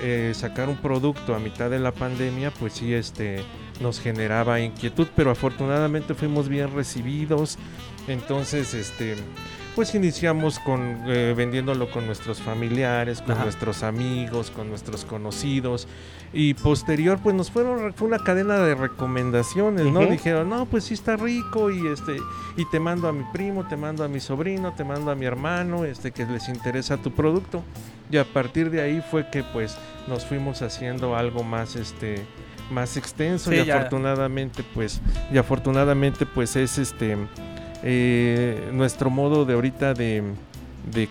eh, 0.01 0.33
sacar 0.35 0.69
un 0.69 0.77
producto 0.77 1.33
a 1.33 1.39
mitad 1.39 1.69
de 1.69 1.79
la 1.79 1.91
pandemia, 1.91 2.51
pues 2.51 2.73
sí, 2.73 2.93
este, 2.93 3.43
nos 3.81 3.99
generaba 3.99 4.59
inquietud, 4.59 5.07
pero 5.15 5.31
afortunadamente 5.31 6.13
fuimos 6.13 6.49
bien 6.49 6.73
recibidos. 6.73 7.57
Entonces, 8.07 8.73
este, 8.73 9.15
pues 9.77 9.93
iniciamos 9.93 10.57
con 10.57 11.03
eh, 11.05 11.35
vendiéndolo 11.37 11.91
con 11.91 12.07
nuestros 12.07 12.41
familiares, 12.41 13.21
con 13.21 13.37
nuestros 13.37 13.83
amigos, 13.83 14.49
con 14.49 14.69
nuestros 14.69 15.05
conocidos. 15.05 15.87
Y 16.33 16.55
posterior 16.55 17.19
pues 17.21 17.35
nos 17.35 17.51
fueron 17.51 17.93
fue 17.93 18.07
una 18.07 18.17
cadena 18.17 18.57
de 18.57 18.73
recomendaciones, 18.73 19.85
¿no? 19.85 19.99
Dijeron, 20.07 20.49
"No, 20.49 20.65
pues 20.65 20.85
sí 20.85 20.95
está 20.95 21.15
rico 21.15 21.69
y 21.69 21.85
este 21.85 22.17
y 22.55 22.65
te 22.71 22.79
mando 22.79 23.07
a 23.07 23.13
mi 23.13 23.23
primo, 23.31 23.67
te 23.67 23.77
mando 23.77 24.03
a 24.03 24.07
mi 24.07 24.19
sobrino, 24.19 24.73
te 24.73 24.83
mando 24.83 25.11
a 25.11 25.15
mi 25.15 25.25
hermano, 25.25 25.85
este 25.85 26.09
que 26.09 26.25
les 26.25 26.49
interesa 26.49 26.97
tu 26.97 27.11
producto." 27.11 27.61
Y 28.09 28.17
a 28.17 28.25
partir 28.25 28.71
de 28.71 28.81
ahí 28.81 29.03
fue 29.11 29.29
que 29.29 29.43
pues 29.43 29.77
nos 30.07 30.25
fuimos 30.25 30.63
haciendo 30.63 31.15
algo 31.15 31.43
más 31.43 31.75
este 31.75 32.25
más 32.71 32.97
extenso. 32.97 33.53
Y 33.53 33.59
afortunadamente 33.59 34.63
pues 34.73 35.01
y 35.31 35.37
afortunadamente 35.37 36.25
pues 36.25 36.55
es 36.55 36.79
este 36.79 37.15
eh, 37.83 38.69
nuestro 38.73 39.09
modo 39.09 39.45
de 39.45 39.53
ahorita 39.53 39.93
de, 39.93 40.23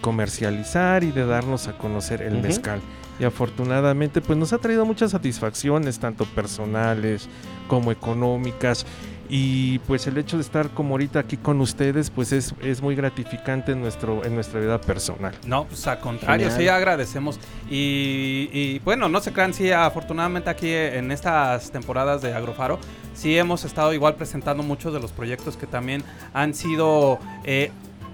comercializar 0.00 1.04
y 1.04 1.12
de 1.12 1.26
darnos 1.26 1.68
a 1.68 1.78
conocer 1.78 2.22
el 2.22 2.40
mezcal. 2.40 2.80
Y 3.18 3.24
afortunadamente 3.24 4.20
pues 4.20 4.38
nos 4.38 4.52
ha 4.52 4.58
traído 4.58 4.84
muchas 4.84 5.12
satisfacciones, 5.12 5.98
tanto 5.98 6.24
personales 6.26 7.28
como 7.68 7.92
económicas. 7.92 8.84
Y 9.28 9.80
pues 9.80 10.06
el 10.06 10.16
hecho 10.18 10.36
de 10.36 10.42
estar 10.42 10.70
como 10.70 10.94
ahorita 10.94 11.18
aquí 11.18 11.36
con 11.36 11.60
ustedes, 11.60 12.10
pues 12.10 12.32
es, 12.32 12.54
es 12.62 12.80
muy 12.80 12.94
gratificante 12.94 13.72
en, 13.72 13.80
nuestro, 13.80 14.24
en 14.24 14.34
nuestra 14.34 14.60
vida 14.60 14.80
personal. 14.80 15.34
No, 15.44 15.64
pues 15.64 15.86
a 15.88 15.98
contrario, 15.98 16.48
sí 16.50 16.68
agradecemos. 16.68 17.40
Y, 17.68 18.48
y, 18.52 18.80
bueno, 18.84 19.08
no 19.08 19.20
se 19.20 19.32
crean, 19.32 19.52
sí, 19.52 19.72
afortunadamente 19.72 20.48
aquí 20.48 20.70
en 20.70 21.10
estas 21.10 21.72
temporadas 21.72 22.22
de 22.22 22.34
Agrofaro, 22.34 22.78
sí 23.16 23.36
hemos 23.36 23.64
estado 23.64 23.92
igual 23.92 24.14
presentando 24.14 24.62
muchos 24.62 24.92
de 24.92 25.00
los 25.00 25.10
proyectos 25.10 25.56
que 25.56 25.66
también 25.66 26.04
han 26.32 26.54
sido 26.54 27.18
eh, 27.44 27.72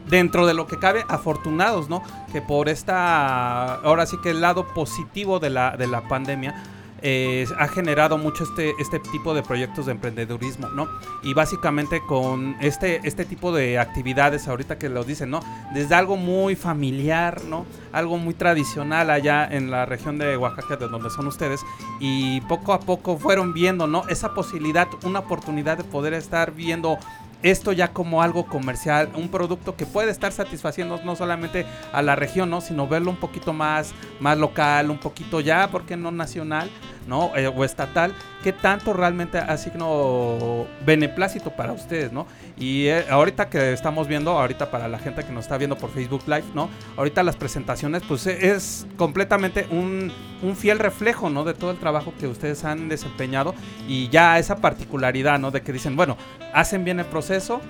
dentro 0.08 0.46
de 0.46 0.54
lo 0.54 0.66
que 0.66 0.78
cabe 0.78 1.04
afortunados, 1.08 1.88
¿no? 1.88 2.02
Que 2.32 2.40
por 2.40 2.68
esta, 2.68 3.74
ahora 3.74 4.06
sí 4.06 4.16
que 4.22 4.30
el 4.30 4.40
lado 4.40 4.66
positivo 4.74 5.38
de 5.38 5.50
la, 5.50 5.76
de 5.76 5.86
la 5.86 6.08
pandemia 6.08 6.54
eh, 7.02 7.46
ha 7.58 7.68
generado 7.68 8.16
mucho 8.16 8.44
este, 8.44 8.72
este 8.78 9.00
tipo 9.00 9.34
de 9.34 9.42
proyectos 9.42 9.86
de 9.86 9.92
emprendedurismo, 9.92 10.68
¿no? 10.68 10.88
Y 11.22 11.34
básicamente 11.34 12.00
con 12.06 12.56
este, 12.60 13.00
este 13.04 13.24
tipo 13.24 13.52
de 13.52 13.78
actividades, 13.78 14.46
ahorita 14.46 14.78
que 14.78 14.88
lo 14.88 15.02
dicen, 15.04 15.30
¿no? 15.30 15.40
Desde 15.74 15.94
algo 15.94 16.16
muy 16.16 16.54
familiar, 16.54 17.42
¿no? 17.44 17.66
Algo 17.92 18.18
muy 18.18 18.34
tradicional 18.34 19.10
allá 19.10 19.48
en 19.50 19.70
la 19.70 19.84
región 19.84 20.18
de 20.18 20.36
Oaxaca, 20.36 20.76
de 20.76 20.88
donde 20.88 21.10
son 21.10 21.26
ustedes, 21.26 21.60
y 21.98 22.40
poco 22.42 22.72
a 22.72 22.80
poco 22.80 23.18
fueron 23.18 23.52
viendo, 23.52 23.86
¿no? 23.86 24.06
Esa 24.08 24.32
posibilidad, 24.32 24.86
una 25.04 25.20
oportunidad 25.20 25.78
de 25.78 25.84
poder 25.84 26.14
estar 26.14 26.52
viendo 26.52 26.98
esto 27.42 27.72
ya 27.72 27.92
como 27.92 28.22
algo 28.22 28.46
comercial, 28.46 29.10
un 29.14 29.28
producto 29.28 29.76
que 29.76 29.86
puede 29.86 30.10
estar 30.10 30.32
satisfaciendo 30.32 31.00
no 31.04 31.16
solamente 31.16 31.66
a 31.92 32.02
la 32.02 32.16
región, 32.16 32.50
¿no? 32.50 32.60
sino 32.60 32.86
verlo 32.86 33.10
un 33.10 33.16
poquito 33.16 33.52
más, 33.52 33.92
más 34.20 34.38
local, 34.38 34.90
un 34.90 34.98
poquito 34.98 35.40
ya, 35.40 35.68
¿por 35.68 35.84
qué 35.84 35.96
no 35.96 36.10
nacional? 36.10 36.70
¿No? 37.06 37.36
Eh, 37.36 37.46
o 37.46 37.64
estatal, 37.64 38.14
¿qué 38.42 38.52
tanto 38.52 38.92
realmente 38.92 39.38
ha 39.38 39.56
sido 39.56 40.66
beneplácito 40.84 41.50
para 41.50 41.72
ustedes, 41.72 42.12
¿no? 42.12 42.26
Y 42.56 42.86
eh, 42.86 43.04
ahorita 43.10 43.48
que 43.48 43.72
estamos 43.72 44.08
viendo, 44.08 44.38
ahorita 44.38 44.70
para 44.70 44.88
la 44.88 44.98
gente 44.98 45.24
que 45.24 45.32
nos 45.32 45.44
está 45.44 45.58
viendo 45.58 45.76
por 45.76 45.90
Facebook 45.90 46.22
Live, 46.26 46.44
¿no? 46.54 46.68
Ahorita 46.96 47.22
las 47.22 47.36
presentaciones, 47.36 48.02
pues 48.06 48.26
e, 48.26 48.52
es 48.52 48.86
completamente 48.96 49.66
un, 49.70 50.12
un 50.42 50.56
fiel 50.56 50.78
reflejo, 50.78 51.30
¿no? 51.30 51.44
De 51.44 51.54
todo 51.54 51.70
el 51.70 51.78
trabajo 51.78 52.12
que 52.18 52.26
ustedes 52.26 52.64
han 52.64 52.88
desempeñado 52.88 53.54
y 53.88 54.08
ya 54.08 54.38
esa 54.38 54.56
particularidad, 54.56 55.38
¿no? 55.38 55.50
De 55.50 55.62
que 55.62 55.72
dicen, 55.72 55.96
bueno, 55.96 56.16
hacen 56.52 56.84
bien 56.84 57.00
el 57.00 57.06
proceso, 57.06 57.60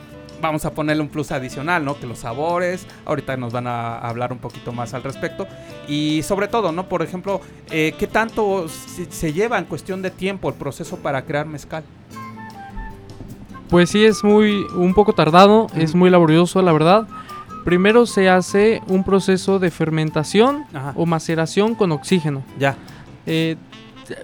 vamos 0.42 0.66
a 0.66 0.74
ponerle 0.74 1.02
un 1.02 1.08
plus 1.08 1.32
adicional, 1.32 1.84
¿no? 1.84 1.98
Que 1.98 2.06
los 2.06 2.18
sabores, 2.18 2.86
ahorita 3.06 3.36
nos 3.38 3.52
van 3.52 3.66
a 3.66 3.98
hablar 3.98 4.32
un 4.32 4.38
poquito 4.38 4.72
más 4.72 4.92
al 4.92 5.02
respecto. 5.02 5.46
Y 5.88 6.22
sobre 6.24 6.48
todo, 6.48 6.72
¿no? 6.72 6.88
Por 6.88 7.00
ejemplo, 7.00 7.40
eh, 7.70 7.94
¿qué 7.98 8.06
tanto 8.06 8.66
se 8.68 9.32
lleva 9.32 9.58
en 9.58 9.64
cuestión 9.64 10.02
de 10.02 10.10
tiempo 10.10 10.50
el 10.50 10.54
proceso 10.56 10.98
para 10.98 11.22
crear 11.22 11.46
mezcal? 11.46 11.84
Pues 13.70 13.88
sí, 13.88 14.04
es 14.04 14.22
muy, 14.22 14.66
un 14.76 14.92
poco 14.92 15.14
tardado, 15.14 15.68
es 15.74 15.94
muy 15.94 16.10
laborioso, 16.10 16.60
la 16.60 16.72
verdad. 16.72 17.08
Primero 17.64 18.04
se 18.04 18.28
hace 18.28 18.82
un 18.88 19.04
proceso 19.04 19.58
de 19.58 19.70
fermentación 19.70 20.66
o 20.94 21.06
maceración 21.06 21.74
con 21.74 21.92
oxígeno. 21.92 22.42
Ya. 22.58 22.76
Eh, 23.24 23.56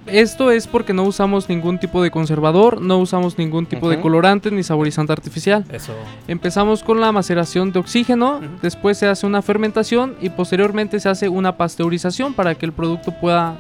esto 0.07 0.51
es 0.51 0.67
porque 0.67 0.93
no 0.93 1.05
usamos 1.05 1.49
ningún 1.49 1.79
tipo 1.79 2.03
de 2.03 2.11
conservador, 2.11 2.81
no 2.81 2.99
usamos 2.99 3.39
ningún 3.39 3.67
tipo 3.67 3.89
de 3.89 4.01
colorante 4.01 4.51
ni 4.51 4.63
saborizante 4.63 5.13
artificial. 5.13 5.65
Eso. 5.71 5.93
Empezamos 6.27 6.83
con 6.83 7.01
la 7.01 7.13
maceración 7.13 7.73
de 7.73 7.79
oxígeno, 7.79 8.41
después 8.63 8.99
se 8.99 9.07
hace 9.07 9.27
una 9.27 9.43
fermentación 9.43 10.17
y 10.21 10.31
posteriormente 10.31 11.01
se 11.01 11.09
hace 11.09 11.29
una 11.29 11.57
pasteurización 11.57 12.35
para 12.35 12.55
que 12.55 12.67
el 12.67 12.73
producto 12.73 13.13
pueda, 13.21 13.57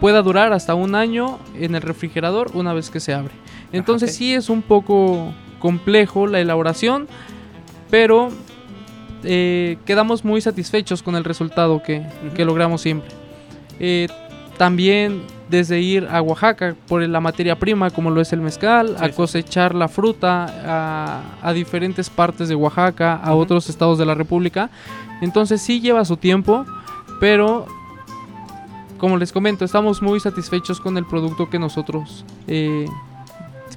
pueda 0.00 0.22
durar 0.22 0.52
hasta 0.52 0.74
un 0.74 0.94
año 0.94 1.38
en 1.58 1.74
el 1.74 1.82
refrigerador 1.82 2.50
una 2.54 2.72
vez 2.72 2.90
que 2.90 3.00
se 3.00 3.14
abre. 3.14 3.32
Entonces 3.72 4.14
sí 4.14 4.34
es 4.34 4.48
un 4.48 4.62
poco 4.62 5.32
complejo 5.58 6.26
la 6.26 6.40
elaboración, 6.40 7.08
pero 7.90 8.28
eh, 9.24 9.78
quedamos 9.86 10.24
muy 10.24 10.40
satisfechos 10.40 11.02
con 11.02 11.16
el 11.16 11.24
resultado 11.24 11.82
que, 11.82 12.06
logramos 12.36 12.82
siempre. 12.82 13.10
Eh, 13.80 14.08
también 14.58 15.22
desde 15.48 15.80
ir 15.80 16.08
a 16.10 16.22
Oaxaca 16.22 16.74
por 16.88 17.02
la 17.02 17.20
materia 17.20 17.58
prima 17.58 17.90
como 17.90 18.10
lo 18.10 18.20
es 18.20 18.32
el 18.32 18.40
mezcal, 18.40 18.96
a 18.98 19.08
cosechar 19.10 19.74
la 19.74 19.88
fruta 19.88 21.22
a, 21.42 21.52
diferentes 21.52 22.10
partes 22.10 22.48
de 22.48 22.54
Oaxaca, 22.54 23.16
a 23.16 23.34
otros 23.34 23.68
estados 23.68 23.98
de 23.98 24.06
la 24.06 24.14
República. 24.14 24.70
Entonces 25.20 25.60
sí 25.62 25.80
lleva 25.80 26.04
su 26.04 26.16
tiempo, 26.16 26.64
pero 27.20 27.66
como 28.98 29.16
les 29.16 29.32
comento, 29.32 29.64
estamos 29.64 30.02
muy 30.02 30.20
satisfechos 30.20 30.80
con 30.80 30.96
el 30.96 31.04
producto 31.04 31.50
que 31.50 31.58
nosotros 31.58 32.24
eh, 32.46 32.86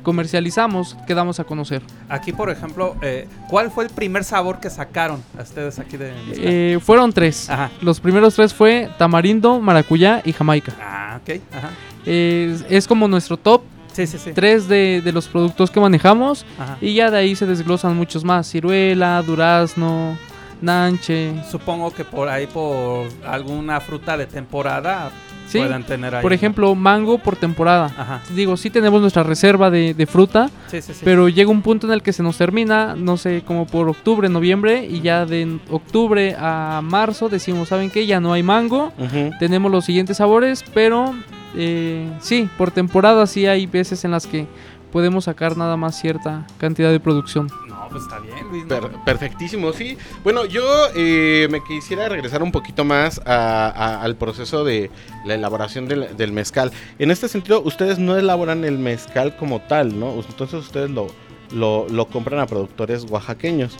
comercializamos, 0.04 0.96
que 1.06 1.14
damos 1.14 1.40
a 1.40 1.44
conocer. 1.44 1.82
Aquí, 2.10 2.32
por 2.34 2.50
ejemplo, 2.50 2.96
eh, 3.02 3.28
¿cuál 3.50 3.72
fue 3.72 3.86
el 3.86 3.90
primer 3.90 4.24
sabor 4.24 4.60
que 4.60 4.70
sacaron 4.70 5.24
a 5.38 5.42
ustedes 5.42 5.80
aquí 5.80 5.98
de 5.98 6.14
eh, 6.34 6.80
Fueron 6.80 7.12
tres. 7.12 7.50
Los 7.82 8.00
primeros 8.00 8.36
tres 8.36 8.54
fue 8.54 8.90
tamarindo, 8.98 9.60
maracuyá 9.60 10.22
y 10.24 10.34
jamaica. 10.34 10.74
Ah, 10.82 11.20
ok. 11.22 11.42
Ajá. 11.54 11.70
es 12.06 12.88
como 12.88 13.08
nuestro 13.08 13.38
top. 13.38 13.64
Sí, 13.94 14.06
sí, 14.06 14.20
sí. 14.20 14.32
Tres 14.32 14.68
de, 14.68 15.02
los 15.12 15.28
productos 15.28 15.72
que 15.72 15.80
manejamos. 15.80 16.46
Y 16.82 16.94
ya 16.94 17.10
de 17.10 17.18
ahí 17.18 17.36
se 17.36 17.46
desglosan 17.46 17.98
muchos 17.98 18.24
más. 18.24 18.50
Ciruela, 18.50 19.22
durazno, 19.24 20.16
nanche. 20.62 21.34
Supongo 21.50 21.92
que 21.92 22.06
por 22.06 22.30
ahí, 22.30 22.48
por 22.48 23.08
alguna 23.26 23.80
fruta 23.80 24.18
de 24.18 24.28
temporada, 24.28 25.12
puedan 25.52 25.84
tener 25.84 26.16
ahí. 26.16 26.22
Por 26.22 26.34
ejemplo, 26.34 26.74
mango 26.76 27.18
por 27.18 27.36
temporada. 27.36 27.86
Ajá. 27.98 28.22
Digo, 28.36 28.58
sí 28.58 28.70
tenemos 28.70 29.02
nuestra 29.02 29.24
reserva 29.24 29.70
de, 29.70 29.94
de 29.94 30.06
fruta, 30.06 30.50
Sí, 30.68 30.82
sí, 30.82 30.94
sí. 30.94 31.02
pero 31.04 31.30
llega 31.30 31.50
un 31.50 31.62
punto 31.62 31.88
en 31.88 31.94
el 31.94 32.02
que 32.02 32.14
se 32.14 32.24
nos 32.24 32.38
termina, 32.38 32.96
no 32.96 33.18
sé, 33.18 33.44
como 33.46 33.66
por 33.68 33.88
octubre, 33.90 34.30
noviembre, 34.30 34.86
y 34.86 35.02
ya 35.02 35.26
de 35.26 35.60
octubre 35.70 36.36
a 36.40 36.82
marzo 36.84 37.30
decimos, 37.30 37.70
¿saben 37.70 37.90
qué? 37.90 38.06
Ya 38.06 38.20
no 38.20 38.34
hay 38.34 38.44
mango, 38.44 38.92
tenemos 39.40 39.72
los 39.72 39.86
siguientes 39.86 40.18
sabores, 40.18 40.64
pero 40.74 41.14
eh, 41.56 42.08
sí, 42.20 42.50
por 42.58 42.72
temporada 42.72 43.26
sí 43.28 43.48
hay 43.48 43.66
veces 43.66 44.04
en 44.06 44.12
las 44.12 44.28
que 44.28 44.48
podemos 44.92 45.26
sacar 45.26 45.58
nada 45.58 45.76
más 45.78 46.00
cierta 46.00 46.46
cantidad 46.58 46.92
de 46.92 47.00
producción. 47.00 47.50
Pues 47.90 48.04
está 48.04 48.20
bien, 48.20 48.48
Luis. 48.50 48.66
perfectísimo, 49.06 49.74
sí. 49.74 49.98
Bueno, 50.24 50.46
yo 50.46 50.64
eh, 50.96 51.48
me 51.50 51.64
quisiera 51.64 52.10
regresar 52.10 52.44
un 52.44 52.52
poquito 52.52 52.84
más 52.86 53.20
al 53.26 54.16
proceso 54.16 54.64
de 54.64 54.90
la 55.26 55.36
elaboración 55.36 55.88
del, 55.88 56.32
mezcal. 56.32 56.72
En 57.00 57.12
este 57.12 57.28
sentido, 57.28 57.62
ustedes 57.62 58.00
no 58.00 58.18
elaboran 58.18 58.64
el 58.66 58.78
mezcal 58.78 59.36
como 59.38 59.62
tal, 59.62 60.00
¿no? 60.00 60.14
Entonces 60.14 60.60
ustedes 60.60 60.90
lo, 60.90 61.10
lo 61.52 62.06
compran 62.08 62.40
a 62.40 62.48
productores 62.48 63.06
oaxaqueños. 63.10 63.78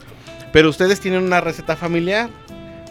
Pero 0.54 0.70
ustedes 0.70 1.00
tienen 1.00 1.24
una 1.24 1.42
receta 1.42 1.76
familiar. 1.76 2.30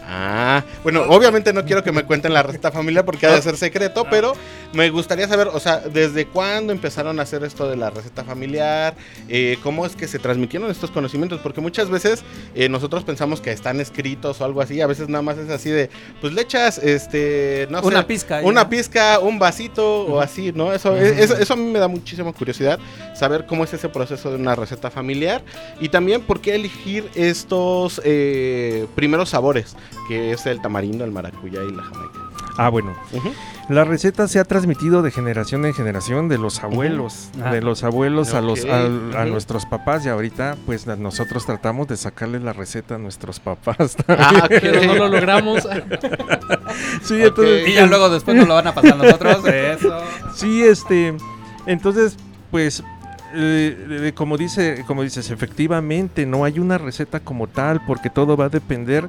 Ah, 0.09 0.62
bueno, 0.84 1.02
obviamente 1.09 1.52
no 1.52 1.64
quiero 1.64 1.82
que 1.82 1.90
me 1.90 2.04
cuenten 2.04 2.32
la 2.32 2.42
receta 2.44 2.70
familiar 2.70 3.04
porque 3.04 3.26
ha 3.26 3.32
de 3.32 3.42
ser 3.42 3.57
secreto, 3.57 4.07
pero 4.09 4.34
me 4.72 4.88
gustaría 4.90 5.26
saber, 5.26 5.48
o 5.48 5.59
sea, 5.59 5.78
¿desde 5.78 6.26
cuándo 6.26 6.72
empezaron 6.72 7.18
a 7.18 7.24
hacer 7.24 7.42
esto 7.42 7.68
de 7.68 7.76
la 7.76 7.90
receta 7.90 8.22
familiar? 8.22 8.94
Eh, 9.28 9.59
¿Cómo 9.64 9.84
es 9.84 9.96
que 9.96 10.07
se 10.07 10.20
transmitieron 10.20 10.70
estos 10.70 10.92
conocimientos? 10.92 11.40
Porque 11.40 11.61
muchas 11.61 11.90
veces 11.90 12.22
eh, 12.54 12.68
nosotros 12.68 13.02
pensamos 13.02 13.40
que 13.40 13.50
están 13.50 13.80
escritos 13.80 14.40
o 14.40 14.44
algo 14.44 14.61
así, 14.61 14.80
a 14.80 14.86
veces 14.86 15.09
nada 15.09 15.22
más 15.22 15.38
es 15.38 15.50
así 15.50 15.70
de, 15.70 15.90
pues 16.20 16.32
le 16.32 16.42
echas, 16.42 16.78
este, 16.78 17.66
no 17.70 17.80
sé, 17.80 17.86
Una 17.88 18.07
pizca. 18.07 18.40
una 18.44 18.62
¿no? 18.62 18.70
pizca, 18.70 19.18
un 19.18 19.40
vasito 19.40 20.02
o 20.07 20.20
así, 20.20 20.52
¿no? 20.52 20.72
Eso, 20.72 20.96
e- 20.96 21.20
eso, 21.22 21.36
eso 21.36 21.54
a 21.54 21.57
mí 21.57 21.64
me 21.64 21.80
da 21.80 21.88
muchísima 21.88 22.32
curiosidad, 22.32 22.78
saber 23.16 23.44
cómo 23.46 23.64
es 23.64 23.72
ese 23.74 23.88
proceso 23.88 24.30
de 24.30 24.36
una 24.36 24.54
receta 24.54 24.88
familiar 24.88 25.42
y 25.80 25.88
también 25.88 26.22
por 26.22 26.40
qué 26.40 26.54
elegir 26.54 27.11
estos 27.16 28.00
eh, 28.04 28.86
primeros 28.94 29.30
sabores, 29.30 29.74
que 30.09 30.32
es 30.32 30.46
el 30.46 30.61
tamarindo, 30.61 31.04
el 31.04 31.11
maracuyá 31.12 31.62
y 31.62 31.72
la 31.72 31.82
jamaica. 31.82 32.18
Ah, 32.59 32.70
bueno. 32.70 32.94
La 33.68 33.84
receta 33.84 34.28
se 34.28 34.38
ha 34.38 34.44
transmitido 34.44 35.02
de 35.02 35.11
generación 35.11 35.66
en 35.66 35.74
generación 35.74 36.28
de 36.28 36.38
los 36.38 36.62
abuelos, 36.64 37.28
Ah. 37.44 37.50
de 37.52 37.61
los 37.61 37.84
abuelos 37.84 38.32
a 38.32 38.40
los 38.40 38.64
a 38.64 39.24
nuestros 39.26 39.66
papás 39.66 40.07
y 40.07 40.09
ahorita 40.09 40.57
pues 40.64 40.86
nosotros 40.86 41.44
tratamos 41.44 41.86
de 41.88 41.96
sacarle 41.98 42.40
la 42.40 42.54
receta 42.54 42.94
a 42.94 42.98
nuestros 42.98 43.40
papás. 43.40 43.96
Ah. 44.09 44.46
Pero 44.48 44.84
no 44.84 44.94
lo 44.94 45.09
logramos. 45.11 45.68
sí, 47.02 47.22
entonces 47.22 47.68
Y 47.68 47.74
ya 47.74 47.86
luego 47.86 48.09
después 48.09 48.36
nos 48.36 48.48
lo 48.48 48.54
van 48.54 48.68
a 48.68 48.74
pasar 48.74 48.96
nosotros. 48.96 49.44
Eso. 49.46 49.98
Sí, 50.34 50.62
este, 50.62 51.14
entonces, 51.66 52.16
pues, 52.50 52.82
eh, 53.34 53.86
eh, 54.09 54.12
como 54.14 54.38
dice, 54.38 54.84
como 54.86 55.02
dices, 55.02 55.30
efectivamente 55.30 56.24
no 56.26 56.44
hay 56.44 56.59
una 56.59 56.78
receta 56.78 57.20
como 57.20 57.48
tal, 57.48 57.82
porque 57.86 58.09
todo 58.09 58.36
va 58.36 58.46
a 58.46 58.48
depender 58.48 59.09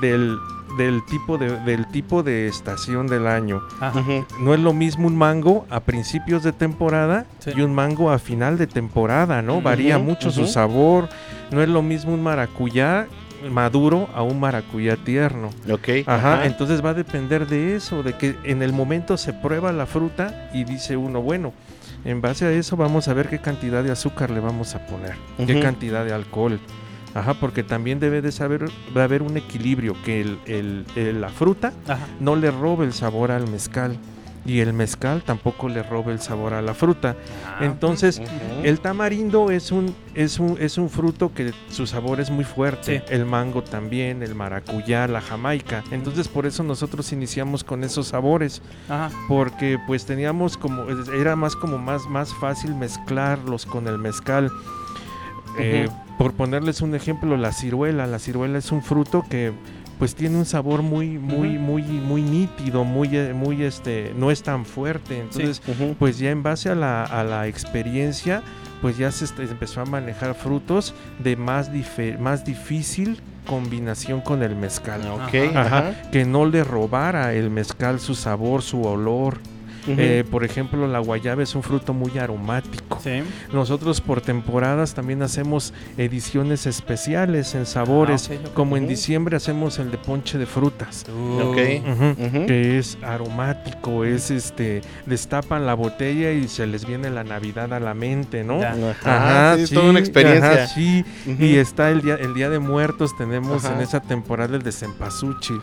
del, 0.00 0.38
del 0.76 1.04
tipo 1.06 1.38
de, 1.38 1.58
del 1.60 1.86
tipo 1.88 2.22
de 2.22 2.46
estación 2.48 3.06
del 3.06 3.26
año. 3.26 3.62
Ajá. 3.80 3.98
Ujú. 4.00 4.24
No 4.40 4.54
es 4.54 4.60
lo 4.60 4.72
mismo 4.72 5.06
un 5.06 5.16
mango 5.16 5.66
a 5.70 5.80
principios 5.80 6.42
de 6.42 6.52
temporada 6.52 7.26
Sí. 7.40 7.50
y 7.56 7.60
un 7.62 7.74
mango 7.74 8.10
a 8.10 8.18
final 8.18 8.58
de 8.58 8.66
temporada, 8.66 9.42
¿no? 9.42 9.60
Varía 9.60 9.98
mucho 9.98 10.30
su 10.30 10.46
sabor. 10.46 11.08
No 11.50 11.62
es 11.62 11.68
lo 11.68 11.82
mismo 11.82 12.12
un 12.14 12.22
maracuyá 12.22 13.06
maduro 13.52 14.08
a 14.14 14.22
un 14.22 14.40
maracuyá 14.40 14.96
tierno. 14.96 15.50
Ok. 15.70 15.88
Ajá, 16.06 16.44
entonces 16.44 16.84
va 16.84 16.90
a 16.90 16.94
depender 16.94 17.46
de 17.46 17.76
eso, 17.76 18.02
de 18.02 18.14
que 18.14 18.36
en 18.44 18.62
el 18.62 18.72
momento 18.72 19.16
se 19.16 19.32
prueba 19.32 19.72
la 19.72 19.86
fruta 19.86 20.50
y 20.52 20.64
dice 20.64 20.96
uno, 20.96 21.22
bueno, 21.22 21.52
en 22.04 22.20
base 22.20 22.46
a 22.46 22.50
eso 22.50 22.76
vamos 22.76 23.06
a 23.08 23.14
ver 23.14 23.28
qué 23.28 23.38
cantidad 23.38 23.82
de 23.84 23.92
azúcar 23.92 24.30
le 24.30 24.40
vamos 24.40 24.74
a 24.74 24.84
poner, 24.86 25.14
qué 25.46 25.60
cantidad 25.60 26.04
de 26.04 26.12
alcohol. 26.12 26.58
Ajá, 27.14 27.34
porque 27.34 27.62
también 27.62 28.00
debe 28.00 28.20
de 28.22 28.30
saber, 28.32 28.66
va 28.96 29.02
a 29.02 29.04
haber 29.04 29.22
un 29.22 29.36
equilibrio, 29.36 29.96
que 30.04 30.20
el- 30.20 30.38
el- 30.46 30.84
el- 30.96 31.20
la 31.20 31.28
fruta 31.30 31.72
Ajá. 31.86 32.06
no 32.20 32.36
le 32.36 32.50
robe 32.50 32.84
el 32.84 32.92
sabor 32.92 33.30
al 33.30 33.48
mezcal 33.50 33.96
y 34.46 34.60
el 34.60 34.72
mezcal 34.72 35.22
tampoco 35.22 35.68
le 35.68 35.82
robe 35.82 36.12
el 36.12 36.20
sabor 36.20 36.54
a 36.54 36.62
la 36.62 36.72
fruta. 36.72 37.16
Ah, 37.44 37.58
Entonces, 37.64 38.22
el 38.62 38.80
tamarindo 38.80 39.50
es 39.50 39.72
un, 39.72 39.94
es 40.14 40.38
un, 40.38 40.56
es 40.60 40.78
un 40.78 40.88
fruto 40.88 41.34
que 41.34 41.52
su 41.70 41.86
sabor 41.86 42.20
es 42.20 42.30
muy 42.30 42.44
fuerte. 42.44 43.02
Sí. 43.06 43.12
El 43.12 43.26
mango 43.26 43.62
también, 43.62 44.22
el 44.22 44.34
maracuyá, 44.34 45.06
la 45.08 45.20
jamaica. 45.20 45.82
Entonces 45.90 46.28
por 46.28 46.46
eso 46.46 46.62
nosotros 46.62 47.12
iniciamos 47.12 47.62
con 47.64 47.84
esos 47.84 48.08
sabores. 48.08 48.62
Ajá. 48.88 49.10
Porque 49.28 49.78
pues 49.86 50.06
teníamos 50.06 50.56
como, 50.56 50.84
era 51.14 51.36
más 51.36 51.54
como 51.56 51.76
más, 51.78 52.06
más 52.06 52.32
fácil 52.34 52.74
mezclarlos 52.74 53.66
con 53.66 53.86
el 53.86 53.98
mezcal. 53.98 54.50
Eh, 55.58 55.88
por 56.18 56.34
ponerles 56.34 56.82
un 56.82 56.94
ejemplo, 56.94 57.36
la 57.36 57.52
ciruela. 57.52 58.06
La 58.06 58.18
ciruela 58.18 58.58
es 58.58 58.72
un 58.72 58.82
fruto 58.82 59.24
que 59.30 59.52
pues 59.98 60.14
tiene 60.14 60.36
un 60.36 60.44
sabor 60.46 60.82
muy, 60.82 61.18
muy, 61.18 61.58
muy, 61.58 61.82
muy 61.82 62.22
nítido, 62.22 62.84
muy, 62.84 63.16
eh, 63.16 63.32
muy, 63.34 63.62
este, 63.64 64.12
no 64.16 64.30
es 64.30 64.42
tan 64.44 64.64
fuerte. 64.64 65.18
Entonces, 65.20 65.60
pues 65.98 66.18
ya 66.18 66.30
en 66.30 66.42
base 66.44 66.68
a 66.70 66.74
la, 66.76 67.02
a 67.04 67.24
la 67.24 67.46
experiencia, 67.48 68.42
pues 68.80 68.96
ya 68.96 69.10
se 69.10 69.24
empezó 69.42 69.80
a 69.80 69.86
manejar 69.86 70.34
frutos 70.34 70.94
de 71.18 71.34
más, 71.36 71.72
dife- 71.72 72.16
más 72.18 72.44
difícil 72.44 73.20
combinación 73.46 74.20
con 74.20 74.42
el 74.44 74.54
mezcal. 74.54 75.00
Ok, 75.08 75.34
Ajá. 75.54 75.60
Ajá, 75.60 75.78
ajá. 75.78 76.10
que 76.12 76.24
no 76.24 76.46
le 76.46 76.62
robara 76.62 77.32
el 77.32 77.50
mezcal 77.50 77.98
su 77.98 78.14
sabor, 78.14 78.62
su 78.62 78.84
olor. 78.84 79.38
Eh, 79.96 80.24
por 80.30 80.44
ejemplo, 80.44 80.86
la 80.86 80.98
guayaba 80.98 81.42
es 81.42 81.54
un 81.54 81.62
fruto 81.62 81.94
muy 81.94 82.18
aromático. 82.18 82.98
Sí. 83.02 83.22
Nosotros 83.52 84.00
por 84.00 84.20
temporadas 84.20 84.94
también 84.94 85.22
hacemos 85.22 85.72
ediciones 85.96 86.66
especiales 86.66 87.54
en 87.54 87.64
sabores, 87.66 88.30
Ah, 88.32 88.48
como 88.54 88.76
en 88.76 88.86
diciembre 88.86 89.36
hacemos 89.36 89.78
el 89.78 89.90
de 89.90 89.98
ponche 89.98 90.36
de 90.38 90.46
frutas. 90.46 91.04
Ujú. 91.08 92.46
que 92.46 92.78
es 92.78 92.98
aromático, 93.02 94.04
es 94.04 94.30
este, 94.30 94.82
destapan 95.06 95.66
la 95.66 95.74
botella 95.74 96.32
y 96.32 96.48
se 96.48 96.66
les 96.66 96.84
viene 96.86 97.10
la 97.10 97.24
Navidad 97.24 97.72
a 97.72 97.80
la 97.80 97.94
mente, 97.94 98.44
¿no? 98.44 98.60
Ya. 98.60 98.74
Ajá, 99.04 99.56
sí, 99.56 99.62
es 99.62 99.70
toda 99.70 99.90
una 99.90 99.98
experiencia. 100.00 100.64
ajá, 100.64 100.66
sí. 100.66 101.04
Y 101.38 101.56
está 101.56 101.90
el 101.90 102.02
día, 102.02 102.16
el 102.16 102.34
día 102.34 102.50
de 102.50 102.58
muertos, 102.58 103.16
tenemos 103.16 103.64
Ajá. 103.64 103.74
en 103.76 103.80
esa 103.82 104.00
temporada 104.00 104.56
el 104.56 104.62
de 104.62 104.72
cempasúchil. 104.72 105.60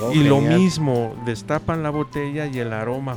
Oh, 0.00 0.12
y 0.12 0.22
lo 0.22 0.40
mismo, 0.40 1.20
destapan 1.26 1.82
la 1.82 1.90
botella 1.90 2.46
y 2.46 2.58
el 2.60 2.72
aroma 2.72 3.12
a 3.12 3.16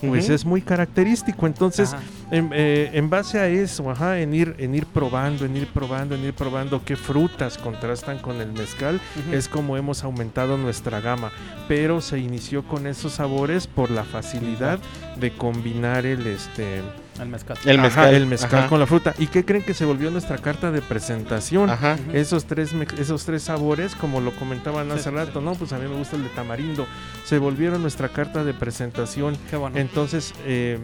pues 0.00 0.28
es 0.28 0.44
muy 0.44 0.62
característico. 0.62 1.46
Entonces, 1.46 1.94
en, 2.30 2.50
eh, 2.52 2.90
en 2.92 3.08
base 3.08 3.38
a 3.38 3.48
eso, 3.48 3.90
ajá, 3.90 4.18
en 4.18 4.34
ir, 4.34 4.54
en 4.58 4.74
ir 4.74 4.86
probando, 4.86 5.44
en 5.44 5.56
ir 5.56 5.66
probando, 5.68 6.14
en 6.14 6.24
ir 6.24 6.34
probando 6.34 6.84
qué 6.84 6.96
frutas 6.96 7.58
contrastan 7.58 8.18
con 8.18 8.40
el 8.40 8.52
mezcal, 8.52 9.00
es 9.30 9.48
como 9.48 9.76
hemos 9.76 10.04
aumentado 10.04 10.56
nuestra 10.56 11.00
gama. 11.00 11.30
Pero 11.68 12.00
se 12.00 12.18
inició 12.18 12.62
con 12.66 12.86
esos 12.86 13.12
sabores 13.12 13.66
por 13.66 13.90
la 13.90 14.04
facilidad 14.04 14.78
de 15.16 15.32
combinar 15.32 16.06
el 16.06 16.26
este 16.26 16.82
El 17.20 17.28
mezcal. 17.28 17.56
El 17.64 17.76
ajá, 17.78 17.82
mezcal. 17.82 18.14
el 18.14 18.26
mezcal 18.26 18.58
Ajá. 18.60 18.68
con 18.68 18.80
la 18.80 18.86
fruta. 18.86 19.14
¿Y 19.18 19.26
qué 19.26 19.44
creen 19.44 19.62
que 19.62 19.74
se 19.74 19.84
volvió 19.84 20.10
nuestra 20.10 20.38
carta 20.38 20.70
de 20.70 20.80
presentación? 20.80 21.68
Ajá. 21.70 21.98
Esos 22.12 22.46
tres, 22.46 22.72
me- 22.72 22.86
esos 22.98 23.24
tres 23.24 23.42
sabores, 23.42 23.94
como 23.94 24.20
lo 24.20 24.32
comentaban 24.32 24.90
hace 24.90 25.10
rato, 25.10 25.40
¿no? 25.40 25.54
Pues 25.54 25.72
a 25.72 25.78
mí 25.78 25.88
me 25.88 25.96
gusta 25.96 26.16
el 26.16 26.22
de 26.24 26.30
tamarindo. 26.30 26.86
Se 27.24 27.38
volvieron 27.38 27.82
nuestra 27.82 28.08
carta 28.08 28.44
de 28.44 28.54
presentación. 28.54 29.36
Qué 29.50 29.56
bueno. 29.56 29.76
Entonces, 29.78 30.32
eh, 30.46 30.78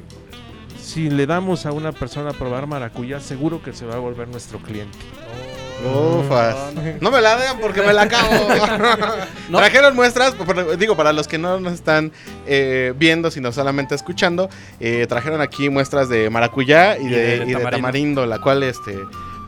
si 0.81 1.11
le 1.11 1.27
damos 1.27 1.67
a 1.67 1.73
una 1.73 1.93
persona 1.93 2.31
a 2.31 2.33
probar 2.35 2.67
maracuyá, 2.67 3.21
seguro 3.21 3.63
que 3.63 3.73
se 3.73 3.87
va 3.87 3.95
a 3.95 3.99
volver 3.99 4.29
nuestro 4.29 4.59
cliente. 4.59 4.97
Ufas. 5.85 6.57
No 7.01 7.11
me 7.11 7.21
la 7.21 7.37
den 7.37 7.59
porque 7.61 7.83
me 7.83 7.93
la 7.93 8.03
acabo. 8.03 8.29
No. 9.49 9.59
Trajeron 9.59 9.97
muestras, 9.97 10.35
digo, 10.79 10.95
para 10.95 11.15
los 11.15 11.27
que 11.27 11.39
no 11.39 11.59
nos 11.59 11.73
están 11.73 12.13
eh, 12.47 12.93
viendo, 12.99 13.31
sino 13.31 13.51
solamente 13.51 13.95
escuchando, 13.95 14.51
eh, 14.79 15.07
trajeron 15.09 15.41
aquí 15.41 15.71
muestras 15.71 16.11
de 16.11 16.29
maracuyá 16.29 16.99
y, 16.99 17.07
Y 17.07 17.09
de, 17.09 17.39
de 17.39 17.45
y 17.47 17.55
de 17.55 17.65
tamarindo. 17.65 18.27
la 18.27 18.41
cual, 18.41 18.63
este, 18.63 18.99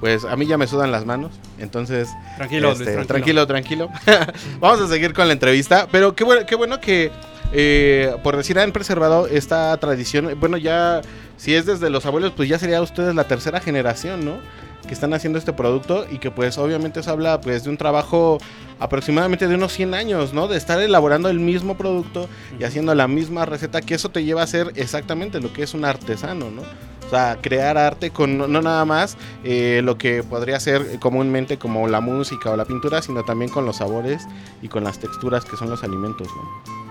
pues 0.01 0.25
a 0.25 0.37
mí 0.37 0.47
ya 0.47 0.57
me 0.57 0.67
sudan 0.67 0.91
las 0.91 1.05
manos. 1.05 1.33
Entonces, 1.59 2.09
Tranquilo, 2.37 2.73
este, 2.73 2.95
Luis, 2.95 3.07
tranquilo, 3.07 3.47
tranquilo. 3.47 3.91
Vamos 4.61 4.81
a 4.81 4.89
seguir 4.89 5.13
con 5.13 5.27
la 5.27 5.35
entrevista. 5.35 5.87
Pero 5.93 6.15
qué 6.15 6.25
bueno, 6.25 6.47
qué 6.47 6.55
bueno 6.55 6.81
que, 6.81 7.13
eh, 7.53 8.17
por 8.23 8.39
decir, 8.39 8.59
han 8.59 8.73
preservado 8.73 9.27
esta 9.27 9.77
tradición. 9.77 10.35
Bueno, 10.41 10.57
ya, 10.57 11.03
si 11.37 11.55
es 11.55 11.67
desde 11.67 11.91
los 11.91 12.07
abuelos, 12.07 12.33
pues 12.35 12.49
ya 12.49 12.59
sería 12.59 12.81
ustedes 12.81 13.15
la 13.15 13.25
tercera 13.25 13.61
generación, 13.61 14.25
¿no? 14.25 14.39
Que 14.87 14.95
están 14.95 15.15
haciendo 15.15 15.39
este 15.39 15.53
producto 15.53 16.07
y 16.11 16.19
que 16.19 16.31
pues 16.31 16.59
obviamente 16.59 17.01
eso 17.01 17.11
habla 17.11 17.41
pues 17.41 17.65
de 17.65 17.71
un 17.71 17.77
trabajo 17.77 18.39
aproximadamente 18.81 19.47
de 19.47 19.55
unos 19.55 19.73
100 19.73 19.95
años, 19.95 20.33
¿no? 20.33 20.49
De 20.49 20.57
estar 20.57 20.81
elaborando 20.81 21.29
el 21.29 21.39
mismo 21.39 21.77
producto 21.77 22.29
y 22.59 22.65
haciendo 22.65 22.95
la 22.95 23.07
misma 23.07 23.45
receta, 23.45 23.83
que 23.83 23.95
eso 23.95 24.09
te 24.09 24.25
lleva 24.25 24.43
a 24.43 24.47
ser 24.47 24.73
exactamente 24.77 25.41
lo 25.41 25.53
que 25.53 25.63
es 25.63 25.75
un 25.75 25.85
artesano, 25.85 26.51
¿no? 26.51 26.63
O 27.07 27.11
sea, 27.11 27.39
crear 27.41 27.77
arte 27.77 28.11
con 28.11 28.39
no, 28.39 28.47
no 28.47 28.63
nada 28.63 28.85
más 28.85 29.17
eh, 29.43 29.81
lo 29.85 29.99
que 29.99 30.23
podría 30.23 30.61
ser 30.61 30.99
comúnmente 31.01 31.59
como 31.59 31.89
la 31.89 32.01
música 32.01 32.51
o 32.51 32.57
la 32.57 32.65
pintura, 32.65 33.03
sino 33.03 33.25
también 33.25 33.51
con 33.51 33.67
los 33.67 33.77
sabores 33.77 34.23
y 34.63 34.69
con 34.69 34.85
las 34.85 34.99
texturas 34.99 35.45
que 35.45 35.57
son 35.57 35.71
los 35.71 35.83
alimentos, 35.83 36.29
¿no? 36.29 36.90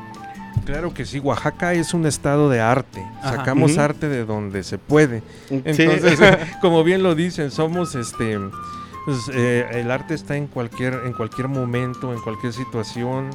Claro 0.70 0.94
que 0.94 1.04
sí, 1.04 1.18
Oaxaca 1.20 1.74
es 1.74 1.96
un 1.96 2.06
estado 2.06 2.48
de 2.48 2.62
arte. 2.62 3.04
Sacamos 3.24 3.80
arte 3.80 4.08
de 4.08 4.24
donde 4.24 4.64
se 4.64 4.78
puede. 4.78 5.24
Entonces, 5.50 6.20
como 6.62 6.84
bien 6.84 7.02
lo 7.02 7.16
dicen, 7.16 7.50
somos 7.50 7.96
este 7.96 8.38
pues, 9.06 9.32
eh, 9.34 9.68
el 9.72 9.90
arte 9.90 10.14
está 10.14 10.38
en 10.38 10.46
cualquier, 10.46 10.94
en 11.06 11.14
cualquier 11.14 11.48
momento, 11.48 12.14
en 12.14 12.20
cualquier 12.22 12.54
situación. 12.54 13.32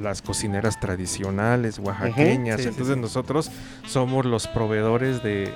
las 0.00 0.22
cocineras 0.22 0.80
tradicionales 0.80 1.78
oaxaqueñas. 1.78 2.64
Entonces 2.64 2.96
nosotros 2.96 3.50
somos 3.86 4.24
los 4.24 4.46
proveedores 4.46 5.22
de, 5.22 5.52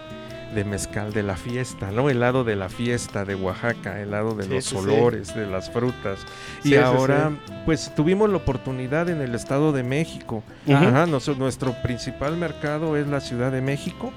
de 0.55 0.65
mezcal 0.65 1.13
de 1.13 1.23
la 1.23 1.37
fiesta, 1.37 1.91
¿no? 1.91 2.11
El 2.11 2.21
lado 2.21 2.45
de 2.45 2.57
la 2.57 2.69
fiesta 2.69 3.25
de 3.25 3.35
Oaxaca, 3.35 4.01
el 4.01 4.11
lado 4.11 4.35
de 4.35 4.47
los 4.47 4.73
olores, 4.73 5.35
de 5.35 5.47
las 5.47 5.71
frutas. 5.71 6.21
y 6.63 6.77
ahora, 6.77 7.33
pues 7.65 7.93
tuvimos 7.95 8.31
la 8.31 8.37
oportunidad 8.37 9.09
en 9.09 9.21
el 9.21 9.35
Estado 9.35 9.73
de 9.73 9.83
México. 9.83 10.43
Ajá, 10.69 11.07
nuestro 11.07 11.75
principal 11.83 12.37
mercado 12.37 12.97
es 12.97 13.07
la 13.07 13.21
Ciudad 13.21 13.53
de 13.53 13.61
México 13.61 14.13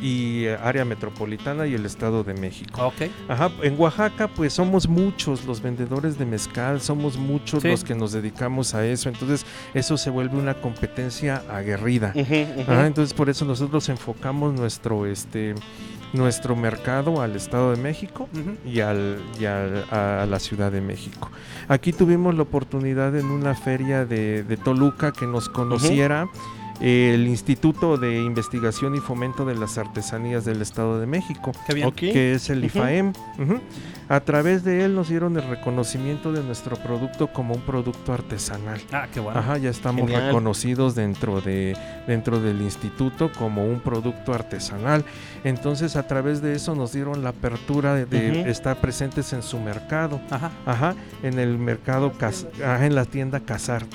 y 0.00 0.44
eh, 0.44 0.56
área 0.62 0.84
metropolitana 0.84 1.66
y 1.66 1.74
el 1.74 1.86
Estado 1.86 2.24
de 2.24 2.34
México. 2.34 2.86
Okay. 2.88 3.12
Ajá, 3.28 3.50
en 3.62 3.78
Oaxaca, 3.78 4.28
pues 4.28 4.52
somos 4.52 4.88
muchos 4.88 5.44
los 5.44 5.60
vendedores 5.60 6.18
de 6.18 6.26
mezcal, 6.26 6.80
somos 6.80 7.16
muchos 7.16 7.64
los 7.64 7.84
que 7.84 7.94
nos 7.94 8.12
dedicamos 8.12 8.74
a 8.74 8.86
eso. 8.86 9.08
Entonces, 9.08 9.46
eso 9.74 9.96
se 9.96 10.10
vuelve 10.10 10.36
una 10.36 10.54
competencia 10.54 11.42
aguerrida. 11.50 12.12
entonces, 12.14 13.14
por 13.14 13.28
eso 13.28 13.44
nosotros 13.44 13.88
enfocamos 13.88 14.54
nuestro, 14.54 15.06
este, 15.06 15.54
nuestro 16.14 16.54
mercado 16.54 17.20
al 17.20 17.34
Estado 17.36 17.72
de 17.74 17.82
México 17.82 18.28
y, 18.64 18.80
al, 18.80 19.18
a, 19.90 20.26
la 20.28 20.38
Ciudad 20.38 20.70
de 20.70 20.80
México. 20.80 21.30
Aquí 21.68 21.92
tuvimos 21.92 22.34
la 22.36 22.42
oportunidad 22.42 23.16
en 23.16 23.26
una 23.26 23.54
feria 23.54 24.04
de, 24.04 24.58
Toluca 24.64 25.12
que 25.12 25.26
nos 25.26 25.48
conociera 25.48 26.28
el 26.80 27.26
Instituto 27.26 27.96
de 27.96 28.20
Investigación 28.20 28.94
y 28.94 29.00
Fomento 29.00 29.44
de 29.44 29.54
las 29.54 29.78
Artesanías 29.78 30.44
del 30.44 30.62
Estado 30.62 31.00
de 31.00 31.06
México, 31.06 31.52
que 31.96 32.34
es 32.34 32.50
el 32.50 32.64
IFAEM. 32.64 33.12
A 34.08 34.20
través 34.20 34.64
de 34.64 34.84
él 34.84 34.94
nos 34.94 35.08
dieron 35.08 35.36
el 35.36 35.48
reconocimiento 35.48 36.30
de 36.30 36.42
nuestro 36.42 36.76
producto 36.76 37.28
como 37.28 37.54
un 37.54 37.62
producto 37.62 38.12
artesanal. 38.12 38.80
Ah, 38.92 39.06
qué 39.12 39.18
bueno. 39.18 39.40
Ajá, 39.40 39.56
ya 39.56 39.70
estamos 39.70 40.10
reconocidos 40.10 40.94
dentro, 40.94 41.40
de, 41.40 41.74
dentro 42.06 42.38
del 42.38 42.60
instituto 42.60 43.32
como 43.32 43.66
un 43.66 43.80
producto 43.80 44.34
artesanal. 44.34 45.04
Entonces, 45.42 45.96
a 45.96 46.06
través 46.06 46.42
de 46.42 46.54
eso 46.54 46.74
nos 46.74 46.92
dieron 46.92 47.22
la 47.22 47.30
apertura 47.30 47.94
de, 47.94 48.50
estar 48.50 48.76
presentes 48.76 49.32
en 49.32 49.42
su 49.42 49.58
mercado. 49.58 50.20
Ajá. 50.30 50.50
Ajá, 50.66 50.94
en 51.22 51.38
el 51.38 51.56
mercado, 51.56 52.12
en 52.60 52.94
la 52.94 53.06
tienda 53.06 53.40
Casar, 53.40 53.86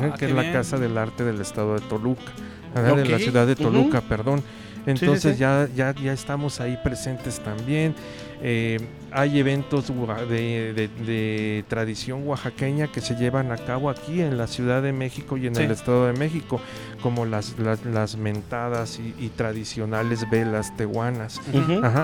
ah, 0.00 0.14
que 0.18 0.26
es 0.26 0.32
la 0.32 0.50
Casa 0.50 0.78
del 0.78 0.96
Arte 0.96 1.24
del 1.24 1.42
Estado 1.42 1.74
de 1.74 1.80
Toluca. 1.82 2.32
De 2.74 3.04
la 3.06 3.18
ciudad 3.18 3.46
de 3.46 3.56
Toluca, 3.56 4.00
perdón. 4.00 4.42
Entonces 4.86 5.38
Ya, 5.38 5.68
ya, 5.74 5.94
ya 5.94 6.12
estamos 6.12 6.60
ahí 6.60 6.78
presentes 6.82 7.40
también. 7.40 7.94
Eh, 8.40 8.78
hay 9.10 9.38
eventos 9.38 9.88
de, 10.28 11.64
tradición 11.66 12.26
oaxaqueña 12.26 12.86
que 12.86 13.00
se 13.00 13.16
llevan 13.16 13.50
a 13.50 13.56
cabo 13.56 13.90
aquí 13.90 14.20
en 14.20 14.36
la 14.38 14.46
Ciudad 14.46 14.82
de 14.82 14.92
México 14.92 15.36
y 15.36 15.46
en 15.46 15.56
el 15.56 15.70
Estado 15.70 16.06
de 16.06 16.12
México, 16.12 16.60
como 17.02 17.24
las, 17.24 17.56
las, 17.58 18.16
mentadas 18.16 19.00
y, 19.00 19.28
tradicionales 19.30 20.28
velas 20.30 20.76
tehuanas. 20.76 21.40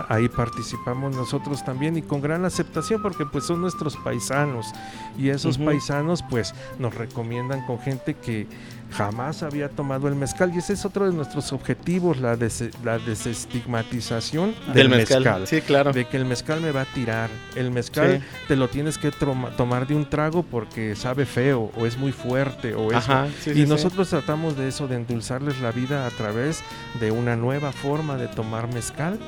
ahí 0.08 0.28
participamos 0.28 1.14
nosotros 1.14 1.64
también 1.64 1.96
y 1.96 2.02
con 2.02 2.20
gran 2.20 2.44
aceptación 2.44 3.00
porque 3.02 3.26
pues 3.26 3.44
son 3.44 3.60
nuestros 3.60 3.96
paisanos 3.98 4.66
y 5.16 5.28
esos 5.28 5.58
paisanos 5.58 6.24
pues 6.28 6.54
nos 6.78 6.94
recomiendan 6.94 7.64
con 7.66 7.78
gente 7.78 8.14
que 8.14 8.46
jamás 8.96 9.42
había 9.42 9.68
tomado 9.68 10.08
el 10.08 10.14
mezcal 10.14 10.52
y 10.54 10.58
ese 10.58 10.74
es 10.74 10.84
otro 10.84 11.06
de 11.06 11.12
nuestros 11.12 11.52
objetivos, 11.52 12.18
la, 12.18 12.38
la 12.84 12.98
desestigmatización 12.98 14.54
del, 14.72 14.88
mezcal. 14.88 15.46
Sí, 15.46 15.60
claro. 15.60 15.92
De 15.92 16.06
que 16.06 16.16
el 16.16 16.24
mezcal 16.24 16.60
me 16.60 16.70
va 16.70 16.82
a 16.82 16.86
tirar. 16.86 17.30
El 17.54 17.70
mezcal 17.70 18.22
te 18.48 18.56
lo 18.56 18.68
tienes 18.68 18.98
que 18.98 19.10
tomar 19.10 19.86
de 19.86 19.94
un 19.94 20.08
trago 20.08 20.42
porque 20.42 20.96
sabe 20.96 21.26
feo 21.26 21.70
o 21.76 21.86
es 21.86 21.96
muy 21.96 22.12
fuerte 22.12 22.74
o 22.74 22.92
eso. 22.92 23.26
y 23.54 23.66
nosotros 23.66 24.08
tratamos 24.08 24.56
de 24.56 24.68
eso, 24.68 24.86
de 24.88 24.96
endulzarles 24.96 25.60
la 25.60 25.72
vida 25.72 26.06
a 26.06 26.10
través 26.10 26.62
de 27.00 27.10
una 27.10 27.36
nueva 27.36 27.72
forma 27.72 28.16
de 28.16 28.28
tomar 28.28 28.72
mezcal 28.72 29.18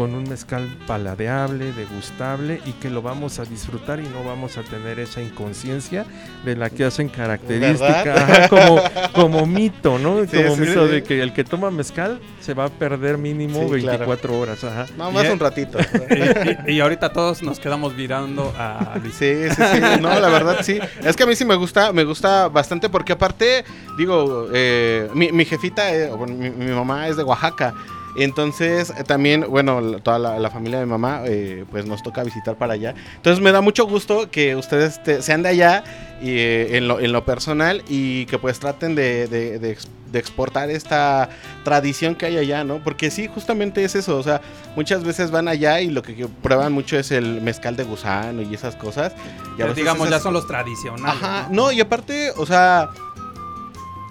con 0.00 0.14
un 0.14 0.26
mezcal 0.30 0.66
paladeable, 0.86 1.74
degustable 1.74 2.62
y 2.64 2.72
que 2.72 2.88
lo 2.88 3.02
vamos 3.02 3.38
a 3.38 3.44
disfrutar 3.44 4.00
y 4.00 4.04
no 4.04 4.24
vamos 4.24 4.56
a 4.56 4.62
tener 4.62 4.98
esa 4.98 5.20
inconsciencia 5.20 6.06
de 6.42 6.56
la 6.56 6.70
que 6.70 6.86
hacen 6.86 7.10
característica 7.10 8.48
como, 8.48 8.80
como 9.12 9.44
mito, 9.44 9.98
¿no? 9.98 10.24
como 10.24 10.56
mito 10.56 10.88
de 10.88 11.02
que 11.02 11.20
el 11.20 11.34
que 11.34 11.44
toma 11.44 11.70
mezcal 11.70 12.18
se 12.40 12.54
va 12.54 12.64
a 12.64 12.68
perder 12.70 13.18
mínimo 13.18 13.68
24 13.68 14.38
horas. 14.38 14.64
Ajá. 14.64 14.86
No, 14.96 15.12
más 15.12 15.28
un 15.28 15.38
ratito. 15.38 15.76
y, 16.66 16.80
ahorita 16.80 17.12
todos 17.12 17.42
nos 17.42 17.60
quedamos 17.60 17.94
mirando 17.94 18.54
a 18.56 18.94
Sí, 19.02 19.50
sí, 19.50 19.50
sí. 19.50 19.80
No, 20.00 20.18
la 20.18 20.28
verdad 20.30 20.60
sí. 20.62 20.78
Es 21.04 21.14
que 21.14 21.24
a 21.24 21.26
mí 21.26 21.36
sí 21.36 21.44
me 21.44 21.56
gusta, 21.56 21.92
me 21.92 22.04
gusta 22.04 22.48
bastante 22.48 22.88
porque 22.88 23.12
aparte, 23.12 23.66
digo, 23.98 24.48
eh, 24.54 25.10
mi, 25.12 25.44
jefita, 25.44 25.94
eh, 25.94 26.10
mi 26.26 26.72
mamá 26.72 27.06
es 27.06 27.18
de 27.18 27.22
Oaxaca. 27.22 27.74
Entonces, 28.16 28.92
también, 29.06 29.46
bueno, 29.48 30.00
toda 30.00 30.18
la, 30.18 30.50
familia 30.50 30.80
de 30.80 30.86
mi 30.86 30.90
mamá, 30.90 31.22
eh, 31.26 31.64
pues 31.70 31.86
nos 31.86 32.02
toca 32.02 32.22
visitar 32.24 32.56
para 32.56 32.74
allá. 32.74 32.94
Entonces, 33.16 33.42
me 33.42 33.52
da 33.52 33.60
mucho 33.60 33.86
gusto 33.86 34.30
que 34.30 34.56
ustedes 34.56 35.00
sean 35.20 35.42
de 35.42 35.48
allá 35.50 35.84
y, 36.20 36.30
eh, 36.30 36.76
en, 36.76 37.12
lo, 37.12 37.24
personal 37.24 37.82
y 37.88 38.26
que 38.26 38.38
pues 38.38 38.58
traten 38.58 38.94
de, 38.94 39.76
exportar 40.12 40.70
esta 40.70 41.28
tradición 41.62 42.16
que 42.16 42.26
hay 42.26 42.36
allá, 42.36 42.64
¿no? 42.64 42.82
Porque 42.82 43.10
sí, 43.12 43.28
justamente 43.32 43.84
es 43.84 43.94
eso, 43.94 44.18
o 44.18 44.22
sea, 44.22 44.40
muchas 44.74 45.04
veces 45.04 45.30
van 45.30 45.46
allá 45.46 45.80
y 45.80 45.88
lo 45.88 46.02
que, 46.02 46.26
prueban 46.42 46.72
mucho 46.72 46.98
es 46.98 47.12
el 47.12 47.40
mezcal 47.40 47.76
de 47.76 47.84
gusano 47.84 48.42
y 48.42 48.52
esas 48.52 48.74
cosas. 48.74 49.12
Y 49.56 49.74
digamos, 49.74 50.10
ya 50.10 50.18
son 50.18 50.32
los 50.32 50.46
tradicionales. 50.48 51.22
Ajá, 51.22 51.48
no, 51.50 51.70
y 51.70 51.80
aparte, 51.80 52.32
o 52.36 52.44
sea 52.44 52.90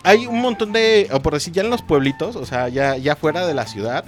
hay 0.03 0.27
un 0.27 0.41
montón 0.41 0.71
de, 0.71 1.07
o 1.11 1.21
por 1.21 1.33
decir, 1.33 1.53
ya 1.53 1.61
en 1.61 1.69
los 1.69 1.81
pueblitos, 1.81 2.35
o 2.35 2.45
sea, 2.45 2.69
ya, 2.69 2.97
ya 2.97 3.15
fuera 3.15 3.45
de 3.45 3.53
la 3.53 3.65
ciudad, 3.65 4.05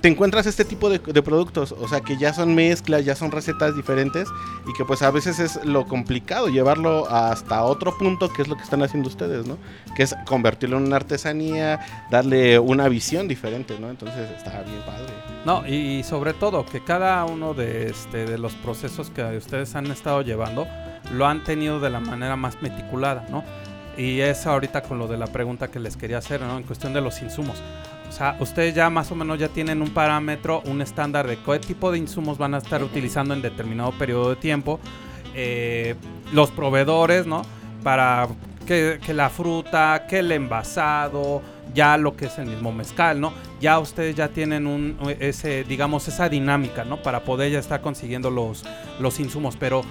te 0.00 0.08
encuentras 0.08 0.46
este 0.46 0.64
tipo 0.64 0.88
de, 0.90 0.98
productos, 1.00 1.72
o 1.72 1.88
sea, 1.88 2.00
que 2.00 2.16
ya 2.16 2.32
son 2.32 2.54
mezclas, 2.54 3.04
ya 3.04 3.14
son 3.14 3.30
recetas 3.30 3.74
diferentes 3.76 4.28
y 4.66 4.72
que 4.74 4.84
pues 4.84 5.02
a 5.02 5.10
veces 5.10 5.38
es 5.38 5.64
lo 5.64 5.86
complicado 5.86 6.48
llevarlo 6.48 7.08
hasta 7.08 7.62
otro 7.62 7.96
punto, 7.96 8.32
que 8.32 8.42
es 8.42 8.48
lo 8.48 8.56
que 8.56 8.62
están 8.62 8.82
haciendo 8.82 9.08
ustedes, 9.08 9.46
¿no? 9.46 9.58
Que 9.96 10.04
es 10.04 10.14
convertirlo 10.26 10.78
en 10.78 10.84
una 10.84 10.96
artesanía, 10.96 11.80
darle 12.10 12.58
una 12.58 12.88
visión 12.88 13.28
diferente, 13.28 13.78
¿no? 13.78 13.90
Entonces 13.90 14.30
está 14.36 14.62
bien 14.62 14.80
padre. 14.86 15.12
No, 15.44 15.66
y 15.66 16.02
sobre 16.04 16.34
todo 16.34 16.64
que 16.64 16.82
cada 16.82 17.24
uno 17.24 17.54
de, 17.54 17.88
este, 17.88 18.26
de 18.26 18.38
los 18.38 18.54
procesos 18.54 19.10
que 19.10 19.22
ustedes 19.36 19.74
han 19.74 19.86
estado 19.86 20.22
llevando 20.22 20.66
lo 21.12 21.26
han 21.26 21.42
tenido 21.42 21.80
de 21.80 21.90
la 21.90 22.00
manera 22.00 22.36
más 22.36 22.62
meticulada, 22.62 23.26
¿no? 23.28 23.44
Y 23.96 24.20
es 24.20 24.46
ahorita 24.46 24.82
con 24.82 24.98
lo 24.98 25.06
de 25.06 25.18
la 25.18 25.26
pregunta 25.26 25.68
que 25.68 25.78
les 25.78 25.96
quería 25.96 26.18
hacer, 26.18 26.40
¿no? 26.40 26.56
En 26.56 26.64
cuestión 26.64 26.92
de 26.92 27.00
los 27.00 27.20
insumos. 27.22 27.62
O 28.08 28.12
sea, 28.12 28.36
ustedes 28.40 28.74
ya 28.74 28.90
más 28.90 29.10
o 29.10 29.14
menos 29.14 29.38
ya 29.38 29.48
tienen 29.48 29.80
un 29.80 29.90
parámetro, 29.90 30.62
un 30.66 30.82
estándar 30.82 31.26
de 31.26 31.38
qué 31.38 31.58
tipo 31.58 31.90
de 31.90 31.98
insumos 31.98 32.36
van 32.36 32.54
a 32.54 32.58
estar 32.58 32.82
utilizando 32.82 33.32
en 33.32 33.40
determinado 33.40 33.92
periodo 33.92 34.30
de 34.30 34.36
tiempo. 34.36 34.80
Eh, 35.34 35.94
los 36.32 36.50
proveedores, 36.50 37.26
¿no? 37.26 37.42
Para 37.82 38.28
que, 38.66 38.98
la 39.14 39.30
fruta, 39.30 40.06
que 40.08 40.18
el 40.20 40.32
envasado, 40.32 41.42
ya 41.74 41.96
lo 41.96 42.16
que 42.16 42.26
es 42.26 42.38
el 42.38 42.46
mismo 42.46 42.72
mezcal, 42.72 43.20
¿no? 43.20 43.32
Ya 43.60 43.78
ustedes 43.78 44.14
ya 44.14 44.28
tienen 44.28 44.66
un, 44.66 44.96
ese, 45.20 45.64
digamos, 45.64 46.06
esa 46.08 46.28
dinámica, 46.28 46.84
¿no? 46.84 47.02
Para 47.02 47.20
poder 47.20 47.50
ya 47.50 47.58
estar 47.58 47.80
consiguiendo 47.80 48.30
los, 48.30 48.64
los 49.00 49.20
insumos. 49.20 49.56
Pero 49.56 49.82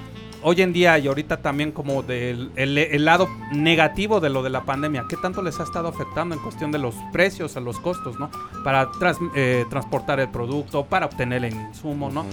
hoy 0.43 0.61
en 0.61 0.73
día 0.73 0.97
y 0.99 1.07
ahorita 1.07 1.37
también 1.37 1.71
como 1.71 2.03
del 2.03 2.51
el, 2.55 3.05
lado 3.05 3.27
negativo 3.51 4.19
de 4.19 4.29
lo 4.29 4.43
de 4.43 4.49
la 4.49 4.63
pandemia, 4.63 5.05
¿qué 5.07 5.17
tanto 5.17 5.41
les 5.41 5.59
ha 5.59 5.63
estado 5.63 5.87
afectando 5.87 6.35
en 6.35 6.41
cuestión 6.41 6.71
de 6.71 6.79
los 6.79 6.95
precios, 7.11 7.57
a 7.57 7.59
los 7.59 7.79
costos, 7.79 8.19
¿no? 8.19 8.29
Para 8.63 8.89
eh, 9.35 9.65
transportar 9.69 10.19
el 10.19 10.29
producto, 10.29 10.85
para 10.85 11.05
obtener 11.05 11.45
el 11.45 11.53
insumo, 11.53 12.09
¿no? 12.09 12.25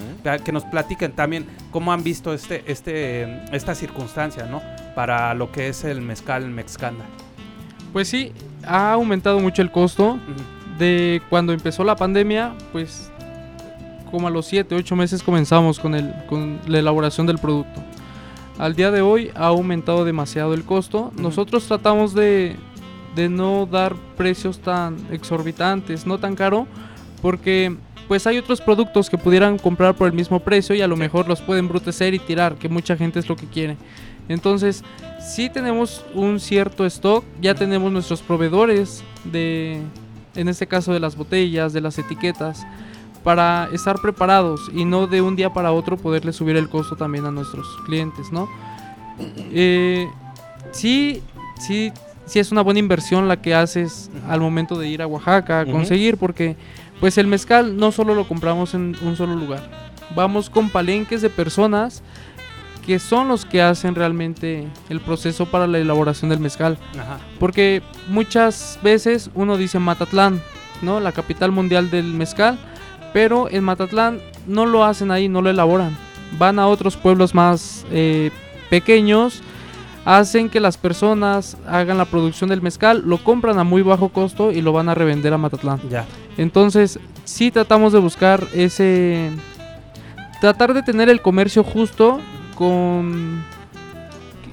Que 0.45 0.53
nos 0.53 0.65
platiquen 0.65 1.13
también 1.13 1.47
cómo 1.71 1.93
han 1.93 2.03
visto 2.03 2.33
este, 2.33 2.63
este, 2.67 3.55
esta 3.55 3.75
circunstancia, 3.75 4.47
¿no? 4.47 4.63
Para 4.95 5.35
lo 5.35 5.53
que 5.53 5.69
es 5.69 5.85
el 5.85 6.01
mezcal 6.01 6.49
mexicana. 6.49 7.05
Pues 7.93 8.09
sí, 8.09 8.33
ha 8.67 8.93
aumentado 8.93 9.41
mucho 9.41 9.63
el 9.63 9.71
costo. 9.71 10.19
De 10.79 11.21
cuando 11.29 11.53
empezó 11.53 11.83
la 11.83 11.97
pandemia, 11.97 12.55
pues 12.71 13.11
como 14.13 14.29
a 14.29 14.31
los 14.31 14.47
7, 14.47 14.77
8 14.77 14.95
meses 14.95 15.25
comenzamos 15.25 15.81
con, 15.81 15.97
el, 15.97 16.15
con 16.29 16.61
la 16.69 16.79
elaboración 16.79 17.27
del 17.27 17.39
producto 17.39 17.83
al 18.59 18.75
día 18.75 18.91
de 18.91 19.01
hoy 19.01 19.31
ha 19.35 19.47
aumentado 19.47 20.05
demasiado 20.05 20.53
el 20.53 20.65
costo. 20.65 21.13
Nosotros 21.17 21.67
tratamos 21.67 22.13
de, 22.13 22.57
no 23.31 23.67
dar 23.67 23.97
precios 24.17 24.59
tan 24.59 24.97
exorbitantes, 25.11 26.07
no 26.07 26.19
tan 26.19 26.37
caro, 26.37 26.67
porque 27.23 27.77
pues 28.07 28.27
hay 28.27 28.39
otros 28.39 28.61
productos 28.61 29.11
que 29.11 29.19
pudieran 29.19 29.59
comprar 29.59 29.95
por 29.95 30.09
el 30.09 30.15
mismo 30.15 30.41
precio 30.41 30.75
y 30.75 30.83
a 30.83 30.89
lo 30.89 30.97
mejor 30.97 31.29
los 31.29 31.41
pueden 31.41 31.69
brutecer 31.69 32.15
y 32.15 32.19
tirar, 32.19 32.55
que 32.57 32.69
mucha 32.69 32.97
gente 32.97 33.19
es 33.19 33.29
lo 33.29 33.37
que 33.37 33.47
quiere. 33.47 33.77
Entonces, 34.29 34.85
sí 35.21 35.51
tenemos 35.51 36.05
un 36.15 36.39
cierto 36.39 36.87
stock, 36.87 37.25
ya 37.41 37.55
tenemos 37.55 37.91
nuestros 37.91 38.23
proveedores 38.23 39.03
de, 39.25 39.81
en 40.35 40.49
este 40.49 40.67
caso 40.67 40.93
de 40.93 41.01
las 41.01 41.17
botellas, 41.17 41.73
de 41.73 41.81
las 41.81 41.99
etiquetas, 41.99 42.67
para 43.29 43.69
estar 43.75 44.01
preparados 44.01 44.71
y 44.73 44.87
no 44.87 45.07
de 45.07 45.21
un 45.21 45.37
día 45.37 45.53
para 45.53 45.71
otro 45.71 45.99
poderle 45.99 46.33
subir 46.33 46.57
el 46.57 46.71
costo 46.71 46.97
también 46.97 47.27
a 47.27 47.31
nuestros 47.31 47.67
clientes, 47.85 48.33
¿no? 48.33 48.49
Eh, 49.53 50.09
sí, 50.71 51.23
sí, 51.61 51.93
sí 52.25 52.39
es 52.39 52.53
una 52.53 52.63
buena 52.63 52.81
inversión 52.81 53.29
la 53.29 53.43
que 53.43 53.55
haces 53.55 54.11
al 54.27 54.41
momento 54.41 54.79
de 54.79 54.89
ir 54.89 55.03
a 55.03 55.07
Oaxaca 55.07 55.61
a 55.61 55.67
conseguir, 55.67 56.17
porque 56.17 56.57
pues 57.01 57.19
el 57.19 57.27
mezcal 57.27 57.77
no 57.77 57.93
solo 57.93 58.15
lo 58.15 58.27
compramos 58.27 58.73
en 58.73 58.97
un 59.03 59.15
solo 59.15 59.37
lugar, 59.37 59.61
vamos 60.17 60.49
con 60.49 60.71
palenques 60.71 61.21
de 61.21 61.29
personas 61.29 62.03
que 62.87 62.99
son 62.99 63.29
los 63.29 63.45
que 63.45 63.61
hacen 63.61 63.95
realmente 63.95 64.67
el 64.89 65.01
proceso 65.01 65.45
para 65.45 65.67
la 65.67 65.77
elaboración 65.77 66.31
del 66.31 66.41
mezcal. 66.41 66.79
Porque 67.39 67.83
muchas 68.09 68.79
veces 68.83 69.29
uno 69.35 69.59
dice 69.59 69.79
Matatlán, 69.79 70.41
¿no? 70.81 70.99
La 70.99 71.13
capital 71.13 71.53
mundial 71.53 71.91
del 71.91 72.07
mezcal, 72.15 72.59
pero 73.13 73.49
en 73.51 73.65
Matatlán 73.65 74.21
no 74.47 74.67
lo 74.67 74.85
hacen 74.85 75.11
ahí, 75.11 75.29
no 75.29 75.43
lo 75.43 75.51
elaboran. 75.51 75.97
Van 76.39 76.59
a 76.59 76.67
otros 76.67 76.97
pueblos 76.97 77.35
más 77.35 77.87
eh, 77.91 78.31
pequeños, 78.71 79.43
hacen 80.05 80.49
que 80.49 80.61
las 80.61 80.77
personas 80.77 81.57
hagan 81.67 81.99
la 81.99 82.05
producción 82.05 82.51
del 82.51 82.63
mezcal, 82.63 83.03
lo 83.05 83.23
compran 83.23 83.59
a 83.59 83.65
muy 83.65 83.83
bajo 83.83 84.11
costo 84.11 84.53
y 84.53 84.61
lo 84.61 84.73
van 84.73 84.89
a 84.89 84.95
revender 84.95 85.33
a 85.33 85.39
Matatlán. 85.39 85.81
Ya. 85.89 86.07
Entonces, 86.37 86.99
sí 87.25 87.51
tratamos 87.51 87.93
de 87.93 87.99
buscar 87.99 88.47
ese 88.55 89.31
tratar 90.41 90.75
de 90.75 90.83
tener 90.83 91.09
el 91.09 91.21
comercio 91.21 91.65
justo 91.65 92.21
con, 92.55 93.43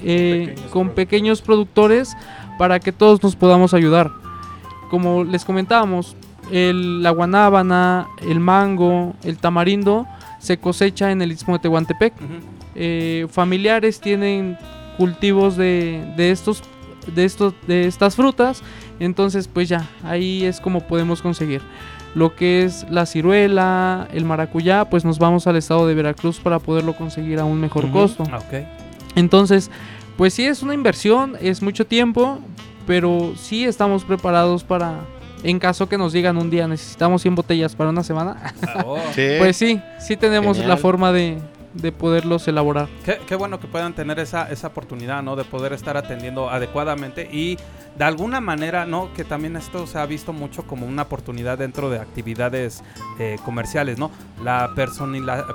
eh, 0.04 0.56
con 0.72 0.90
pequeños 0.90 1.42
productores 1.42 2.16
para 2.58 2.80
que 2.80 2.92
todos 2.92 3.22
nos 3.22 3.36
podamos 3.36 3.74
ayudar. 3.74 4.12
Como 4.90 5.24
les 5.24 5.46
comentábamos, 5.46 6.16
el, 6.52 7.04
la 7.04 7.12
guanábana, 7.12 8.08
el 8.22 8.40
mango, 8.40 9.16
el 9.24 9.38
tamarindo 9.38 10.08
se 10.40 10.58
cosecha 10.58 11.12
en 11.12 11.22
el 11.22 11.32
istmo 11.32 11.54
de 11.54 11.60
Tehuantepec. 11.60 12.14
Eh, 12.76 13.28
familiares 13.30 14.00
tienen 14.00 14.58
cultivos 14.98 15.58
de, 15.58 16.14
de 16.18 16.32
estos 16.32 16.64
de 17.14 17.24
estos 17.24 17.54
de 17.68 17.86
estas 17.86 18.16
frutas 18.16 18.64
entonces 19.00 19.48
pues 19.48 19.70
ya 19.70 19.88
ahí 20.04 20.44
es 20.44 20.60
como 20.60 20.82
podemos 20.82 21.22
conseguir 21.22 21.62
lo 22.16 22.34
que 22.34 22.64
es 22.64 22.90
la 22.90 23.06
ciruela, 23.06 24.08
el 24.14 24.24
maracuyá, 24.24 24.86
pues 24.90 25.04
nos 25.04 25.20
vamos 25.20 25.48
al 25.48 25.58
estado 25.58 25.86
de 25.86 25.94
Veracruz 25.94 26.40
para 26.40 26.60
poderlo 26.60 26.96
conseguir 26.96 27.40
a 27.40 27.46
un 27.46 27.60
mejor 27.60 27.92
costo. 27.92 28.24
Entonces, 29.16 29.70
pues 30.18 30.34
sí 30.34 30.46
es 30.46 30.64
una 30.64 30.74
inversión, 30.74 31.36
es 31.42 31.62
mucho 31.62 31.86
tiempo, 31.86 32.40
pero 32.88 33.34
sí 33.36 33.66
estamos 33.66 34.06
preparados 34.06 34.64
para, 34.64 35.02
en 35.46 35.60
caso 35.60 35.88
que 35.88 35.98
nos 35.98 36.12
digan 36.12 36.38
un 36.38 36.50
día 36.50 36.68
necesitamos 36.68 37.22
100 37.22 37.36
botellas 37.36 37.76
para 37.76 37.90
una 37.90 38.04
semana, 38.04 38.54
oh. 38.86 38.98
pues 39.38 39.56
sí, 39.56 39.80
sí 40.00 40.18
tenemos 40.18 40.58
la 40.58 40.78
forma 40.78 41.12
de, 41.12 41.40
de 41.76 41.92
poderlos 41.92 42.48
elaborar. 42.48 42.88
Qué, 43.04 43.36
bueno 43.36 43.60
que 43.60 43.68
puedan 43.68 43.94
tener 43.94 44.20
esa, 44.20 44.50
esa 44.50 44.68
oportunidad, 44.68 45.22
¿no? 45.22 45.36
De 45.36 45.44
poder 45.44 45.74
estar 45.74 45.98
atendiendo 45.98 46.50
adecuadamente 46.50 47.30
y 47.32 47.58
de 47.98 48.04
alguna 48.04 48.42
manera, 48.42 48.86
¿no? 48.86 49.14
Que 49.14 49.24
también 49.24 49.56
esto 49.56 49.86
se 49.86 50.00
ha 50.00 50.06
visto 50.06 50.34
mucho 50.34 50.64
como 50.64 50.88
una 50.88 51.04
oportunidad 51.04 51.58
dentro 51.58 51.90
de 51.90 52.00
actividades 52.00 52.84
eh, 53.20 53.38
comerciales, 53.44 54.00
¿no? 54.00 54.10
La 54.44 54.72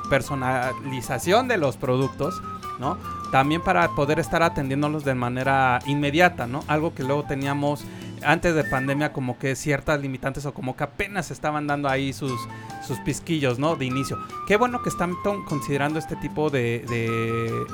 personalización 0.08 1.48
de 1.48 1.56
los 1.56 1.76
productos, 1.76 2.40
¿no? 2.78 2.98
También 3.32 3.62
para 3.62 3.88
poder 3.94 4.18
estar 4.18 4.42
atendiéndolos 4.42 5.04
de 5.04 5.14
manera 5.14 5.80
inmediata, 5.86 6.46
¿no? 6.46 6.64
Algo 6.66 6.94
que 6.94 7.02
luego 7.02 7.24
teníamos 7.24 7.84
antes 8.24 8.54
de 8.54 8.64
pandemia 8.64 9.12
como 9.12 9.38
que 9.38 9.56
ciertas 9.56 10.00
limitantes 10.00 10.46
o 10.46 10.54
como 10.54 10.76
que 10.76 10.84
apenas 10.84 11.30
estaban 11.30 11.66
dando 11.66 11.88
ahí 11.88 12.12
sus, 12.12 12.40
sus 12.86 12.98
pisquillos, 12.98 13.58
¿no? 13.58 13.76
De 13.76 13.84
inicio. 13.84 14.18
Qué 14.46 14.56
bueno 14.56 14.82
que 14.82 14.88
están 14.88 15.14
considerando 15.48 15.98
este 15.98 16.16
tipo 16.16 16.50
de, 16.50 16.84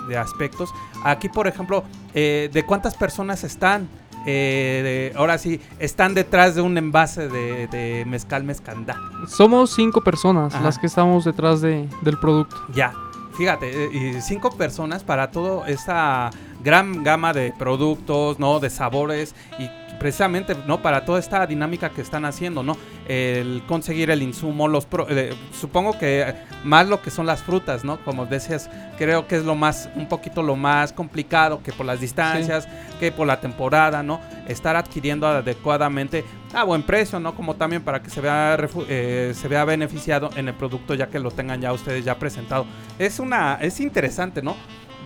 de, 0.08 0.16
aspectos. 0.16 0.72
Aquí, 1.04 1.28
por 1.28 1.46
ejemplo, 1.46 1.84
eh, 2.14 2.50
¿de 2.52 2.64
cuántas 2.64 2.94
personas 2.94 3.44
están? 3.44 3.88
Eh, 4.28 5.12
ahora 5.16 5.38
sí, 5.38 5.60
están 5.78 6.14
detrás 6.14 6.56
de 6.56 6.60
un 6.60 6.76
envase 6.76 7.28
de, 7.28 8.04
mezcal 8.06 8.42
mezcandá. 8.42 9.00
Somos 9.28 9.74
cinco 9.74 10.00
personas 10.00 10.60
las 10.62 10.78
que 10.78 10.86
estamos 10.86 11.24
detrás 11.24 11.60
de, 11.60 11.88
del 12.02 12.18
producto. 12.18 12.56
Ya, 12.74 12.92
fíjate, 13.36 13.84
eh, 13.84 14.20
cinco 14.20 14.50
personas 14.50 15.04
para 15.04 15.30
toda 15.30 15.68
esa 15.68 16.30
gran 16.64 17.04
gama 17.04 17.32
de 17.32 17.54
productos, 17.56 18.40
¿no? 18.40 18.58
De 18.58 18.70
sabores 18.70 19.36
y 19.60 19.70
precisamente, 19.98 20.56
¿no? 20.66 20.82
Para 20.82 21.04
toda 21.04 21.18
esta 21.18 21.46
dinámica 21.46 21.90
que 21.90 22.00
están 22.00 22.24
haciendo, 22.24 22.62
¿no? 22.62 22.76
El 23.08 23.62
conseguir 23.66 24.10
el 24.10 24.22
insumo, 24.22 24.68
los 24.68 24.86
eh, 25.08 25.34
supongo 25.52 25.98
que 25.98 26.34
más 26.64 26.88
lo 26.88 27.02
que 27.02 27.10
son 27.10 27.26
las 27.26 27.42
frutas, 27.42 27.84
¿no? 27.84 27.98
Como 28.04 28.26
decías, 28.26 28.70
creo 28.98 29.26
que 29.26 29.36
es 29.36 29.44
lo 29.44 29.54
más, 29.54 29.88
un 29.94 30.08
poquito 30.08 30.42
lo 30.42 30.56
más 30.56 30.92
complicado 30.92 31.62
que 31.62 31.72
por 31.72 31.86
las 31.86 32.00
distancias, 32.00 32.68
que 32.98 33.12
por 33.12 33.26
la 33.26 33.40
temporada, 33.40 34.02
¿no? 34.02 34.20
Estar 34.48 34.76
adquiriendo 34.76 35.26
adecuadamente 35.26 36.24
a 36.54 36.64
buen 36.64 36.82
precio, 36.82 37.20
¿no? 37.20 37.34
Como 37.34 37.56
también 37.56 37.82
para 37.82 38.02
que 38.02 38.10
se 38.10 38.20
vea, 38.20 38.56
eh, 38.88 39.32
se 39.34 39.48
vea 39.48 39.64
beneficiado 39.64 40.30
en 40.36 40.48
el 40.48 40.54
producto 40.54 40.94
ya 40.94 41.08
que 41.08 41.18
lo 41.18 41.30
tengan 41.30 41.60
ya 41.60 41.72
ustedes 41.72 42.04
ya 42.04 42.18
presentado. 42.18 42.66
Es 42.98 43.18
una, 43.18 43.58
es 43.60 43.80
interesante, 43.80 44.42
¿no? 44.42 44.56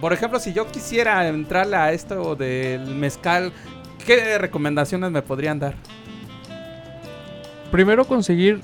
Por 0.01 0.15
ejemplo, 0.15 0.41
si 0.41 0.55
yo 0.55 0.67
quisiera 0.67 1.29
entrarle 1.29 1.77
a 1.77 1.93
esto 1.93 2.35
del 2.35 2.95
mezcal 2.95 3.53
¿Qué 4.07 4.39
recomendaciones 4.39 5.11
me 5.11 5.23
podrían 5.23 5.59
dar? 5.59 5.75
Primero 7.71 8.05
conseguir 8.05 8.61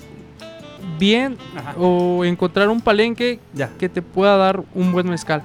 bien 0.99 1.37
o 1.79 2.25
encontrar 2.25 2.69
un 2.69 2.81
palenque 2.81 3.39
que 3.79 3.89
te 3.89 4.03
pueda 4.03 4.37
dar 4.37 4.63
un 4.75 4.93
buen 4.93 5.09
mezcal. 5.09 5.43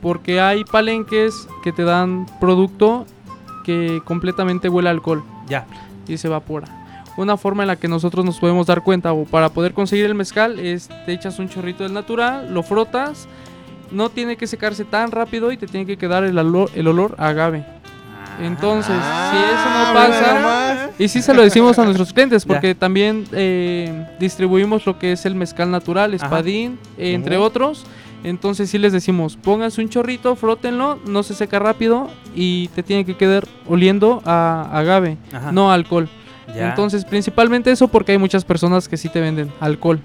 Porque 0.00 0.40
hay 0.40 0.64
palenques 0.64 1.48
que 1.62 1.72
te 1.72 1.84
dan 1.84 2.26
producto 2.40 3.06
que 3.64 4.00
completamente 4.04 4.68
huele 4.68 4.88
a 4.88 4.92
alcohol. 4.92 5.24
Ya. 5.48 5.66
Y 6.06 6.18
se 6.18 6.28
evapora. 6.28 6.68
Una 7.16 7.36
forma 7.36 7.62
en 7.62 7.68
la 7.68 7.76
que 7.76 7.88
nosotros 7.88 8.24
nos 8.24 8.38
podemos 8.38 8.66
dar 8.66 8.82
cuenta 8.82 9.12
o 9.12 9.24
para 9.24 9.48
poder 9.48 9.72
conseguir 9.72 10.04
el 10.04 10.14
mezcal 10.14 10.58
es 10.58 10.88
te 11.06 11.12
echas 11.12 11.38
un 11.38 11.48
chorrito 11.48 11.84
del 11.84 11.92
natural, 11.92 12.52
lo 12.52 12.62
frotas, 12.62 13.28
no 13.92 14.10
tiene 14.10 14.36
que 14.36 14.46
secarse 14.48 14.84
tan 14.84 15.12
rápido 15.12 15.52
y 15.52 15.56
te 15.56 15.66
tiene 15.66 15.86
que 15.86 15.96
quedar 15.96 16.24
el 16.24 16.36
el 16.38 16.88
olor 16.88 17.14
a 17.18 17.28
agave. 17.28 17.64
Entonces, 18.40 18.94
si 18.94 19.36
eso 19.36 19.70
no 19.70 19.84
ah, 19.86 19.92
pasa, 19.94 20.90
y 20.98 21.08
si 21.08 21.22
se 21.22 21.34
lo 21.34 21.42
decimos 21.42 21.78
a 21.78 21.84
nuestros 21.84 22.12
clientes, 22.12 22.44
porque 22.44 22.74
también 22.74 23.24
eh, 23.32 24.06
distribuimos 24.18 24.86
lo 24.86 24.98
que 24.98 25.12
es 25.12 25.26
el 25.26 25.34
mezcal 25.34 25.70
natural, 25.70 26.14
espadín, 26.14 26.78
entre 26.98 27.36
otros. 27.36 27.84
Entonces 28.24 28.70
si 28.70 28.78
les 28.78 28.92
decimos, 28.92 29.36
pónganse 29.36 29.82
un 29.82 29.90
chorrito, 29.90 30.34
frótenlo, 30.34 30.98
no 31.06 31.22
se 31.22 31.34
seca 31.34 31.58
rápido 31.58 32.08
y 32.34 32.68
te 32.68 32.82
tiene 32.82 33.04
que 33.04 33.18
quedar 33.18 33.46
oliendo 33.66 34.22
a 34.24 34.70
agave, 34.72 35.18
no 35.52 35.70
a 35.70 35.74
alcohol. 35.74 36.08
Entonces 36.54 37.04
principalmente 37.04 37.70
eso 37.70 37.88
porque 37.88 38.12
hay 38.12 38.18
muchas 38.18 38.44
personas 38.44 38.88
que 38.88 38.96
sí 38.96 39.10
te 39.10 39.20
venden 39.20 39.52
alcohol 39.60 40.00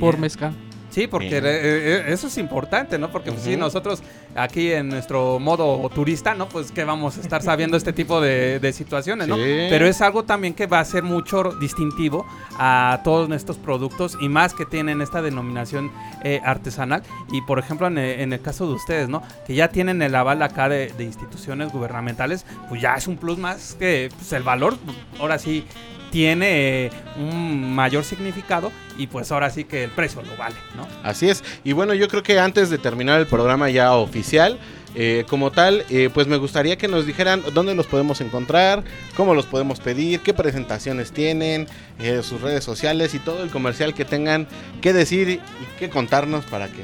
por 0.00 0.18
mezcal. 0.18 0.52
Sí, 0.90 1.06
porque 1.06 1.38
eh, 1.38 1.42
eh, 1.44 2.04
eso 2.08 2.26
es 2.26 2.36
importante, 2.36 2.98
¿no? 2.98 3.10
Porque 3.10 3.30
si 3.30 3.36
pues, 3.36 3.58
nosotros 3.58 4.02
aquí 4.34 4.72
en 4.72 4.88
nuestro 4.88 5.38
modo 5.38 5.88
turista, 5.88 6.34
¿no? 6.34 6.48
Pues 6.48 6.72
que 6.72 6.84
vamos 6.84 7.16
a 7.16 7.20
estar 7.20 7.42
sabiendo 7.42 7.76
este 7.76 7.92
tipo 7.92 8.20
de, 8.20 8.72
situaciones, 8.72 9.28
¿no? 9.28 9.36
Pero 9.36 9.86
es 9.86 10.00
algo 10.00 10.24
también 10.24 10.54
que 10.54 10.66
va 10.66 10.80
a 10.80 10.84
ser 10.84 11.02
mucho 11.02 11.52
distintivo 11.60 12.26
a 12.58 13.00
todos 13.04 13.28
nuestros 13.28 13.56
productos 13.56 14.16
y 14.20 14.28
más 14.28 14.54
que 14.54 14.66
tienen 14.66 15.00
esta 15.00 15.22
denominación 15.22 15.90
eh, 16.24 16.40
artesanal. 16.44 17.02
Y 17.32 17.42
por 17.42 17.58
ejemplo, 17.58 17.86
en 17.86 17.98
el, 17.98 18.40
caso 18.40 18.66
de 18.66 18.74
ustedes, 18.74 19.08
¿no? 19.08 19.22
Que 19.46 19.54
ya 19.54 19.68
tienen 19.68 20.02
el 20.02 20.14
aval 20.14 20.42
acá 20.42 20.68
de, 20.68 20.92
instituciones 20.98 21.72
gubernamentales, 21.72 22.44
pues 22.68 22.80
ya 22.80 22.94
es 22.94 23.06
un 23.06 23.16
plus 23.16 23.38
más 23.38 23.74
que 23.74 24.10
pues, 24.16 24.32
el 24.32 24.42
valor, 24.42 24.76
ahora 25.18 25.38
sí, 25.38 25.64
tiene 26.10 26.90
un 27.16 27.74
mayor 27.74 28.04
significado 28.04 28.72
y 28.98 29.06
pues 29.06 29.30
ahora 29.32 29.50
sí 29.50 29.64
que 29.64 29.84
el 29.84 29.90
precio 29.90 30.22
lo 30.22 30.36
vale, 30.36 30.56
¿no? 30.76 30.86
Así 31.02 31.28
es. 31.28 31.42
Y 31.64 31.72
bueno, 31.72 31.94
yo 31.94 32.08
creo 32.08 32.22
que 32.22 32.38
antes 32.38 32.70
de 32.70 32.78
terminar 32.78 33.20
el 33.20 33.26
programa 33.26 33.70
ya 33.70 33.94
oficial, 33.94 34.58
eh, 34.94 35.24
como 35.28 35.52
tal, 35.52 35.84
eh, 35.88 36.10
pues 36.12 36.26
me 36.26 36.36
gustaría 36.36 36.76
que 36.76 36.88
nos 36.88 37.06
dijeran 37.06 37.42
dónde 37.54 37.74
los 37.76 37.86
podemos 37.86 38.20
encontrar, 38.20 38.82
cómo 39.16 39.34
los 39.34 39.46
podemos 39.46 39.78
pedir, 39.78 40.20
qué 40.20 40.34
presentaciones 40.34 41.12
tienen, 41.12 41.68
eh, 42.00 42.22
sus 42.24 42.40
redes 42.40 42.64
sociales 42.64 43.14
y 43.14 43.20
todo 43.20 43.44
el 43.44 43.50
comercial 43.50 43.94
que 43.94 44.04
tengan 44.04 44.48
que 44.80 44.92
decir 44.92 45.28
y 45.28 45.40
que 45.78 45.90
contarnos 45.90 46.44
para 46.44 46.66
que 46.66 46.82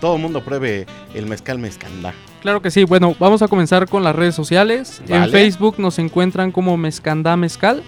todo 0.00 0.16
el 0.16 0.22
mundo 0.22 0.44
pruebe 0.44 0.86
el 1.14 1.26
mezcal 1.26 1.58
mezcandá. 1.58 2.14
Claro 2.40 2.62
que 2.62 2.70
sí, 2.70 2.84
bueno, 2.84 3.16
vamos 3.18 3.42
a 3.42 3.48
comenzar 3.48 3.88
con 3.88 4.04
las 4.04 4.14
redes 4.14 4.34
sociales. 4.34 5.02
En 5.08 5.28
Facebook 5.30 5.74
nos 5.78 5.98
encuentran 5.98 6.52
como 6.52 6.76
Mezcandá 6.76 7.36
Mezcal. 7.36 7.82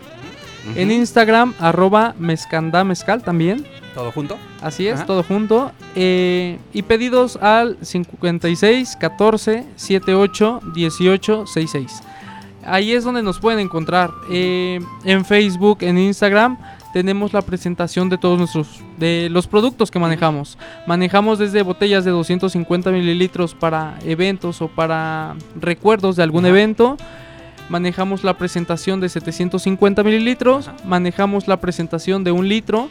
En 0.76 0.90
Instagram, 0.90 1.54
arroba 1.58 2.14
mezcandamezcal 2.18 3.22
también. 3.22 3.64
¿Todo 3.94 4.10
junto? 4.12 4.38
Así 4.60 4.86
es, 4.86 5.04
todo 5.04 5.22
junto. 5.22 5.72
Eh, 5.94 6.58
y 6.72 6.82
pedidos 6.82 7.36
al 7.36 7.76
56 7.82 8.96
14 8.96 9.64
78 9.76 10.60
18 10.74 11.46
66. 11.46 12.02
Ahí 12.64 12.92
es 12.92 13.04
donde 13.04 13.22
nos 13.22 13.38
pueden 13.38 13.58
encontrar. 13.58 14.10
Eh, 14.30 14.80
en 15.04 15.24
Facebook, 15.24 15.78
en 15.80 15.98
Instagram, 15.98 16.58
tenemos 16.92 17.32
la 17.32 17.42
presentación 17.42 18.08
de 18.08 18.18
todos 18.18 18.38
nuestros 18.38 18.80
de 18.98 19.28
los 19.30 19.46
productos 19.46 19.90
que 19.90 19.98
manejamos. 19.98 20.58
Manejamos 20.86 21.38
desde 21.38 21.62
botellas 21.62 22.04
de 22.04 22.12
250 22.12 22.90
mililitros 22.92 23.54
para 23.54 23.98
eventos 24.04 24.62
o 24.62 24.68
para 24.68 25.34
recuerdos 25.60 26.16
de 26.16 26.22
algún 26.22 26.46
evento 26.46 26.96
manejamos 27.72 28.22
la 28.22 28.36
presentación 28.36 29.00
de 29.00 29.08
750 29.08 30.02
mililitros, 30.02 30.70
manejamos 30.84 31.48
la 31.48 31.56
presentación 31.56 32.22
de 32.22 32.30
un 32.30 32.46
litro 32.46 32.90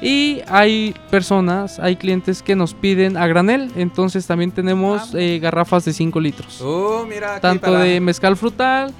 y 0.00 0.42
hay 0.46 0.94
personas, 1.10 1.80
hay 1.80 1.96
clientes 1.96 2.40
que 2.40 2.54
nos 2.54 2.72
piden 2.72 3.16
a 3.16 3.26
granel, 3.26 3.72
entonces 3.74 4.24
también 4.28 4.52
tenemos 4.52 5.12
ah, 5.12 5.18
eh, 5.18 5.40
garrafas 5.42 5.84
de 5.84 5.92
5 5.92 6.20
litros. 6.20 6.60
Oh, 6.62 7.04
Tanto 7.40 7.76
de 7.76 7.98
mezcal 7.98 8.36
frutal 8.36 8.94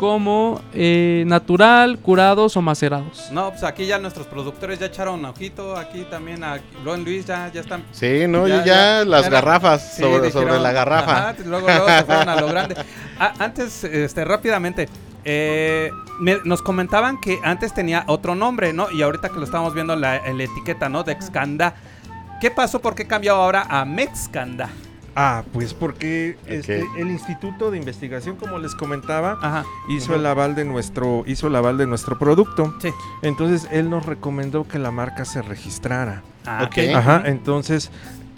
como 0.00 0.62
eh, 0.72 1.24
natural, 1.26 1.98
curados 1.98 2.56
o 2.56 2.62
macerados. 2.62 3.30
No, 3.32 3.50
pues 3.50 3.62
aquí 3.64 3.84
ya 3.84 3.98
nuestros 3.98 4.26
productores 4.26 4.78
ya 4.78 4.86
echaron 4.86 5.22
ojito, 5.26 5.76
aquí 5.76 6.06
también 6.08 6.42
a 6.42 6.58
Luan 6.82 7.04
Luis 7.04 7.26
ya, 7.26 7.52
ya 7.52 7.60
están. 7.60 7.84
Sí, 7.92 8.26
no, 8.26 8.48
ya, 8.48 8.64
ya, 8.64 9.04
las 9.04 9.28
garrafas 9.28 9.98
sobre, 9.98 10.30
sobre, 10.30 10.58
la 10.58 10.72
garrafa. 10.72 11.34
luego, 11.44 11.66
luego 11.66 11.86
se 11.86 12.04
fueron 12.04 12.28
a 12.30 12.40
lo 12.40 12.46
grande. 12.46 12.76
Ah, 13.18 13.34
antes, 13.40 13.84
este, 13.84 14.24
rápidamente, 14.24 14.88
eh, 15.26 15.90
nos 16.46 16.62
comentaban 16.62 17.20
que 17.20 17.38
antes 17.44 17.74
tenía 17.74 18.04
otro 18.06 18.34
nombre, 18.34 18.72
¿no? 18.72 18.90
Y 18.90 19.02
ahorita 19.02 19.28
que 19.28 19.36
lo 19.36 19.44
estamos 19.44 19.74
viendo 19.74 19.92
en 19.92 20.00
la, 20.00 20.16
en 20.16 20.38
la 20.38 20.44
etiqueta, 20.44 20.88
¿no? 20.88 21.02
De 21.02 21.12
Excanda. 21.12 21.74
¿Qué 22.40 22.50
pasó? 22.50 22.80
¿Por 22.80 22.94
qué 22.94 23.06
cambió 23.06 23.34
ahora 23.34 23.66
a 23.68 23.84
Mexcanda? 23.84 24.70
Ah, 25.16 25.44
pues 25.52 25.74
porque 25.74 26.38
este, 26.46 26.84
el 26.96 27.10
Instituto 27.10 27.70
de 27.70 27.78
Investigación, 27.78 28.36
como 28.36 28.58
les 28.58 28.74
comentaba, 28.74 29.64
hizo 29.88 30.14
el 30.14 30.24
aval 30.26 30.54
de 30.54 30.64
nuestro, 30.64 31.24
hizo 31.26 31.48
el 31.48 31.56
aval 31.56 31.78
de 31.78 31.86
nuestro 31.86 32.18
producto. 32.18 32.74
Sí. 32.80 32.90
Entonces 33.22 33.68
él 33.70 33.90
nos 33.90 34.06
recomendó 34.06 34.66
que 34.66 34.78
la 34.78 34.90
marca 34.90 35.24
se 35.24 35.42
registrara. 35.42 36.22
Ah, 36.46 36.68
Ajá. 36.94 37.22
Entonces 37.26 37.90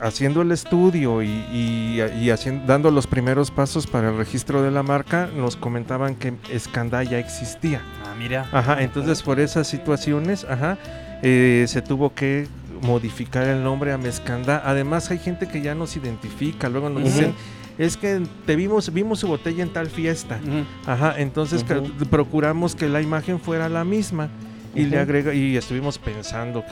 haciendo 0.03 0.43
el 0.43 0.51
estudio 0.51 1.23
y, 1.23 2.01
haciendo, 2.31 2.66
dando 2.66 2.91
los 2.91 3.07
primeros 3.07 3.51
pasos 3.51 3.87
para 3.87 4.11
el 4.11 4.16
registro 4.16 4.62
de 4.62 4.70
la 4.70 4.83
marca, 4.83 5.29
nos 5.35 5.57
comentaban 5.57 6.16
que 6.16 6.35
Escandá 6.51 7.05
ya 7.05 7.18
existía. 7.18 7.81
Ah, 8.05 8.14
mira. 8.18 8.49
Ajá, 8.53 8.83
entonces 8.83 9.23
por 9.23 9.39
esas 9.39 9.68
situaciones, 9.68 10.45
ajá, 10.45 10.77
eh, 11.23 11.66
se 11.68 11.83
tuvo 11.83 12.12
que 12.14 12.49
modificar 12.83 13.49
el 13.49 13.62
nombre 13.62 13.93
a 13.93 13.99
Mezcanda. 13.99 14.62
Además 14.64 15.11
hay 15.11 15.18
gente 15.18 15.49
que 15.49 15.62
ya 15.62 15.74
nos 15.74 15.97
identifica, 15.97 16.68
luego 16.68 16.91
nos 16.91 17.05
dicen, 17.05 17.35
es 17.78 17.97
que 17.97 18.22
te 18.47 18.57
vimos, 18.57 18.93
vimos 18.93 19.20
su 19.20 19.28
botella 19.28 19.62
en 19.62 19.72
tal 19.72 19.89
fiesta. 19.89 20.39
Ajá, 20.87 21.14
entonces 21.18 21.64
procuramos 22.11 22.74
que 22.74 22.89
la 22.89 23.01
imagen 23.01 23.41
fuera 23.41 23.68
la 23.68 23.85
misma. 23.85 24.28
Y 24.75 24.87
le 24.87 24.99
agrega, 24.99 25.35
y 25.35 25.57
estuvimos 25.57 25.99
pensando 25.99 26.64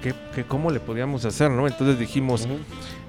que, 0.00 0.14
que, 0.34 0.44
cómo 0.44 0.70
le 0.70 0.78
podíamos 0.78 1.24
hacer, 1.24 1.50
¿no? 1.50 1.66
Entonces 1.66 1.98
dijimos, 1.98 2.46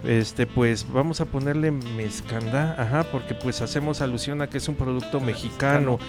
este, 0.04 0.48
pues 0.48 0.88
vamos 0.92 1.22
a 1.22 1.26
ponerle 1.26 1.72
mezcanda, 1.72 2.76
ajá, 2.78 3.04
porque 3.12 3.36
pues 3.36 3.62
hacemos 3.62 4.02
alusión 4.02 4.42
a 4.42 4.50
que 4.50 4.58
es 4.58 4.68
un 4.68 4.76
producto 4.76 5.20
mexicano, 5.20 6.00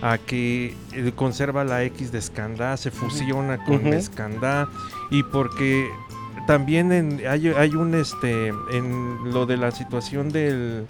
a 0.00 0.16
que 0.16 0.74
eh, 0.92 1.12
conserva 1.14 1.64
la 1.64 1.84
X 1.84 2.10
de 2.10 2.18
escanda, 2.18 2.76
se 2.78 2.90
fusiona 2.90 3.62
con 3.64 3.84
mezcanda, 3.84 4.68
y 5.10 5.22
porque 5.22 5.90
también 6.46 6.92
en, 6.92 7.20
hay, 7.28 7.48
hay 7.48 7.74
un 7.74 7.94
este 7.94 8.48
en 8.48 9.32
lo 9.32 9.44
de 9.44 9.58
la 9.58 9.70
situación 9.72 10.30
del 10.30 10.86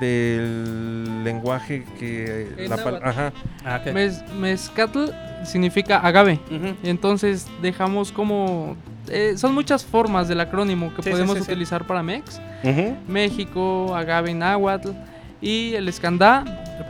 del 0.00 1.24
lenguaje 1.24 1.84
que 1.98 2.54
la 2.68 2.74
ajá. 3.02 3.32
Ah, 3.64 3.80
mezcatl 4.38 5.06
significa 5.44 5.98
agave. 5.98 6.40
Entonces 6.82 7.46
dejamos 7.62 8.12
como 8.12 8.76
eh, 9.08 9.34
son 9.36 9.54
muchas 9.54 9.84
formas 9.84 10.28
del 10.28 10.40
acrónimo 10.40 10.92
que 10.94 11.08
podemos 11.08 11.40
utilizar 11.40 11.86
para 11.86 12.02
Mex. 12.02 12.40
México, 13.08 13.94
agave 13.94 14.34
náhuatl 14.34 14.90
y 15.40 15.74
el 15.74 15.88
escandá 15.88 16.44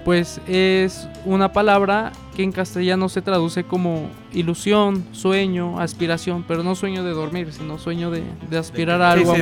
pues 0.05 0.41
es 0.47 1.09
una 1.25 1.53
palabra 1.53 2.13
que 2.37 2.43
en 2.43 2.53
castellano 2.53 3.09
se 3.09 3.23
traduce 3.23 3.65
como 3.65 4.09
ilusión, 4.33 5.05
sueño, 5.13 5.81
aspiración, 5.81 6.45
pero 6.47 6.63
no 6.63 6.75
sueño 6.75 7.03
de 7.03 7.11
dormir, 7.11 7.53
sino 7.53 7.79
sueño 7.79 8.11
de, 8.11 8.23
aspirar 8.59 9.01
a 9.03 9.13
algo, 9.13 9.35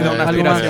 más. 0.44 0.62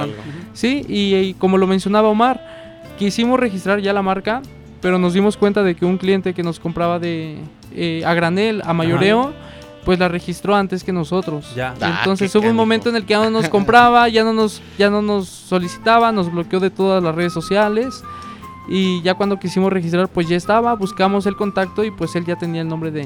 Sí, 0.52 0.84
y, 0.88 1.34
como 1.34 1.58
lo 1.58 1.66
mencionaba 1.66 2.08
Omar, 2.08 2.53
quisimos 2.98 3.38
registrar 3.38 3.80
ya 3.80 3.92
la 3.92 4.02
marca, 4.02 4.42
pero 4.80 4.98
nos 4.98 5.14
dimos 5.14 5.36
cuenta 5.36 5.62
de 5.62 5.74
que 5.74 5.84
un 5.84 5.98
cliente 5.98 6.34
que 6.34 6.42
nos 6.42 6.60
compraba 6.60 6.98
de 6.98 7.38
eh, 7.72 8.02
a 8.04 8.14
granel, 8.14 8.62
a 8.64 8.72
mayoreo, 8.72 9.32
pues 9.84 9.98
la 9.98 10.08
registró 10.08 10.54
antes 10.54 10.82
que 10.84 10.92
nosotros. 10.92 11.54
Ya. 11.54 11.74
Entonces 11.80 12.34
ah, 12.34 12.38
hubo 12.38 12.48
un 12.48 12.56
momento 12.56 12.88
en 12.88 12.96
el 12.96 13.04
que 13.04 13.10
ya 13.10 13.22
no 13.22 13.30
nos 13.30 13.48
compraba, 13.48 14.08
ya 14.08 14.24
no 14.24 14.32
nos, 14.32 14.62
ya 14.78 14.90
no 14.90 15.02
nos 15.02 15.28
solicitaba, 15.28 16.12
nos 16.12 16.32
bloqueó 16.32 16.60
de 16.60 16.70
todas 16.70 17.02
las 17.02 17.14
redes 17.14 17.32
sociales. 17.32 18.02
Y 18.66 19.02
ya 19.02 19.14
cuando 19.14 19.38
quisimos 19.38 19.72
registrar, 19.72 20.08
pues 20.08 20.28
ya 20.28 20.36
estaba, 20.36 20.74
buscamos 20.74 21.26
el 21.26 21.36
contacto 21.36 21.84
y 21.84 21.90
pues 21.90 22.16
él 22.16 22.24
ya 22.24 22.36
tenía 22.36 22.62
el 22.62 22.68
nombre 22.68 22.90
de 22.90 23.02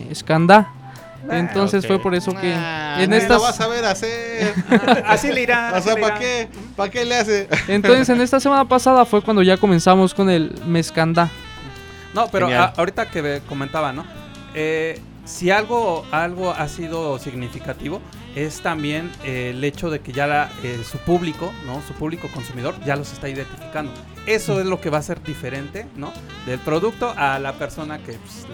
Ah, 1.28 1.38
Entonces 1.38 1.86
fue 1.86 1.98
por 1.98 2.14
eso 2.14 2.32
que 2.32 2.52
ah, 2.54 3.02
en 3.02 3.12
estas... 3.12 3.40
vas 3.40 3.60
a 3.60 3.68
ver 3.68 3.84
hacer. 3.84 4.54
Así 5.06 5.32
le 5.32 5.42
irá. 5.42 5.72
O 5.78 5.80
sea, 5.80 5.96
¿para 5.96 6.18
qué? 6.18 6.48
¿Para 6.76 6.90
qué 6.90 7.04
le 7.04 7.16
hace? 7.16 7.48
Entonces 7.68 8.08
en 8.08 8.20
esta 8.20 8.40
semana 8.40 8.66
pasada 8.66 9.04
fue 9.04 9.22
cuando 9.22 9.42
ya 9.42 9.56
comenzamos 9.56 10.14
con 10.14 10.30
el 10.30 10.54
Mezcanda. 10.66 11.30
No, 12.14 12.28
pero 12.28 12.48
ahorita 12.76 13.10
que 13.10 13.42
comentaba, 13.48 13.92
¿no? 13.92 14.04
Eh, 14.54 15.00
si 15.24 15.50
algo, 15.50 16.06
algo 16.10 16.52
ha 16.52 16.68
sido 16.68 17.18
significativo 17.18 18.00
es 18.34 18.60
también 18.60 19.10
eh, 19.24 19.50
el 19.50 19.62
hecho 19.62 19.90
de 19.90 20.00
que 20.00 20.12
ya 20.12 20.50
eh, 20.62 20.80
su 20.84 20.98
público, 20.98 21.52
¿no? 21.66 21.82
Su 21.86 21.92
público 21.94 22.28
consumidor 22.32 22.74
ya 22.84 22.96
los 22.96 23.12
está 23.12 23.28
identificando. 23.28 23.92
Eso 24.26 24.60
es 24.60 24.66
lo 24.66 24.80
que 24.80 24.90
va 24.90 24.98
a 24.98 25.02
ser 25.02 25.22
diferente, 25.22 25.86
¿no? 25.96 26.12
Del 26.46 26.58
producto 26.60 27.12
a 27.16 27.38
la 27.38 27.54
persona 27.54 27.98
que 27.98 28.12
pues, 28.12 28.46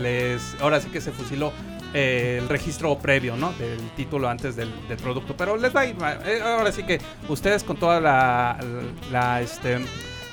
les, 0.00 0.56
ahora 0.60 0.80
sí 0.80 0.88
que 0.88 1.00
se 1.00 1.10
fusiló 1.10 1.52
eh, 1.94 2.38
el 2.42 2.48
registro 2.48 2.98
previo, 2.98 3.36
¿no? 3.36 3.52
Del 3.52 3.80
título 3.96 4.28
antes 4.28 4.56
del, 4.56 4.68
producto. 5.02 5.36
Pero 5.36 5.56
les 5.56 5.74
va 5.74 5.80
a 5.80 5.86
ir, 5.86 5.96
ahora 6.42 6.72
sí 6.72 6.82
que 6.82 7.00
ustedes 7.28 7.64
con 7.64 7.76
toda 7.76 8.00
la, 8.00 8.58
la 9.10 9.40
este, 9.40 9.78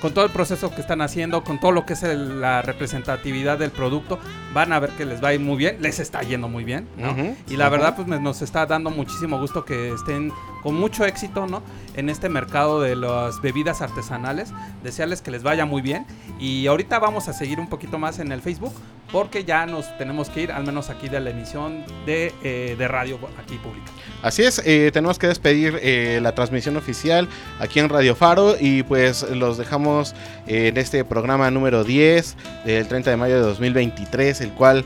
con 0.02 0.14
todo 0.14 0.26
el 0.26 0.32
proceso 0.32 0.74
que 0.74 0.82
están 0.82 1.02
haciendo, 1.02 1.44
con 1.44 1.60
todo 1.60 1.72
lo 1.72 1.86
que 1.86 1.94
es 1.94 2.02
la 2.02 2.64
representatividad 2.64 3.60
del 3.60 3.70
producto, 3.70 4.20
van 4.54 4.74
a 4.74 4.80
ver 4.80 4.90
que 4.92 5.06
les 5.06 5.24
va 5.24 5.30
a 5.30 5.34
ir 5.36 5.40
muy 5.40 5.58
bien, 5.58 5.78
les 5.80 6.00
está 6.00 6.24
yendo 6.24 6.50
muy 6.50 6.64
bien, 6.64 6.88
¿no? 6.98 7.16
y 7.48 7.56
la 7.56 7.70
verdad, 7.70 7.96
pues 7.96 8.08
nos 8.08 8.42
está 8.42 8.66
dando 8.66 8.90
muchísimo 8.90 9.40
gusto 9.40 9.64
que 9.64 9.92
estén 9.94 10.34
con 10.64 10.76
mucho 10.76 11.06
éxito, 11.06 11.48
¿no? 11.48 11.62
En 11.96 12.10
este 12.10 12.30
mercado 12.30 12.82
de 12.82 12.96
las 12.96 13.42
bebidas 13.42 13.82
artesanales. 13.82 14.54
Desearles 14.84 15.22
que 15.22 15.32
les 15.32 15.44
vaya 15.44 15.66
muy 15.66 15.82
bien. 15.82 16.06
Y 16.40 16.68
ahorita 16.68 17.00
vamos 17.00 17.28
a 17.28 17.34
seguir 17.34 17.60
un 17.60 17.68
poquito 17.68 17.98
más 17.98 18.20
en 18.20 18.32
el 18.32 18.42
Facebook 18.42 18.74
porque 19.12 19.44
ya 19.44 19.66
nos 19.66 19.98
tenemos 19.98 20.30
que 20.30 20.44
ir, 20.44 20.52
al 20.52 20.64
menos 20.64 20.90
aquí 20.90 21.10
de 21.10 21.20
la 21.20 21.30
emisión 21.30 21.84
de, 22.06 22.34
eh, 22.44 22.76
de 22.78 22.88
radio 22.88 23.20
aquí 23.38 23.58
pública. 23.58 23.92
Así 24.22 24.44
es, 24.44 24.62
eh, 24.66 24.92
tenemos 24.94 25.20
que 25.20 25.28
despedir 25.28 25.80
eh, 25.82 26.20
la 26.22 26.34
transmisión 26.34 26.78
oficial 26.78 27.28
aquí 27.60 27.80
en 27.80 27.90
Radio 27.90 28.16
Faro 28.16 28.56
y 28.60 28.84
pues 28.84 29.24
los 29.30 29.58
dejamos 29.58 30.16
en 30.48 30.78
este 30.78 31.04
programa 31.04 31.52
número 31.52 31.84
10 31.84 32.36
del 32.66 32.88
30 32.88 33.10
de 33.12 33.18
mayo 33.18 33.36
de 33.36 33.42
2023, 33.42 34.42
el 34.42 34.52
cual 34.52 34.86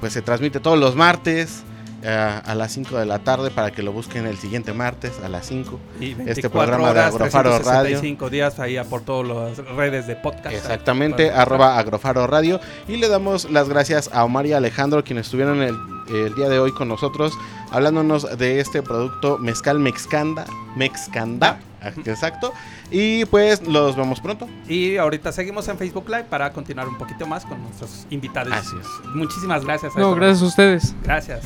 pues 0.00 0.12
se 0.12 0.22
transmite 0.22 0.60
todos 0.60 0.78
los 0.78 0.94
martes 0.94 1.64
a 2.04 2.54
las 2.54 2.72
5 2.72 2.98
de 2.98 3.06
la 3.06 3.20
tarde 3.20 3.50
para 3.50 3.70
que 3.70 3.82
lo 3.82 3.92
busquen 3.92 4.26
el 4.26 4.36
siguiente 4.36 4.72
martes 4.72 5.12
a 5.22 5.28
las 5.28 5.46
5. 5.46 5.78
este 6.26 6.50
programa 6.50 6.92
de 6.92 7.00
Agrofaro 7.00 7.58
Radio. 7.58 8.00
días 8.30 8.58
ahí 8.58 8.78
por 8.88 9.02
todas 9.02 9.58
las 9.58 9.66
redes 9.76 10.06
de 10.06 10.16
podcast. 10.16 10.54
Exactamente, 10.54 11.30
arroba 11.30 11.78
Agrofaro 11.78 12.26
Radio. 12.26 12.60
Y 12.88 12.96
le 12.96 13.08
damos 13.08 13.50
las 13.50 13.68
gracias 13.68 14.10
a 14.12 14.24
Omar 14.24 14.46
y 14.46 14.52
Alejandro, 14.52 15.04
quienes 15.04 15.26
estuvieron 15.26 15.62
el, 15.62 15.76
el 16.08 16.34
día 16.34 16.48
de 16.48 16.58
hoy 16.58 16.72
con 16.72 16.88
nosotros, 16.88 17.32
hablándonos 17.70 18.38
de 18.38 18.60
este 18.60 18.82
producto 18.82 19.38
Mezcal 19.38 19.78
Mexcanda. 19.78 20.44
Mexcanda. 20.76 21.60
Exacto. 22.04 22.52
Y 22.90 23.24
pues 23.26 23.66
los 23.66 23.96
vemos 23.96 24.20
pronto. 24.20 24.48
Y 24.68 24.96
ahorita 24.96 25.32
seguimos 25.32 25.66
en 25.68 25.78
Facebook 25.78 26.08
Live 26.08 26.24
para 26.24 26.52
continuar 26.52 26.88
un 26.88 26.98
poquito 26.98 27.26
más 27.26 27.44
con 27.44 27.62
nuestros 27.62 28.06
invitados. 28.10 28.52
Es. 28.54 29.06
Muchísimas 29.14 29.64
gracias. 29.64 29.96
no, 29.96 30.14
gracias 30.14 30.42
a 30.42 30.46
ustedes. 30.46 30.94
Gracias. 31.02 31.44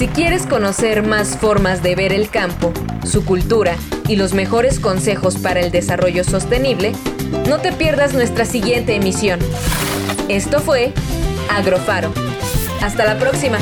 Si 0.00 0.08
quieres 0.08 0.46
conocer 0.46 1.06
más 1.06 1.36
formas 1.36 1.82
de 1.82 1.94
ver 1.94 2.14
el 2.14 2.30
campo, 2.30 2.72
su 3.04 3.26
cultura 3.26 3.76
y 4.08 4.16
los 4.16 4.32
mejores 4.32 4.80
consejos 4.80 5.36
para 5.36 5.60
el 5.60 5.70
desarrollo 5.70 6.24
sostenible, 6.24 6.92
no 7.46 7.58
te 7.58 7.70
pierdas 7.70 8.14
nuestra 8.14 8.46
siguiente 8.46 8.94
emisión. 8.94 9.40
Esto 10.30 10.60
fue 10.60 10.94
Agrofaro. 11.50 12.14
Hasta 12.80 13.04
la 13.04 13.18
próxima. 13.18 13.58